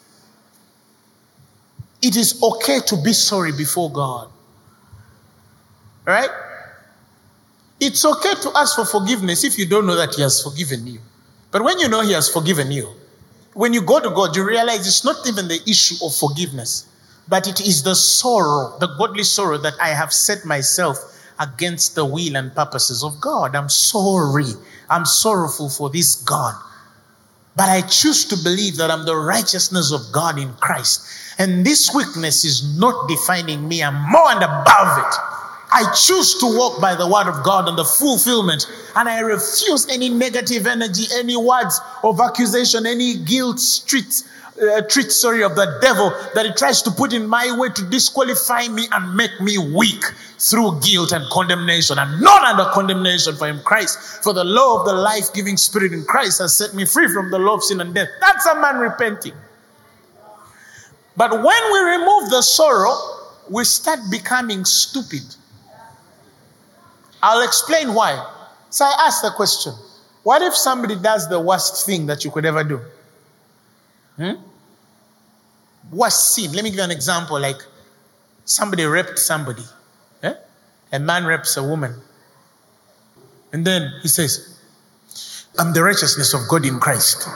It 2.02 2.16
is 2.18 2.42
okay 2.44 2.80
to 2.88 2.98
be 2.98 3.14
sorry 3.14 3.54
before 3.54 3.90
God. 3.92 4.30
Right? 6.06 6.30
It's 7.80 8.06
okay 8.06 8.34
to 8.42 8.52
ask 8.56 8.76
for 8.76 8.86
forgiveness 8.86 9.44
if 9.44 9.58
you 9.58 9.66
don't 9.66 9.86
know 9.86 9.96
that 9.96 10.14
He 10.16 10.22
has 10.22 10.44
forgiven 10.44 10.86
you. 10.86 11.00
But 11.52 11.64
when 11.64 11.80
you 11.80 11.88
know 11.88 12.02
He 12.02 12.12
has 12.12 12.30
forgiven 12.30 12.72
you, 12.72 12.90
when 13.54 13.74
you 13.74 13.82
go 13.82 14.00
to 14.00 14.10
God, 14.10 14.36
you 14.36 14.46
realize 14.46 14.88
it's 14.88 15.04
not 15.04 15.28
even 15.28 15.48
the 15.48 15.62
issue 15.68 15.96
of 16.06 16.16
forgiveness, 16.16 16.88
but 17.28 17.48
it 17.48 17.62
is 17.62 17.84
the 17.84 17.96
sorrow, 17.96 18.78
the 18.80 18.88
godly 18.98 19.24
sorrow 19.24 19.58
that 19.58 19.74
I 19.82 19.90
have 19.90 20.12
set 20.12 20.46
myself 20.46 20.98
against 21.40 21.96
the 21.96 22.06
will 22.06 22.36
and 22.36 22.54
purposes 22.56 23.04
of 23.04 23.20
God. 23.22 23.56
I'm 23.56 23.70
sorry. 23.70 24.46
I'm 24.90 25.06
sorrowful 25.06 25.70
for 25.70 25.90
this 25.90 26.16
God. 26.24 26.56
But 27.56 27.70
I 27.70 27.82
choose 27.82 28.26
to 28.26 28.38
believe 28.44 28.78
that 28.78 28.90
I'm 28.90 29.06
the 29.06 29.16
righteousness 29.16 29.92
of 29.92 30.12
God 30.12 30.40
in 30.40 30.54
Christ. 30.56 31.06
And 31.38 31.66
this 31.66 31.94
weakness 31.94 32.46
is 32.46 32.78
not 32.78 33.08
defining 33.08 33.68
me. 33.68 33.84
I'm 33.84 33.96
more 34.12 34.32
and 34.32 34.44
above 34.44 34.98
it. 35.00 35.33
I 35.76 35.92
choose 35.94 36.36
to 36.36 36.46
walk 36.46 36.80
by 36.80 36.94
the 36.94 37.08
word 37.08 37.28
of 37.28 37.44
God 37.44 37.68
and 37.68 37.76
the 37.76 37.84
fulfillment. 37.84 38.68
And 38.96 39.10
I 39.10 39.20
refuse 39.22 39.90
any 39.90 40.08
negative 40.08 40.68
energy, 40.68 41.06
any 41.16 41.36
words 41.36 41.82
of 42.04 42.20
accusation, 42.20 42.86
any 42.86 43.18
guilt, 43.18 43.60
street, 43.60 44.24
uh, 44.62 44.82
treat, 44.88 45.12
sorry, 45.12 45.44
of 45.44 45.56
the 45.56 45.80
devil 45.82 46.12
that 46.36 46.46
he 46.46 46.54
tries 46.54 46.84
to 46.84 46.92
put 46.92 47.12
in 47.12 47.26
my 47.26 47.58
way 47.58 47.70
to 47.70 47.84
disqualify 47.90 48.68
me 48.68 48.86
and 48.92 49.16
make 49.16 49.42
me 49.42 49.58
weak 49.58 50.04
through 50.38 50.80
guilt 50.82 51.12
and 51.12 51.28
condemnation. 51.32 51.98
I'm 51.98 52.22
not 52.22 52.44
under 52.44 52.70
condemnation 52.72 53.36
for 53.36 53.48
him, 53.48 53.60
Christ. 53.64 54.24
For 54.24 54.32
the 54.32 54.44
law 54.44 54.80
of 54.80 54.86
the 54.86 54.94
life 54.94 55.34
giving 55.34 55.58
spirit 55.58 55.92
in 55.92 56.06
Christ 56.06 56.40
has 56.40 56.56
set 56.56 56.76
me 56.76 56.86
free 56.86 57.08
from 57.12 57.32
the 57.32 57.40
law 57.40 57.56
of 57.56 57.64
sin 57.64 57.82
and 57.82 57.96
death. 57.96 58.10
That's 58.20 58.46
a 58.46 58.62
man 58.62 58.78
repenting. 58.78 59.34
But 61.18 61.32
when 61.32 61.74
we 61.74 61.80
remove 61.80 62.30
the 62.30 62.44
sorrow, 62.44 62.96
we 63.50 63.64
start 63.64 64.00
becoming 64.12 64.66
stupid. 64.66 65.24
I'll 67.24 67.42
explain 67.42 67.94
why. 67.94 68.22
So 68.70 68.84
I 68.84 69.08
ask 69.08 69.22
the 69.24 69.32
question 69.32 69.74
what 70.24 70.42
if 70.42 70.56
somebody 70.56 70.96
does 70.96 71.30
the 71.30 71.40
worst 71.40 71.86
thing 71.86 72.06
that 72.08 72.26
you 72.26 72.32
could 72.32 72.46
ever 72.46 72.64
do? 72.64 72.82
Hmm? 74.18 74.34
Worst 75.92 76.36
sin. 76.36 76.52
Let 76.52 76.64
me 76.64 76.70
give 76.70 76.78
you 76.78 76.84
an 76.84 76.92
example 76.92 77.40
like 77.40 77.62
somebody 78.46 78.84
raped 78.84 79.20
somebody. 79.20 79.64
Eh? 80.22 80.34
A 80.92 81.00
man 81.00 81.26
rapes 81.26 81.56
a 81.58 81.64
woman. 81.64 81.96
And 83.54 83.66
then 83.66 83.94
he 84.02 84.08
says, 84.10 84.60
I'm 85.58 85.74
the 85.74 85.84
righteousness 85.84 86.34
of 86.34 86.42
God 86.50 86.66
in 86.66 86.80
Christ. 86.80 87.28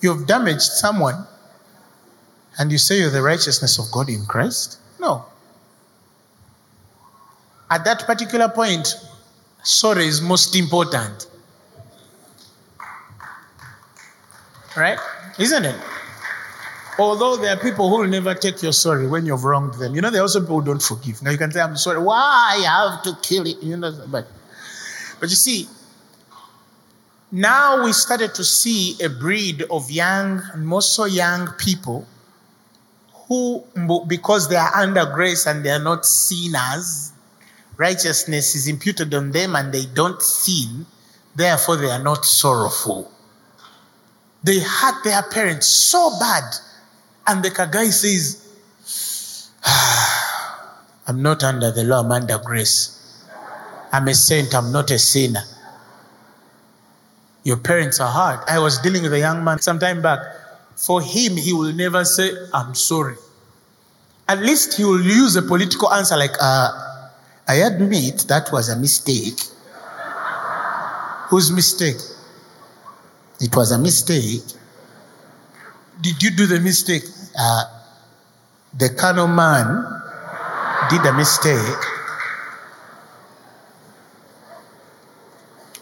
You've 0.00 0.26
damaged 0.26 0.62
someone 0.62 1.26
and 2.58 2.70
you 2.70 2.78
say 2.78 2.98
you're 2.98 3.10
the 3.10 3.22
righteousness 3.22 3.78
of 3.78 3.90
God 3.90 4.08
in 4.08 4.24
Christ? 4.26 4.78
No. 5.00 5.24
At 7.70 7.84
that 7.84 8.06
particular 8.06 8.48
point, 8.48 8.94
sorry 9.62 10.06
is 10.06 10.20
most 10.20 10.54
important. 10.54 11.26
Right? 14.76 14.98
Isn't 15.38 15.64
it? 15.64 15.80
Although 16.98 17.36
there 17.36 17.56
are 17.56 17.60
people 17.60 17.88
who 17.88 18.02
will 18.02 18.08
never 18.08 18.34
take 18.34 18.62
your 18.62 18.72
sorry 18.72 19.06
when 19.08 19.26
you've 19.26 19.44
wronged 19.44 19.74
them. 19.74 19.94
You 19.94 20.00
know, 20.00 20.10
there 20.10 20.20
are 20.20 20.22
also 20.22 20.40
people 20.40 20.60
who 20.60 20.66
don't 20.66 20.82
forgive. 20.82 21.22
Now 21.22 21.30
you 21.30 21.38
can 21.38 21.50
say, 21.50 21.60
I'm 21.60 21.76
sorry. 21.76 22.00
Why 22.00 22.64
I 22.64 22.92
have 22.92 23.02
to 23.02 23.16
kill 23.20 23.46
it? 23.46 23.60
You 23.62 23.76
know, 23.76 24.06
but 24.08 24.28
but 25.18 25.28
you 25.28 25.36
see, 25.36 25.66
now 27.32 27.82
we 27.84 27.92
started 27.92 28.34
to 28.34 28.44
see 28.44 28.96
a 29.02 29.08
breed 29.08 29.64
of 29.70 29.90
young, 29.90 30.40
and 30.52 30.64
most 30.64 30.94
so 30.94 31.04
young 31.04 31.48
people 31.58 32.06
who, 33.28 33.64
because 34.06 34.48
they 34.48 34.56
are 34.56 34.74
under 34.76 35.06
grace 35.06 35.46
and 35.46 35.64
they 35.64 35.70
are 35.70 35.82
not 35.82 36.04
sinners, 36.04 37.12
righteousness 37.76 38.54
is 38.54 38.68
imputed 38.68 39.14
on 39.14 39.30
them 39.30 39.56
and 39.56 39.72
they 39.72 39.86
don't 39.86 40.20
sin, 40.20 40.86
therefore 41.34 41.76
they 41.76 41.90
are 41.90 42.02
not 42.02 42.24
sorrowful. 42.24 43.10
They 44.42 44.60
hurt 44.60 45.04
their 45.04 45.22
parents 45.22 45.66
so 45.66 46.10
bad, 46.20 46.44
and 47.26 47.42
the 47.42 47.50
Kagai 47.50 47.90
says, 47.90 49.48
I'm 51.06 51.22
not 51.22 51.42
under 51.42 51.70
the 51.70 51.84
law, 51.84 52.00
I'm 52.00 52.12
under 52.12 52.38
grace. 52.38 53.22
I'm 53.90 54.06
a 54.08 54.14
saint, 54.14 54.54
I'm 54.54 54.70
not 54.70 54.90
a 54.90 54.98
sinner. 54.98 55.44
Your 57.44 57.56
parents 57.56 58.00
are 58.00 58.10
hard. 58.10 58.40
I 58.48 58.58
was 58.58 58.78
dealing 58.78 59.02
with 59.02 59.12
a 59.12 59.18
young 59.18 59.44
man 59.44 59.60
some 59.60 59.78
time 59.78 60.02
back 60.02 60.20
for 60.76 61.00
him, 61.00 61.36
he 61.36 61.52
will 61.52 61.72
never 61.72 62.04
say, 62.04 62.30
I'm 62.52 62.74
sorry. 62.74 63.16
At 64.28 64.38
least 64.38 64.76
he 64.76 64.84
will 64.84 65.02
use 65.02 65.36
a 65.36 65.42
political 65.42 65.92
answer 65.92 66.16
like, 66.16 66.34
uh, 66.40 67.00
I 67.46 67.56
admit 67.56 68.24
that 68.28 68.50
was 68.52 68.68
a 68.68 68.76
mistake. 68.76 69.38
Whose 71.28 71.52
mistake? 71.52 71.96
It 73.40 73.54
was 73.54 73.70
a 73.72 73.78
mistake. 73.78 74.42
Did 76.00 76.22
you 76.22 76.30
do 76.30 76.46
the 76.46 76.60
mistake? 76.60 77.04
Uh, 77.38 77.64
the 78.78 78.90
carnal 78.90 79.28
man 79.28 79.66
did 80.90 81.04
a 81.06 81.12
mistake. 81.12 81.76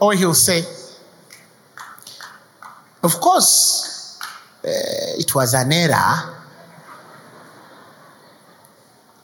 Or 0.01 0.15
he'll 0.15 0.35
say, 0.35 0.63
Of 3.03 3.21
course, 3.21 3.92
it 4.65 5.35
was 5.35 5.55
an 5.55 5.73
error, 5.73 6.37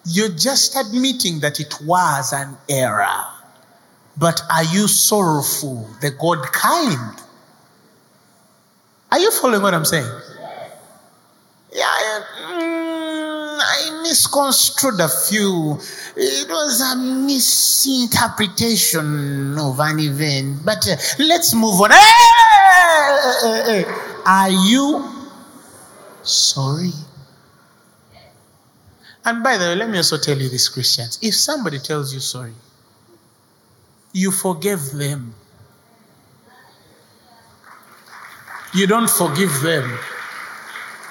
you're 0.04 0.30
just 0.30 0.74
admitting 0.76 1.40
that 1.40 1.60
it 1.60 1.74
was 1.84 2.32
an 2.32 2.56
error. 2.68 3.24
But 4.16 4.40
are 4.50 4.64
you 4.64 4.88
sorrowful, 4.88 5.88
the 6.00 6.10
God 6.10 6.42
kind? 6.52 7.20
Are 9.12 9.18
you 9.18 9.30
following 9.30 9.62
what 9.62 9.74
I'm 9.74 9.84
saying? 9.84 10.10
Yeah, 11.72 12.24
mm, 12.48 13.60
I 13.60 14.00
misconstrued 14.02 14.98
a 15.00 15.08
few. 15.08 15.78
It 16.16 16.48
was 16.48 16.80
a 16.80 16.96
misinterpretation 16.96 19.56
of 19.58 19.78
an 19.78 20.00
event. 20.00 20.64
But 20.64 20.88
uh, 20.88 20.96
let's 21.18 21.54
move 21.54 21.80
on. 21.80 21.90
Hey! 21.92 23.84
Are 24.26 24.50
you 24.50 25.17
sorry. 26.22 26.92
And 29.24 29.42
by 29.42 29.58
the 29.58 29.64
way, 29.66 29.74
let 29.74 29.90
me 29.90 29.98
also 29.98 30.16
tell 30.16 30.38
you 30.38 30.48
this, 30.48 30.68
Christians. 30.68 31.18
If 31.22 31.34
somebody 31.34 31.78
tells 31.78 32.14
you 32.14 32.20
sorry, 32.20 32.54
you 34.12 34.30
forgive 34.30 34.92
them. 34.92 35.34
You 38.74 38.86
don't 38.86 39.10
forgive 39.10 39.60
them. 39.62 39.98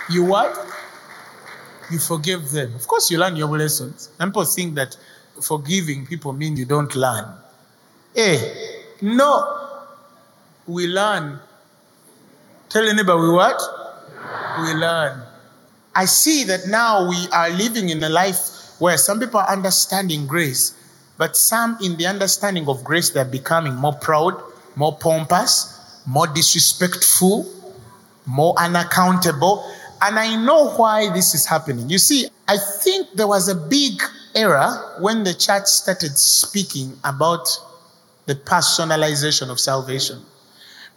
You 0.09 0.25
what? 0.25 0.57
You 1.91 1.99
forgive 1.99 2.51
them. 2.51 2.73
Of 2.75 2.87
course, 2.87 3.11
you 3.11 3.17
learn 3.17 3.35
your 3.35 3.49
lessons. 3.49 4.09
And 4.19 4.31
people 4.31 4.45
think 4.45 4.75
that 4.75 4.97
forgiving 5.41 6.05
people 6.05 6.33
mean 6.33 6.57
you 6.57 6.65
don't 6.65 6.95
learn. 6.95 7.25
Hey, 8.15 8.83
no. 9.01 9.77
We 10.65 10.87
learn. 10.87 11.39
Tell 12.69 12.87
anybody 12.87 13.31
what? 13.31 13.61
We 14.61 14.73
learn. 14.73 15.21
I 15.95 16.05
see 16.05 16.43
that 16.45 16.67
now 16.67 17.09
we 17.09 17.27
are 17.33 17.49
living 17.49 17.89
in 17.89 18.03
a 18.03 18.09
life 18.09 18.79
where 18.79 18.97
some 18.97 19.19
people 19.19 19.39
are 19.39 19.49
understanding 19.49 20.27
grace, 20.27 20.73
but 21.17 21.35
some 21.35 21.77
in 21.81 21.97
the 21.97 22.05
understanding 22.05 22.67
of 22.67 22.83
grace, 22.83 23.09
they're 23.09 23.25
becoming 23.25 23.75
more 23.75 23.93
proud, 23.93 24.39
more 24.75 24.95
pompous, 24.95 25.73
more 26.05 26.27
disrespectful, 26.27 27.51
more 28.25 28.53
unaccountable. 28.59 29.65
And 30.01 30.19
I 30.19 30.35
know 30.35 30.69
why 30.71 31.09
this 31.11 31.33
is 31.33 31.45
happening. 31.45 31.89
You 31.89 31.97
see, 31.97 32.27
I 32.47 32.57
think 32.57 33.07
there 33.15 33.27
was 33.27 33.49
a 33.49 33.55
big 33.55 34.01
era 34.35 34.97
when 34.99 35.23
the 35.23 35.33
church 35.33 35.65
started 35.65 36.17
speaking 36.17 36.97
about 37.03 37.47
the 38.27 38.35
personalization 38.35 39.49
of 39.49 39.59
salvation. 39.59 40.21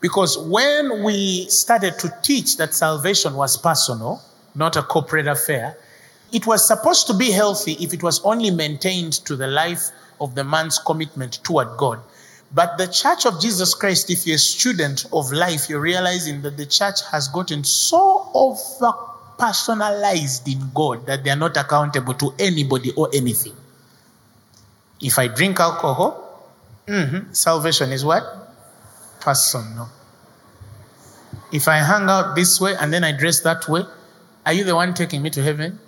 Because 0.01 0.39
when 0.39 1.03
we 1.03 1.47
started 1.49 1.99
to 1.99 2.13
teach 2.23 2.57
that 2.57 2.75
salvation 2.75 3.35
was 3.35 3.57
personal, 3.57 4.23
not 4.55 4.77
a 4.77 4.83
corporate 4.83 5.27
affair, 5.27 5.77
it 6.33 6.47
was 6.47 6.67
supposed 6.67 7.07
to 7.09 7.15
be 7.15 7.31
healthy 7.31 7.73
if 7.81 7.93
it 7.93 8.03
was 8.03 8.21
only 8.25 8.51
maintained 8.51 9.13
to 9.27 9.37
the 9.37 9.47
life 9.47 9.91
of 10.21 10.35
the 10.35 10.45
man's 10.45 10.79
commitment 10.79 11.43
toward 11.45 11.77
God. 11.77 12.01
But 12.53 12.79
the 12.79 12.87
Church 12.87 13.27
of 13.27 13.41
Jesus 13.41 13.75
Christ, 13.75 14.11
if 14.11 14.27
you're 14.27 14.37
a 14.37 14.39
student 14.39 15.07
of 15.13 15.31
life, 15.33 15.69
you're 15.69 15.81
realizing 15.81 16.43
that 16.43 16.57
the 16.57 16.67
church 16.67 17.01
has 17.13 17.29
gotten 17.29 17.63
so 17.63 18.29
over 18.35 18.93
personalized 19.39 20.47
in 20.49 20.71
God 20.75 21.07
that 21.07 21.25
they 21.25 21.31
are 21.31 21.37
not 21.37 21.57
accountable 21.57 22.15
to 22.15 22.35
anybody 22.39 22.93
or 22.93 23.09
anything. 23.15 23.55
If 25.01 25.19
I 25.19 25.29
drink 25.29 25.59
alcohol, 25.59 26.47
mm-hmm, 26.87 27.33
salvation 27.33 27.91
is 27.91 28.05
what? 28.05 28.40
Personal. 29.21 29.89
If 31.53 31.69
I 31.69 31.79
hang 31.79 32.09
out 32.09 32.35
this 32.35 32.61
way 32.61 32.75
and 32.81 32.93
then 32.93 33.05
I 33.05 33.17
dress 33.17 33.41
that 33.41 33.69
way, 33.69 33.83
are 34.47 34.53
you 34.53 34.65
the 34.65 34.75
one 34.75 34.95
taking 34.95 35.23
me 35.23 35.31
to 35.31 35.43
heaven? 35.43 35.79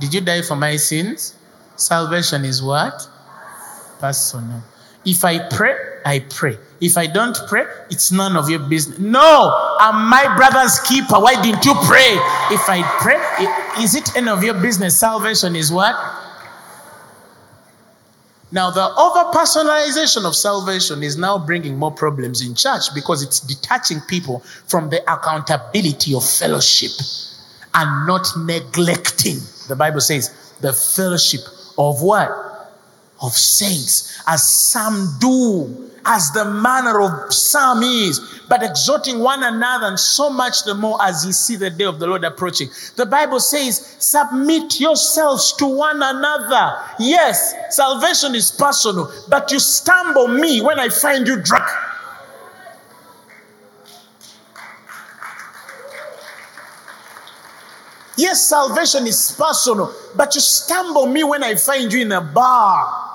Did 0.00 0.14
you 0.14 0.20
die 0.20 0.42
for 0.42 0.56
my 0.56 0.76
sins? 0.76 1.36
Salvation 1.76 2.44
is 2.44 2.62
what? 2.62 3.08
Personal. 3.98 4.62
If 5.04 5.24
I 5.24 5.48
pray, 5.50 5.76
I 6.04 6.20
pray. 6.20 6.58
If 6.80 6.96
I 6.96 7.06
don't 7.06 7.36
pray, 7.48 7.64
it's 7.90 8.10
none 8.12 8.36
of 8.36 8.48
your 8.48 8.60
business. 8.60 8.98
No, 8.98 9.76
I'm 9.78 10.08
my 10.08 10.34
brother's 10.36 10.78
keeper. 10.80 11.20
Why 11.20 11.40
didn't 11.42 11.64
you 11.64 11.74
pray? 11.84 12.16
If 12.50 12.68
I 12.68 12.82
pray, 13.00 13.82
is 13.82 13.94
it 13.94 14.16
any 14.16 14.28
of 14.28 14.42
your 14.42 14.54
business? 14.54 14.98
Salvation 14.98 15.56
is 15.56 15.72
what? 15.72 15.94
Now, 18.54 18.70
the 18.70 18.84
over 18.94 19.32
personalization 19.36 20.24
of 20.24 20.36
salvation 20.36 21.02
is 21.02 21.16
now 21.18 21.44
bringing 21.44 21.76
more 21.76 21.90
problems 21.90 22.40
in 22.40 22.54
church 22.54 22.94
because 22.94 23.20
it's 23.20 23.40
detaching 23.40 24.00
people 24.08 24.44
from 24.68 24.90
the 24.90 25.02
accountability 25.12 26.14
of 26.14 26.24
fellowship 26.24 26.92
and 27.74 28.06
not 28.06 28.28
neglecting. 28.36 29.38
The 29.66 29.74
Bible 29.74 30.00
says 30.00 30.54
the 30.60 30.72
fellowship 30.72 31.40
of 31.76 32.00
what? 32.00 32.30
Of 33.20 33.32
saints, 33.32 34.22
as 34.28 34.48
some 34.48 35.16
do, 35.20 35.90
as 36.06 36.30
the 36.32 36.44
manner 36.44 37.00
of 37.00 37.32
some 37.32 37.82
is, 37.82 38.20
but 38.48 38.62
exhorting 38.62 39.20
one 39.20 39.42
another, 39.42 39.86
and 39.86 39.98
so 39.98 40.30
much 40.30 40.64
the 40.64 40.74
more 40.74 40.98
as 41.02 41.24
you 41.24 41.32
see 41.32 41.56
the 41.56 41.70
day 41.70 41.84
of 41.84 41.98
the 41.98 42.06
Lord 42.06 42.24
approaching. 42.24 42.68
The 42.96 43.06
Bible 43.06 43.40
says, 43.40 43.96
submit 43.98 44.80
yourselves 44.80 45.52
to 45.54 45.66
one 45.66 46.02
another. 46.02 46.76
Yes, 46.98 47.54
salvation 47.70 48.34
is 48.34 48.50
personal, 48.50 49.10
but 49.28 49.50
you 49.50 49.58
stumble 49.58 50.28
me 50.28 50.60
when 50.60 50.78
I 50.78 50.88
find 50.88 51.26
you 51.26 51.40
drunk. 51.40 51.66
Yes, 58.16 58.46
salvation 58.46 59.06
is 59.06 59.34
personal, 59.36 59.92
but 60.14 60.34
you 60.34 60.40
stumble 60.40 61.06
me 61.06 61.24
when 61.24 61.42
I 61.42 61.56
find 61.56 61.92
you 61.92 62.02
in 62.02 62.12
a 62.12 62.20
bar. 62.20 63.13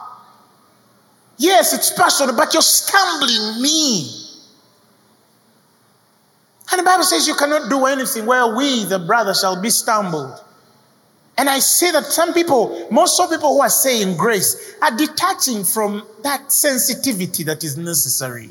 Yes, 1.40 1.74
it's 1.74 1.90
personal, 1.92 2.36
but 2.36 2.54
you're 2.54 2.62
stumbling 2.62 3.62
me. 3.62 4.12
And 6.72 6.80
the 6.80 6.84
Bible 6.84 7.06
says 7.06 7.28
you 7.28 7.34
cannot 7.34 7.70
do 7.70 7.86
anything 7.86 8.26
where 8.26 8.56
we, 8.56 8.84
the 8.84 9.00
brother, 9.00 9.34
shall 9.34 9.60
be 9.60 9.70
stumbled. 9.70 10.38
And 11.38 11.50
I 11.50 11.60
see 11.60 11.92
that 11.92 12.04
some 12.04 12.34
people, 12.34 12.88
most 12.92 13.18
of 13.22 13.30
people 13.30 13.54
who 13.54 13.62
are 13.62 13.70
saying 13.70 14.18
grace, 14.18 14.76
are 14.82 14.96
detaching 14.96 15.64
from 15.64 16.06
that 16.24 16.52
sensitivity 16.52 17.44
that 17.44 17.64
is 17.64 17.78
necessary. 17.78 18.50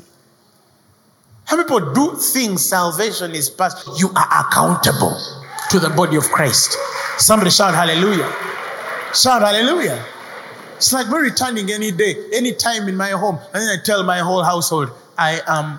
How 1.45 1.57
people 1.57 1.93
do 1.93 2.15
things, 2.15 2.67
salvation 2.67 3.35
is 3.35 3.51
past. 3.51 3.87
You 3.99 4.09
are 4.15 4.47
accountable 4.47 5.15
to 5.69 5.79
the 5.79 5.91
body 5.91 6.17
of 6.17 6.23
Christ. 6.23 6.75
Somebody 7.19 7.51
shout 7.51 7.75
hallelujah. 7.75 8.33
Shout 9.13 9.43
hallelujah. 9.43 10.03
It's 10.79 10.93
like 10.93 11.09
we're 11.09 11.23
returning 11.23 11.69
any 11.71 11.91
day, 11.91 12.15
any 12.31 12.53
time 12.53 12.87
in 12.87 12.95
my 12.95 13.09
home. 13.09 13.37
And 13.53 13.61
then 13.61 13.67
I 13.67 13.83
tell 13.83 14.01
my 14.03 14.19
whole 14.19 14.43
household, 14.43 14.89
I 15.17 15.41
am 15.45 15.77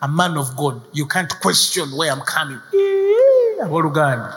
a 0.00 0.06
man 0.06 0.38
of 0.38 0.56
God. 0.56 0.80
You 0.92 1.04
can't 1.08 1.28
question 1.40 1.88
where 1.96 2.12
I'm 2.12 2.20
coming. 2.20 2.60
I 2.72 3.66
go 3.68 3.82
to 3.82 3.90
God. 3.90 4.32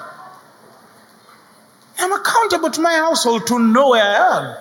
I'm 1.99 2.12
accountable 2.12 2.72
to 2.72 2.82
my 2.82 2.93
household 2.93 3.45
to 3.45 3.60
know 3.60 3.89
where 3.89 4.03
I 4.03 4.39
am. 4.39 4.57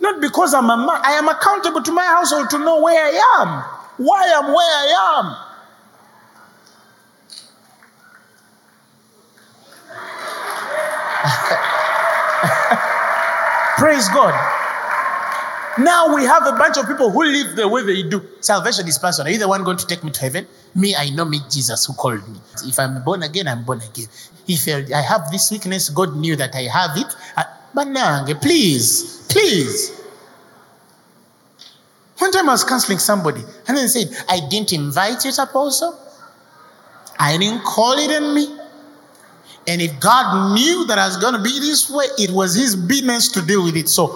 Not 0.00 0.22
because 0.22 0.54
I'm 0.54 0.70
a 0.70 0.78
man. 0.78 0.98
I 1.02 1.12
am 1.18 1.28
accountable 1.28 1.82
to 1.82 1.92
my 1.92 2.06
household 2.06 2.48
to 2.48 2.58
know 2.58 2.80
where 2.80 3.04
I 3.04 3.42
am. 3.42 3.48
Why 3.98 4.32
I'm 4.34 4.46
where 4.46 4.56
I 4.56 5.44
am. 11.60 11.64
Praise 13.78 14.08
God. 14.08 14.34
Now 15.78 16.12
we 16.14 16.24
have 16.24 16.44
a 16.48 16.52
bunch 16.52 16.76
of 16.78 16.88
people 16.88 17.10
who 17.12 17.22
live 17.24 17.54
the 17.54 17.68
way 17.68 17.84
they 17.84 18.02
do. 18.02 18.20
Salvation 18.40 18.88
is 18.88 18.98
personal. 18.98 19.28
Are 19.28 19.30
you 19.30 19.38
the 19.38 19.46
one 19.46 19.62
going 19.62 19.76
to 19.76 19.86
take 19.86 20.02
me 20.02 20.10
to 20.10 20.20
heaven? 20.20 20.48
Me, 20.74 20.96
I 20.96 21.10
know 21.10 21.24
me, 21.24 21.38
Jesus, 21.48 21.86
who 21.86 21.92
called 21.92 22.28
me. 22.28 22.40
If 22.64 22.78
I'm 22.80 23.04
born 23.04 23.22
again, 23.22 23.46
I'm 23.46 23.62
born 23.64 23.80
again. 23.80 24.06
If 24.48 24.66
I 24.92 25.00
have 25.00 25.30
this 25.30 25.52
weakness, 25.52 25.90
God 25.90 26.16
knew 26.16 26.34
that 26.34 26.56
I 26.56 26.62
have 26.62 26.96
it. 26.96 27.06
Uh, 27.36 27.44
But 27.72 27.86
nange, 27.88 28.40
please, 28.42 29.24
please. 29.28 29.92
One 32.18 32.32
time 32.32 32.48
I 32.48 32.52
was 32.52 32.64
counseling 32.64 32.98
somebody, 32.98 33.42
and 33.68 33.76
then 33.76 33.88
said, 33.88 34.08
I 34.28 34.40
didn't 34.50 34.72
invite 34.72 35.24
you, 35.24 35.30
apostle. 35.38 35.96
I 37.20 37.38
didn't 37.38 37.62
call 37.62 37.92
it 37.92 38.10
in 38.10 38.34
me. 38.34 38.57
And 39.68 39.82
if 39.82 40.00
God 40.00 40.54
knew 40.54 40.86
that 40.86 40.98
I 40.98 41.06
was 41.06 41.18
going 41.18 41.34
to 41.34 41.42
be 41.42 41.60
this 41.60 41.90
way, 41.90 42.06
it 42.16 42.30
was 42.30 42.54
His 42.54 42.74
business 42.74 43.28
to 43.32 43.42
deal 43.42 43.62
with 43.62 43.76
it. 43.76 43.90
So 43.90 44.06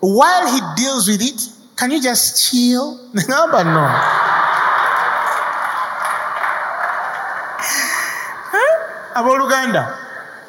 while 0.00 0.50
He 0.50 0.82
deals 0.82 1.06
with 1.06 1.20
it, 1.20 1.48
can 1.76 1.90
you 1.90 2.02
just 2.02 2.50
chill? 2.50 2.96
no, 3.28 3.48
but 3.52 3.64
no. 3.64 3.84
About 9.16 9.42
Uganda. 9.44 9.98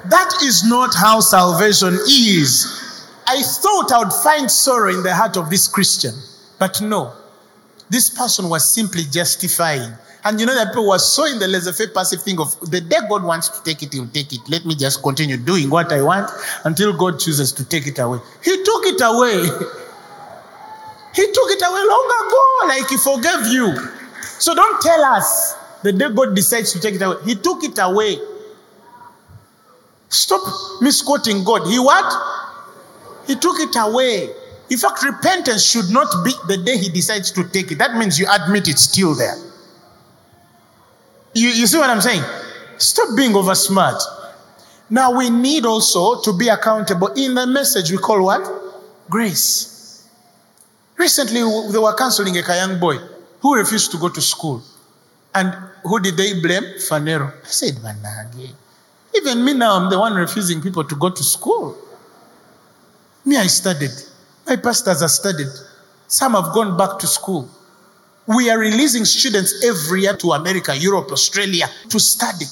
That 0.05 0.33
is 0.43 0.63
not 0.67 0.95
how 0.95 1.19
salvation 1.19 1.93
is. 2.09 3.09
I 3.27 3.41
thought 3.41 3.91
I 3.91 3.99
would 3.99 4.13
find 4.13 4.49
sorrow 4.49 4.93
in 4.93 5.03
the 5.03 5.13
heart 5.13 5.35
of 5.35 5.49
this 5.49 5.67
Christian, 5.67 6.13
but 6.57 6.81
no. 6.81 7.13
This 7.89 8.09
person 8.09 8.49
was 8.49 8.71
simply 8.71 9.03
justifying. 9.11 9.91
And 10.25 10.39
you 10.39 10.47
know 10.47 10.55
that 10.55 10.69
people 10.69 10.89
were 10.89 10.97
so 10.97 11.25
in 11.25 11.37
the 11.37 11.47
laissez-faire 11.47 11.89
passive 11.89 12.23
thing 12.23 12.39
of 12.39 12.59
the 12.71 12.81
day 12.81 12.97
God 13.07 13.23
wants 13.23 13.47
to 13.49 13.63
take 13.63 13.83
it, 13.83 13.93
he'll 13.93 14.07
take 14.07 14.33
it. 14.33 14.41
Let 14.49 14.65
me 14.65 14.73
just 14.73 15.03
continue 15.03 15.37
doing 15.37 15.69
what 15.69 15.93
I 15.93 16.01
want 16.01 16.31
until 16.63 16.97
God 16.97 17.19
chooses 17.19 17.51
to 17.53 17.63
take 17.63 17.85
it 17.85 17.99
away. 17.99 18.19
He 18.43 18.63
took 18.63 18.85
it 18.87 19.01
away. 19.01 19.47
He 21.15 21.21
took 21.21 21.49
it 21.49 21.61
away 21.61 21.79
long 21.79 22.11
ago, 22.27 22.67
like 22.67 22.89
he 22.89 22.97
forgave 22.97 23.47
you. 23.47 23.73
So 24.37 24.53
don't 24.53 24.81
tell 24.81 25.01
us 25.05 25.55
the 25.81 25.93
day 25.93 26.09
God 26.09 26.35
decides 26.35 26.73
to 26.73 26.79
take 26.81 26.95
it 26.95 27.01
away. 27.01 27.15
He 27.23 27.35
took 27.35 27.63
it 27.63 27.79
away. 27.79 28.17
Stop 30.09 30.41
misquoting 30.81 31.45
God. 31.45 31.67
He 31.67 31.79
what? 31.79 32.03
He 33.27 33.35
took 33.35 33.61
it 33.61 33.73
away. 33.77 34.29
In 34.69 34.77
fact, 34.77 35.03
repentance 35.03 35.63
should 35.63 35.89
not 35.89 36.07
be 36.25 36.33
the 36.47 36.57
day 36.57 36.77
he 36.77 36.89
decides 36.89 37.31
to 37.31 37.47
take 37.47 37.71
it. 37.71 37.77
That 37.77 37.95
means 37.95 38.19
you 38.19 38.27
admit 38.29 38.67
it's 38.67 38.81
still 38.81 39.15
there. 39.15 39.37
You, 41.35 41.49
you 41.49 41.67
see 41.67 41.77
what 41.77 41.89
I'm 41.89 41.99
saying? 41.99 42.23
Stop 42.77 43.09
being 43.17 43.35
over 43.35 43.53
smart. 43.55 44.01
Now 44.89 45.17
we 45.17 45.29
need 45.29 45.65
also 45.65 46.21
to 46.21 46.31
be 46.31 46.47
accountable 46.47 47.07
in 47.07 47.35
the 47.35 47.45
message 47.45 47.91
we 47.91 47.97
call 47.97 48.23
what? 48.23 48.49
Grace. 49.09 50.07
Recently, 50.97 51.41
they 51.71 51.77
were 51.77 51.93
counseling 51.95 52.37
a 52.37 52.41
young 52.41 52.79
boy 52.79 52.97
who 53.41 53.55
refused 53.55 53.91
to 53.91 53.97
go 53.97 54.07
to 54.07 54.21
school. 54.21 54.63
And 55.33 55.53
who 55.83 55.99
did 55.99 56.15
they 56.15 56.39
blame? 56.39 56.63
Phaneroo. 56.77 57.33
I 57.43 57.47
said, 57.47 57.83
Manage. 57.83 58.51
Even 59.13 59.43
me 59.43 59.53
now, 59.53 59.75
I'm 59.75 59.89
the 59.89 59.99
one 59.99 60.13
refusing 60.13 60.61
people 60.61 60.85
to 60.85 60.95
go 60.95 61.09
to 61.09 61.23
school. 61.23 61.77
Me, 63.25 63.35
I 63.35 63.47
studied. 63.47 63.91
My 64.47 64.55
pastors 64.55 65.01
have 65.01 65.11
studied. 65.11 65.51
Some 66.07 66.33
have 66.33 66.53
gone 66.53 66.77
back 66.77 66.97
to 66.99 67.07
school. 67.07 67.49
We 68.27 68.49
are 68.49 68.57
releasing 68.57 69.05
students 69.05 69.63
every 69.63 70.01
year 70.01 70.15
to 70.17 70.31
America, 70.31 70.75
Europe, 70.75 71.11
Australia 71.11 71.67
to 71.89 71.99
study. 71.99 72.45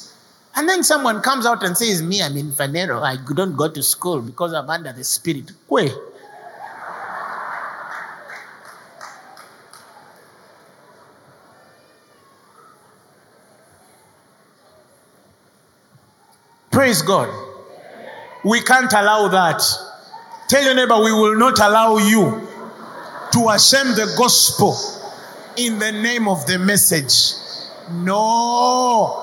And 0.55 0.69
then 0.69 0.83
someone 0.83 1.21
comes 1.21 1.47
out 1.47 1.63
and 1.63 1.75
says, 1.75 2.03
Me, 2.03 2.21
I'm 2.21 2.37
in 2.37 2.51
Phaneroo. 2.51 3.01
I 3.01 3.17
don't 3.33 3.55
go 3.55 3.69
to 3.69 3.81
school 3.81 4.21
because 4.21 4.53
I'm 4.53 4.69
under 4.69 4.93
the 4.93 5.03
Spirit. 5.03 5.51
Where? 5.67 5.89
Praise 16.71 17.01
God. 17.01 17.29
We 18.43 18.61
can't 18.61 18.91
allow 18.93 19.27
that. 19.29 19.61
Tell 20.49 20.63
your 20.63 20.75
neighbor, 20.75 20.97
we 21.03 21.13
will 21.13 21.37
not 21.37 21.59
allow 21.59 21.97
you 21.97 22.47
to 23.31 23.39
ashame 23.49 23.95
the 23.95 24.13
gospel 24.17 24.75
in 25.57 25.79
the 25.79 25.91
name 25.91 26.27
of 26.27 26.45
the 26.45 26.59
message. 26.59 27.13
No. 27.91 29.19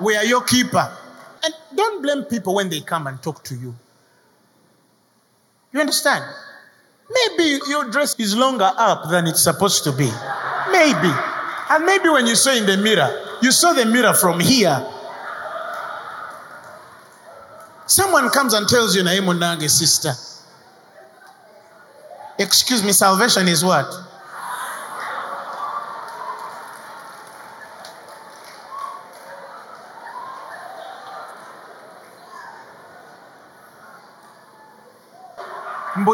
We 0.00 0.16
are 0.16 0.24
your 0.24 0.42
keeper. 0.42 0.90
And 1.42 1.54
don't 1.74 2.02
blame 2.02 2.24
people 2.24 2.54
when 2.54 2.68
they 2.68 2.80
come 2.80 3.06
and 3.06 3.22
talk 3.22 3.42
to 3.44 3.54
you. 3.54 3.74
You 5.72 5.80
understand? 5.80 6.24
Maybe 7.10 7.58
your 7.68 7.90
dress 7.90 8.18
is 8.18 8.36
longer 8.36 8.70
up 8.76 9.10
than 9.10 9.26
it's 9.26 9.42
supposed 9.42 9.84
to 9.84 9.92
be. 9.92 10.10
Maybe. 10.70 11.12
And 11.70 11.84
maybe 11.84 12.08
when 12.08 12.26
you 12.26 12.34
saw 12.34 12.52
in 12.52 12.66
the 12.66 12.76
mirror, 12.76 13.10
you 13.42 13.52
saw 13.52 13.72
the 13.72 13.86
mirror 13.86 14.14
from 14.14 14.40
here. 14.40 14.84
Someone 17.86 18.30
comes 18.30 18.54
and 18.54 18.68
tells 18.68 18.94
you, 18.94 19.02
Naimundange, 19.02 19.68
sister. 19.68 20.12
Excuse 22.38 22.84
me, 22.84 22.92
salvation 22.92 23.48
is 23.48 23.64
what? 23.64 24.09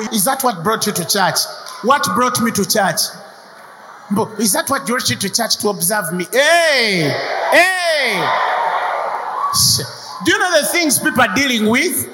Is 0.00 0.24
that 0.24 0.42
what 0.42 0.62
brought 0.62 0.86
you 0.86 0.92
to 0.92 1.04
church? 1.04 1.38
What 1.82 2.04
brought 2.14 2.40
me 2.40 2.50
to 2.52 2.64
church? 2.64 3.00
Is 4.38 4.52
that 4.52 4.68
what 4.68 4.86
brought 4.86 5.10
you 5.10 5.16
to 5.16 5.28
church 5.28 5.56
to 5.58 5.68
observe 5.68 6.12
me? 6.12 6.26
Hey, 6.32 7.12
hey. 7.50 8.20
Do 10.24 10.32
you 10.32 10.38
know 10.38 10.60
the 10.60 10.66
things 10.68 10.98
people 10.98 11.20
are 11.20 11.34
dealing 11.34 11.68
with? 11.68 12.08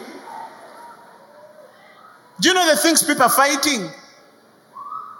Do 2.40 2.48
you 2.48 2.54
know 2.54 2.66
the 2.68 2.76
things 2.76 3.02
people 3.02 3.22
are 3.22 3.30
fighting? 3.30 3.90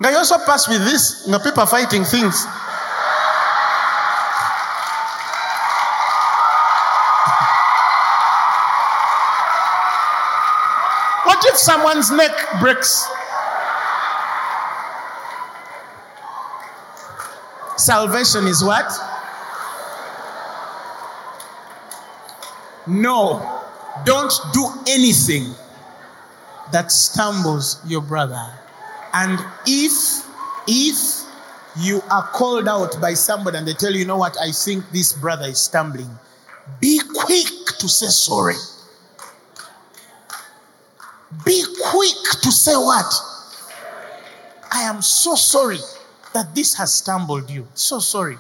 You 0.01 0.09
also 0.09 0.39
pass 0.45 0.67
with 0.69 0.85
this. 0.85 1.29
Now 1.29 1.39
people 1.39 1.63
are 1.63 1.67
fighting 1.69 2.05
things. 2.05 2.47
If 11.53 11.59
someone's 11.59 12.11
neck 12.11 12.33
breaks? 12.61 13.07
Salvation 17.77 18.47
is 18.47 18.65
what? 18.65 18.91
No, 22.87 23.63
don't 24.05 24.33
do 24.53 24.67
anything 24.89 25.55
that 26.73 26.91
stumbles 26.91 27.81
your 27.87 28.01
brother. 28.01 28.43
And 29.13 29.39
if 29.67 30.27
if 30.67 31.23
you 31.77 32.03
are 32.11 32.27
called 32.29 32.69
out 32.69 33.01
by 33.01 33.15
somebody 33.15 33.59
and 33.59 33.67
they 33.67 33.75
tell 33.75 33.93
you, 33.93 34.01
you 34.01 34.05
know 34.07 34.17
what, 34.17 34.37
I 34.41 34.53
think 34.53 34.91
this 34.91 35.13
brother 35.13 35.47
is 35.47 35.59
stumbling, 35.59 36.11
be 36.81 37.01
quick 37.15 37.47
to 37.79 37.89
say 37.89 38.07
sorry. 38.07 38.55
Be 41.45 41.64
quick 41.90 42.40
to 42.43 42.53
say 42.53 42.74
what? 42.74 43.12
I 44.70 44.82
am 44.82 45.03
so 45.03 45.34
sorry 45.34 45.78
that 46.34 46.55
this 46.55 46.74
has 46.74 46.95
stumbled 46.95 47.51
you. 47.51 47.66
So 47.74 47.99
sorry. 47.99 48.38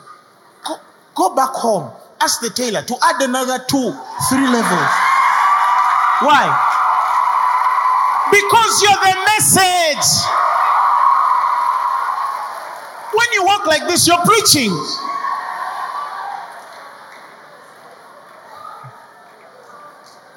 Go, 0.66 0.76
go 1.14 1.34
back 1.34 1.50
home. 1.50 1.90
Ask 2.20 2.40
the 2.40 2.50
tailor 2.50 2.82
to 2.82 2.96
add 3.02 3.20
another 3.20 3.58
two, 3.68 3.92
three 4.28 4.46
levels. 4.46 4.92
Why? 6.22 6.46
Because 8.30 8.82
you're 8.82 8.92
the 8.92 9.16
message. 9.26 10.08
When 13.12 13.26
you 13.34 13.44
walk 13.44 13.66
like 13.66 13.86
this, 13.88 14.06
you're 14.06 14.24
preaching. 14.24 14.72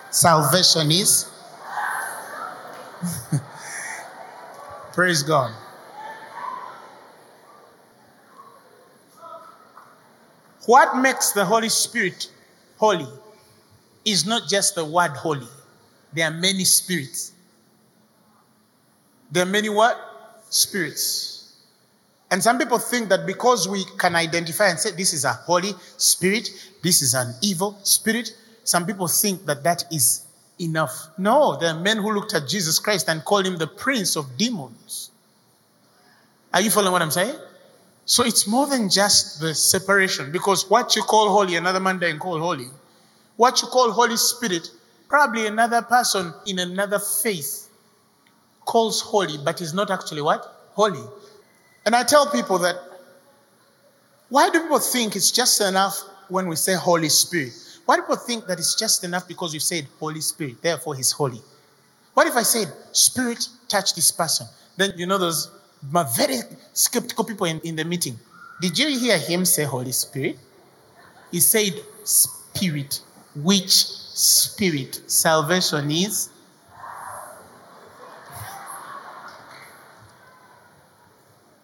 Salvation 0.09 0.91
is. 0.91 1.34
Praise 4.95 5.23
God. 5.23 5.51
What 10.67 10.97
makes 10.97 11.33
the 11.33 11.43
Holy 11.43 11.67
Spirit 11.67 12.31
holy 12.77 13.05
is 14.05 14.25
not 14.25 14.47
just 14.47 14.75
the 14.75 14.85
word 14.85 15.11
holy. 15.11 15.47
There 16.13 16.25
are 16.25 16.31
many 16.31 16.63
spirits. 16.63 17.33
There 19.31 19.43
are 19.43 19.49
many 19.49 19.67
what? 19.67 19.99
Spirits. 20.49 21.57
And 22.31 22.41
some 22.41 22.57
people 22.57 22.79
think 22.79 23.09
that 23.09 23.25
because 23.25 23.67
we 23.67 23.83
can 23.97 24.15
identify 24.15 24.69
and 24.69 24.79
say 24.79 24.91
this 24.91 25.11
is 25.11 25.25
a 25.25 25.33
holy 25.33 25.73
spirit, 25.97 26.49
this 26.83 27.01
is 27.01 27.15
an 27.15 27.35
evil 27.41 27.77
spirit, 27.83 28.33
some 28.63 28.85
people 28.85 29.09
think 29.09 29.45
that 29.45 29.61
that 29.63 29.83
is 29.91 30.24
enough. 30.59 31.07
No, 31.17 31.57
there 31.57 31.73
are 31.73 31.79
men 31.79 31.97
who 31.97 32.13
looked 32.13 32.33
at 32.33 32.47
Jesus 32.47 32.79
Christ 32.79 33.09
and 33.09 33.23
called 33.23 33.45
him 33.45 33.57
the 33.57 33.67
prince 33.67 34.15
of 34.15 34.37
demons. 34.37 35.11
Are 36.53 36.61
you 36.61 36.71
following 36.71 36.93
what 36.93 37.01
I'm 37.01 37.11
saying? 37.11 37.35
So 38.05 38.23
it's 38.23 38.47
more 38.47 38.67
than 38.67 38.89
just 38.89 39.41
the 39.41 39.53
separation 39.53 40.31
because 40.31 40.69
what 40.69 40.95
you 40.95 41.01
call 41.01 41.29
holy, 41.29 41.55
another 41.55 41.79
man 41.79 41.99
doesn't 41.99 42.19
call 42.19 42.39
holy. 42.39 42.67
What 43.35 43.61
you 43.61 43.67
call 43.67 43.91
Holy 43.91 44.15
Spirit, 44.15 44.69
probably 45.09 45.47
another 45.47 45.81
person 45.81 46.33
in 46.45 46.59
another 46.59 46.99
faith 46.99 47.69
calls 48.63 49.01
holy, 49.01 49.37
but 49.43 49.59
is 49.59 49.73
not 49.73 49.91
actually 49.91 50.21
what? 50.21 50.69
Holy. 50.73 51.03
And 51.85 51.95
I 51.95 52.03
tell 52.03 52.31
people 52.31 52.59
that 52.59 52.77
why 54.29 54.49
do 54.49 54.61
people 54.61 54.79
think 54.79 55.15
it's 55.15 55.31
just 55.31 55.59
enough 55.61 56.01
when 56.29 56.47
we 56.47 56.55
say 56.55 56.75
Holy 56.75 57.09
Spirit? 57.09 57.53
Why 57.85 57.97
people 57.97 58.15
think 58.15 58.47
that 58.47 58.57
it's 58.57 58.75
just 58.75 59.03
enough 59.03 59.27
because 59.27 59.53
you 59.53 59.59
said 59.59 59.87
Holy 59.99 60.21
Spirit, 60.21 60.61
therefore 60.61 60.95
he's 60.95 61.11
holy? 61.11 61.41
What 62.13 62.27
if 62.27 62.35
I 62.35 62.43
said, 62.43 62.73
Spirit, 62.93 63.47
touch 63.67 63.93
this 63.93 64.11
person? 64.11 64.47
Then 64.77 64.93
you 64.97 65.05
know 65.05 65.17
those 65.17 65.51
my 65.91 66.03
very 66.15 66.39
skeptical 66.73 67.23
people 67.23 67.45
in, 67.45 67.59
in 67.59 67.75
the 67.75 67.85
meeting. 67.85 68.17
Did 68.61 68.77
you 68.79 68.97
hear 68.97 69.17
him 69.17 69.45
say 69.45 69.63
Holy 69.63 69.91
Spirit? 69.91 70.39
He 71.31 71.39
said 71.39 71.73
Spirit. 72.03 73.01
Which 73.35 73.85
spirit? 74.15 75.01
Salvation 75.07 75.91
is. 75.91 76.29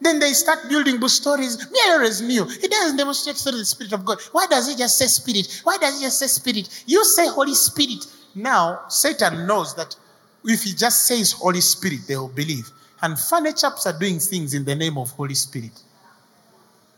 Then 0.01 0.17
they 0.17 0.33
start 0.33 0.67
building 0.67 0.99
stories. 1.07 1.57
Mirror 1.71 2.03
is 2.03 2.21
new. 2.21 2.43
It 2.49 2.71
doesn't 2.71 2.97
demonstrate 2.97 3.37
through 3.37 3.57
the 3.57 3.65
Spirit 3.65 3.93
of 3.93 4.03
God. 4.03 4.19
Why 4.31 4.47
does 4.47 4.67
he 4.67 4.75
just 4.75 4.97
say 4.97 5.05
Spirit? 5.05 5.61
Why 5.63 5.77
does 5.77 5.99
he 5.99 6.05
just 6.05 6.17
say 6.17 6.27
Spirit? 6.27 6.83
You 6.87 7.05
say 7.05 7.27
Holy 7.27 7.53
Spirit. 7.53 8.07
Now, 8.33 8.81
Satan 8.89 9.45
knows 9.45 9.75
that 9.75 9.95
if 10.43 10.63
he 10.63 10.73
just 10.73 11.05
says 11.05 11.31
Holy 11.33 11.61
Spirit, 11.61 11.99
they 12.07 12.17
will 12.17 12.29
believe. 12.29 12.69
And 13.03 13.17
funny 13.17 13.53
chaps 13.53 13.85
are 13.85 13.97
doing 13.97 14.19
things 14.19 14.55
in 14.55 14.65
the 14.65 14.75
name 14.75 14.97
of 14.97 15.11
Holy 15.11 15.35
Spirit. 15.35 15.71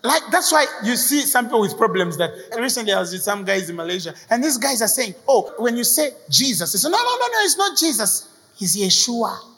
Like 0.01 0.23
that's 0.31 0.51
why 0.51 0.65
you 0.83 0.97
see 0.97 1.21
some 1.21 1.45
people 1.45 1.61
with 1.61 1.77
problems 1.77 2.17
that 2.17 2.31
recently 2.57 2.91
I 2.91 2.99
was 2.99 3.13
with 3.13 3.21
some 3.21 3.45
guys 3.45 3.69
in 3.69 3.77
Malaysia, 3.77 4.13
and 4.29 4.43
these 4.43 4.57
guys 4.57 4.81
are 4.81 4.87
saying, 4.89 5.15
Oh, 5.29 5.53
when 5.57 5.77
you 5.77 5.85
say 5.85 6.11
Jesus, 6.29 6.73
say, 6.73 6.89
No, 6.89 6.97
no, 6.97 7.03
no, 7.03 7.27
no, 7.27 7.39
it's 7.39 7.57
not 7.57 7.77
Jesus, 7.77 8.27
he's 8.55 8.75
Yeshua. 8.75 9.52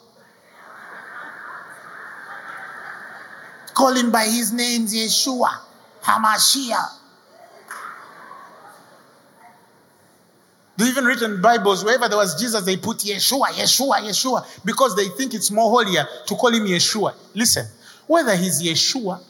Call 3.76 3.94
him 3.94 4.10
by 4.10 4.24
his 4.24 4.54
name, 4.54 4.86
Yeshua, 4.86 5.50
Hamashiach. 6.02 6.92
They 10.78 10.86
even 10.86 11.04
written 11.04 11.42
Bibles, 11.42 11.84
wherever 11.84 12.08
there 12.08 12.16
was 12.16 12.40
Jesus, 12.40 12.64
they 12.64 12.78
put 12.78 12.98
Yeshua, 12.98 13.48
Yeshua, 13.48 13.96
Yeshua, 14.00 14.46
because 14.64 14.96
they 14.96 15.08
think 15.08 15.34
it's 15.34 15.50
more 15.50 15.68
holier 15.68 16.06
to 16.26 16.34
call 16.36 16.54
him 16.54 16.64
Yeshua. 16.64 17.14
Listen, 17.34 17.66
whether 18.06 18.34
he's 18.34 18.62
Yeshua 18.62 19.22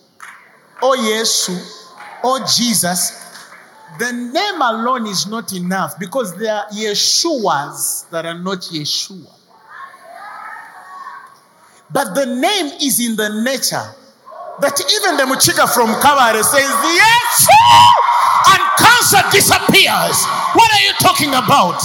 or 0.80 0.96
Yesu 0.96 1.58
or 2.22 2.38
Jesus, 2.46 3.42
the 3.98 4.12
name 4.12 4.60
alone 4.60 5.08
is 5.08 5.26
not 5.26 5.52
enough 5.52 5.98
because 5.98 6.36
there 6.36 6.54
are 6.54 6.66
Yeshuas 6.68 8.08
that 8.10 8.24
are 8.24 8.38
not 8.38 8.58
Yeshua. 8.58 9.32
But 11.90 12.14
the 12.14 12.26
name 12.26 12.66
is 12.80 13.04
in 13.04 13.16
the 13.16 13.42
nature 13.42 13.92
that 14.60 14.80
even 14.80 15.16
the 15.16 15.24
Muchika 15.24 15.68
from 15.72 15.92
Kabare 16.00 16.42
says, 16.42 16.70
Yes, 16.96 17.46
and 18.48 18.62
cancer 18.78 19.22
disappears. 19.30 20.18
What 20.54 20.72
are 20.72 20.82
you 20.84 20.92
talking 21.00 21.30
about? 21.30 21.80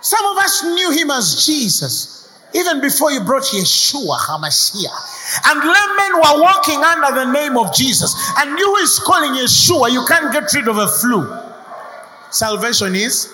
Some 0.00 0.24
of 0.26 0.36
us 0.38 0.64
knew 0.64 0.90
him 0.90 1.10
as 1.10 1.46
Jesus 1.46 2.22
even 2.54 2.80
before 2.80 3.10
you 3.12 3.20
brought 3.20 3.44
Yeshua 3.44 4.18
HaMashiach. 4.18 5.46
And 5.46 5.60
laymen 5.60 6.14
were 6.16 6.42
walking 6.42 6.82
under 6.84 7.24
the 7.24 7.32
name 7.32 7.56
of 7.56 7.74
Jesus. 7.74 8.14
And 8.36 8.58
you 8.58 8.76
is 8.76 8.98
calling 8.98 9.32
Yeshua, 9.32 9.90
you 9.90 10.04
can't 10.06 10.32
get 10.32 10.52
rid 10.52 10.68
of 10.68 10.76
a 10.76 10.86
flu. 10.86 11.34
Salvation 12.30 12.94
is. 12.94 13.32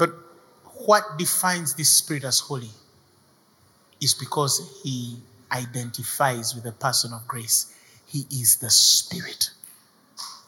but 0.00 0.10
what 0.90 1.16
defines 1.18 1.74
this 1.74 1.88
spirit 1.88 2.24
as 2.24 2.40
holy 2.40 2.68
is 4.00 4.12
because 4.12 4.80
he 4.82 5.18
identifies 5.52 6.52
with 6.52 6.64
the 6.64 6.72
person 6.72 7.12
of 7.12 7.24
grace. 7.28 7.72
He 8.08 8.26
is 8.28 8.56
the 8.56 8.70
spirit 8.70 9.50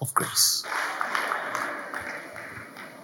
of 0.00 0.12
grace. 0.14 0.64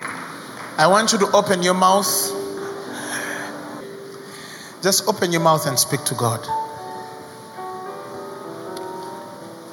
I 0.02 0.88
want 0.88 1.12
you 1.12 1.18
to 1.20 1.26
open 1.32 1.62
your 1.62 1.74
mouth. 1.74 2.08
Just 4.82 5.06
open 5.06 5.30
your 5.30 5.40
mouth 5.40 5.64
and 5.68 5.78
speak 5.78 6.02
to 6.06 6.16
God. 6.16 6.44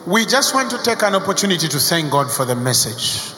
We 0.05 0.27
just 0.27 0.53
want 0.53 0.69
to 0.69 0.77
take 0.83 1.01
an 1.01 1.15
opportunity 1.15 1.67
to 1.67 1.79
thank 1.79 2.11
God 2.11 2.29
for 2.29 2.45
the 2.45 2.55
message. 2.55 3.33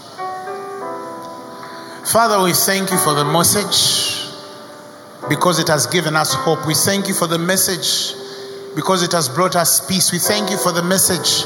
Father, 2.12 2.44
we 2.44 2.52
thank 2.52 2.92
you 2.92 2.98
for 2.98 3.14
the 3.14 3.24
message 3.24 4.17
because 5.30 5.60
it 5.60 5.68
has 5.68 5.88
given 5.88 6.16
us 6.16 6.34
hope. 6.34 6.66
We 6.66 6.74
thank 6.74 7.08
you 7.08 7.14
for 7.14 7.28
the 7.28 7.38
message 7.38 8.16
because 8.76 9.04
it 9.04 9.12
has 9.12 9.28
brought 9.30 9.56
us 9.56 9.86
peace. 9.88 10.12
We 10.12 10.20
thank 10.20 10.50
you 10.50 10.58
for 10.58 10.72
the 10.72 10.84
message 10.84 11.44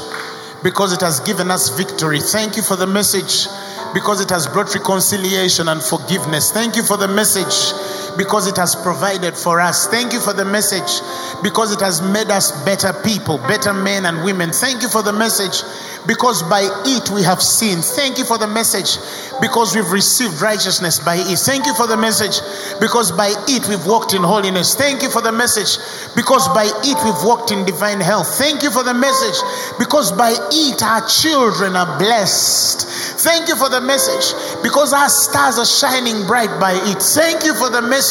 because 0.62 0.92
it 0.92 1.00
has 1.00 1.20
given 1.20 1.50
us 1.50 1.68
victory. 1.76 2.20
Thank 2.20 2.56
you 2.56 2.62
for 2.62 2.76
the 2.76 2.86
message 2.86 3.46
because 3.94 4.20
it 4.20 4.30
has 4.30 4.46
brought 4.46 4.74
reconciliation 4.74 5.68
and 5.68 5.82
forgiveness. 5.82 6.52
Thank 6.52 6.76
you 6.76 6.82
for 6.82 6.96
the 6.96 7.08
message 7.08 7.72
because 8.16 8.46
it 8.46 8.56
has 8.56 8.74
provided 8.74 9.36
for 9.36 9.60
us. 9.60 9.86
Thank 9.88 10.12
you 10.12 10.20
for 10.20 10.32
the 10.32 10.44
message 10.44 11.00
because 11.42 11.72
it 11.72 11.80
has 11.80 12.02
made 12.02 12.30
us 12.30 12.52
better 12.64 12.92
people, 13.02 13.38
better 13.48 13.72
men 13.72 14.06
and 14.06 14.24
women. 14.24 14.50
Thank 14.52 14.82
you 14.82 14.88
for 14.88 15.02
the 15.02 15.12
message 15.12 15.62
because 16.06 16.42
by 16.44 16.66
it 16.84 17.10
we 17.10 17.22
have 17.22 17.40
seen. 17.40 17.78
Thank 17.78 18.18
you 18.18 18.24
for 18.24 18.38
the 18.38 18.46
message 18.46 18.98
because 19.40 19.74
we've 19.74 19.90
received 19.90 20.40
righteousness 20.42 20.98
by 20.98 21.16
it. 21.16 21.38
Thank 21.38 21.66
you 21.66 21.74
for 21.74 21.86
the 21.86 21.96
message 21.96 22.42
because 22.80 23.12
by 23.12 23.32
it 23.48 23.68
we've 23.68 23.86
walked 23.86 24.14
in 24.14 24.22
holiness. 24.22 24.74
Thank 24.74 25.02
you 25.02 25.10
for 25.10 25.22
the 25.22 25.32
message 25.32 25.78
because 26.14 26.48
by 26.48 26.66
it 26.66 26.98
we've 27.04 27.22
walked 27.24 27.50
in 27.50 27.64
divine 27.64 28.00
health. 28.00 28.38
Thank 28.38 28.62
you 28.62 28.70
for 28.70 28.82
the 28.82 28.94
message 28.94 29.38
because 29.78 30.12
by 30.12 30.34
it 30.52 30.82
our 30.82 31.06
children 31.06 31.76
are 31.76 31.98
blessed. 31.98 32.86
Thank 33.22 33.48
you 33.48 33.56
for 33.56 33.68
the 33.68 33.80
message 33.80 34.34
because 34.62 34.92
our 34.92 35.08
stars 35.08 35.58
are 35.58 35.66
shining 35.66 36.26
bright 36.26 36.50
by 36.58 36.72
it. 36.74 37.00
Thank 37.00 37.44
you 37.44 37.54
for 37.54 37.70
the 37.70 37.82
message 37.82 38.01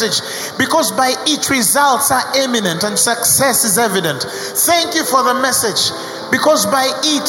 because 0.56 0.92
by 0.92 1.12
it 1.26 1.50
results 1.50 2.10
are 2.10 2.24
eminent 2.36 2.84
and 2.84 2.98
success 2.98 3.64
is 3.64 3.76
evident. 3.76 4.22
Thank 4.22 4.94
you 4.94 5.04
for 5.04 5.22
the 5.22 5.34
message 5.34 5.92
because 6.32 6.64
by 6.64 6.88
it 7.04 7.26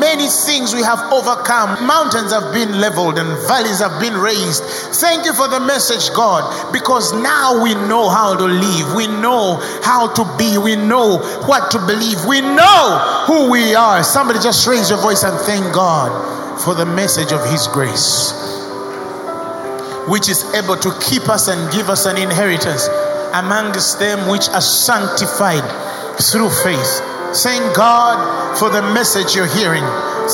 many 0.00 0.26
things 0.28 0.72
we 0.72 0.82
have 0.82 0.98
overcome. 1.12 1.76
Mountains 1.86 2.32
have 2.32 2.52
been 2.54 2.80
leveled 2.80 3.18
and 3.18 3.28
valleys 3.46 3.80
have 3.80 4.00
been 4.00 4.16
raised. 4.16 4.64
Thank 4.96 5.26
you 5.26 5.34
for 5.34 5.46
the 5.46 5.60
message, 5.60 6.08
God, 6.16 6.48
because 6.72 7.12
now 7.12 7.62
we 7.62 7.74
know 7.74 8.08
how 8.08 8.34
to 8.34 8.44
live. 8.44 8.96
We 8.96 9.06
know 9.06 9.60
how 9.84 10.08
to 10.14 10.24
be. 10.38 10.56
We 10.56 10.74
know 10.74 11.18
what 11.44 11.70
to 11.72 11.78
believe. 11.84 12.24
We 12.24 12.40
know 12.40 13.24
who 13.28 13.50
we 13.50 13.74
are. 13.74 14.02
Somebody 14.02 14.40
just 14.40 14.66
raise 14.66 14.88
your 14.88 15.00
voice 15.02 15.22
and 15.22 15.36
thank 15.44 15.74
God 15.74 16.08
for 16.64 16.74
the 16.74 16.86
message 16.86 17.32
of 17.32 17.44
His 17.50 17.68
grace, 17.68 18.32
which 20.08 20.28
is 20.28 20.44
able 20.54 20.76
to 20.76 20.92
keep 21.00 21.28
us 21.28 21.48
and 21.48 21.72
give 21.72 21.88
us 21.90 22.06
an 22.06 22.16
inheritance 22.16 22.88
amongst 23.34 23.98
them 23.98 24.28
which 24.28 24.48
are 24.48 24.60
sanctified 24.60 25.64
through 26.20 26.50
faith. 26.62 27.00
Thank 27.42 27.76
God 27.76 28.58
for 28.58 28.70
the 28.70 28.82
message 28.94 29.34
you're 29.34 29.46
hearing. 29.46 29.84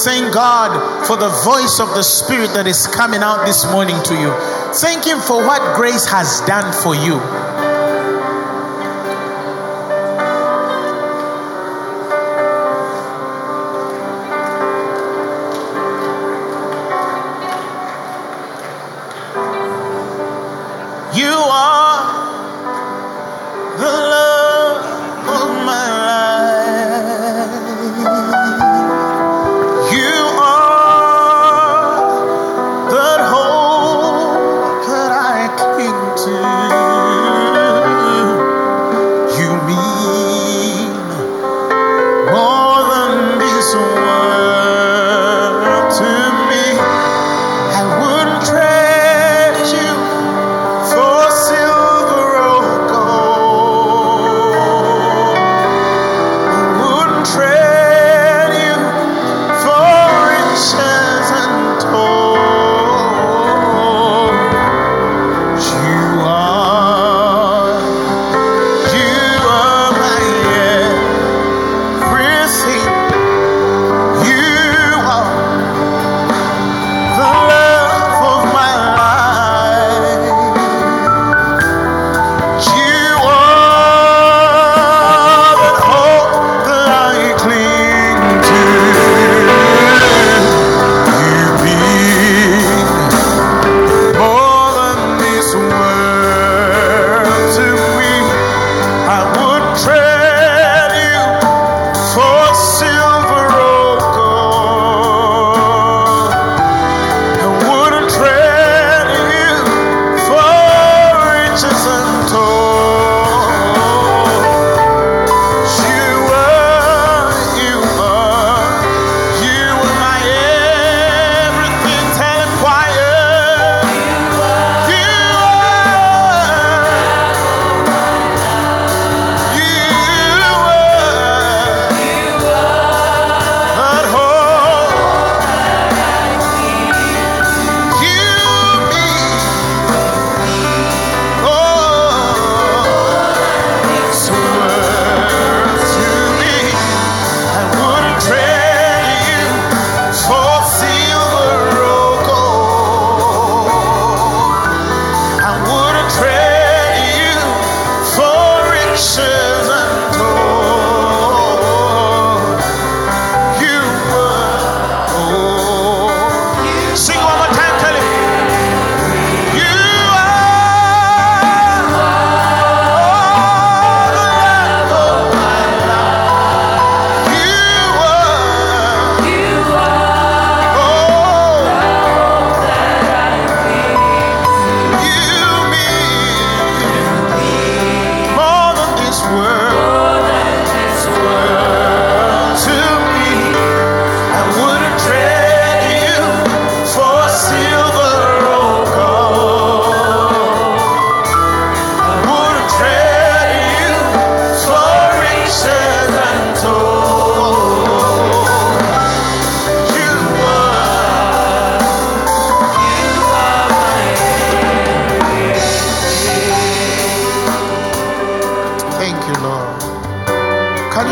Thank 0.04 0.32
God 0.32 0.70
for 1.06 1.16
the 1.16 1.28
voice 1.44 1.80
of 1.80 1.88
the 1.94 2.02
Spirit 2.02 2.54
that 2.54 2.66
is 2.66 2.86
coming 2.86 3.22
out 3.22 3.44
this 3.44 3.64
morning 3.72 3.96
to 4.04 4.14
you. 4.14 4.32
Thank 4.80 5.04
Him 5.04 5.18
for 5.18 5.44
what 5.44 5.76
grace 5.76 6.06
has 6.06 6.40
done 6.42 6.72
for 6.72 6.94
you. 6.94 7.16
You 7.16 7.51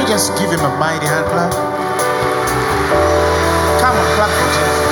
you, 0.01 0.07
just 0.07 0.37
give 0.39 0.51
him 0.51 0.61
a 0.61 0.73
mighty 0.79 1.07
hand 1.07 1.27
clap? 1.29 1.53
Come 3.81 3.97
on, 3.97 4.09
Clap 4.17 4.31
for 4.33 4.49
Jesus. 4.57 4.89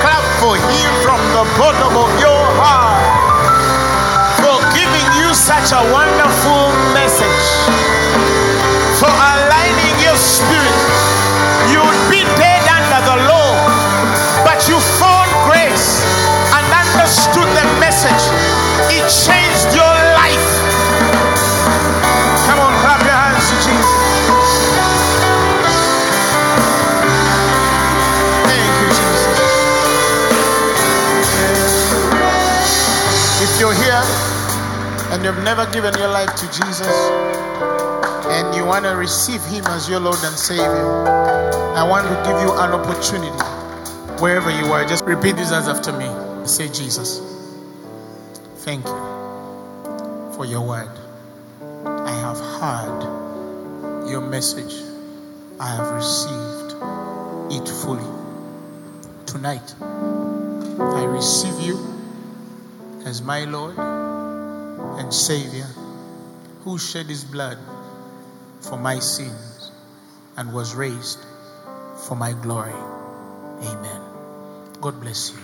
Clap 0.00 0.24
for 0.40 0.54
him 0.56 0.90
from 1.04 1.20
the 1.36 1.44
bottom 1.60 1.92
of 1.96 2.10
your 2.20 2.42
heart 2.56 3.04
for 4.40 4.56
giving 4.72 5.08
you 5.20 5.34
such 5.34 5.72
a 5.72 5.82
wonderful 5.92 6.57
you've 35.28 35.44
never 35.44 35.70
given 35.72 35.92
your 35.98 36.08
life 36.08 36.34
to 36.36 36.46
Jesus 36.46 36.88
and 38.32 38.56
you 38.56 38.64
want 38.64 38.86
to 38.86 38.92
receive 38.92 39.44
Him 39.44 39.62
as 39.66 39.86
your 39.86 40.00
Lord 40.00 40.18
and 40.22 40.34
Savior, 40.34 41.04
I 41.76 41.86
want 41.86 42.06
to 42.06 42.14
give 42.24 42.40
you 42.40 42.52
an 42.52 42.72
opportunity 42.72 44.22
wherever 44.22 44.50
you 44.50 44.72
are. 44.72 44.86
Just 44.88 45.04
repeat 45.04 45.36
this 45.36 45.52
as 45.52 45.68
after 45.68 45.92
me. 45.92 46.08
Say, 46.46 46.68
Jesus, 46.68 47.20
thank 48.64 48.86
you 48.86 50.32
for 50.34 50.46
your 50.46 50.66
word. 50.66 50.88
I 51.84 52.12
have 52.12 52.38
heard 52.38 54.08
your 54.08 54.22
message, 54.22 54.82
I 55.60 55.76
have 55.76 55.94
received 55.94 56.72
it 57.52 57.68
fully. 57.68 58.08
Tonight, 59.26 59.74
I 59.82 61.04
receive 61.04 61.60
you 61.60 61.76
as 63.04 63.20
my 63.20 63.44
Lord 63.44 63.76
and 64.96 65.12
Savior 65.12 65.66
who 66.62 66.78
shed 66.78 67.06
his 67.06 67.24
blood 67.24 67.58
for 68.60 68.76
my 68.76 68.98
sins 68.98 69.70
and 70.36 70.52
was 70.52 70.74
raised 70.74 71.20
for 72.06 72.14
my 72.16 72.32
glory. 72.32 72.72
Amen. 73.62 74.02
God 74.80 75.00
bless 75.00 75.32
you. 75.32 75.38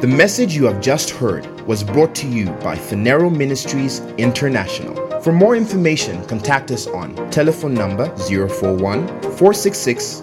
The 0.00 0.06
message 0.06 0.54
you 0.54 0.64
have 0.64 0.82
just 0.82 1.10
heard 1.10 1.46
was 1.62 1.82
brought 1.82 2.14
to 2.16 2.26
you 2.26 2.46
by 2.62 2.76
Phaneroo 2.76 3.34
Ministries 3.34 4.00
International. 4.18 5.20
For 5.20 5.32
more 5.32 5.56
information, 5.56 6.22
contact 6.26 6.70
us 6.70 6.86
on 6.86 7.14
telephone 7.30 7.72
number 7.72 8.14
041 8.16 9.08
466 9.22 10.22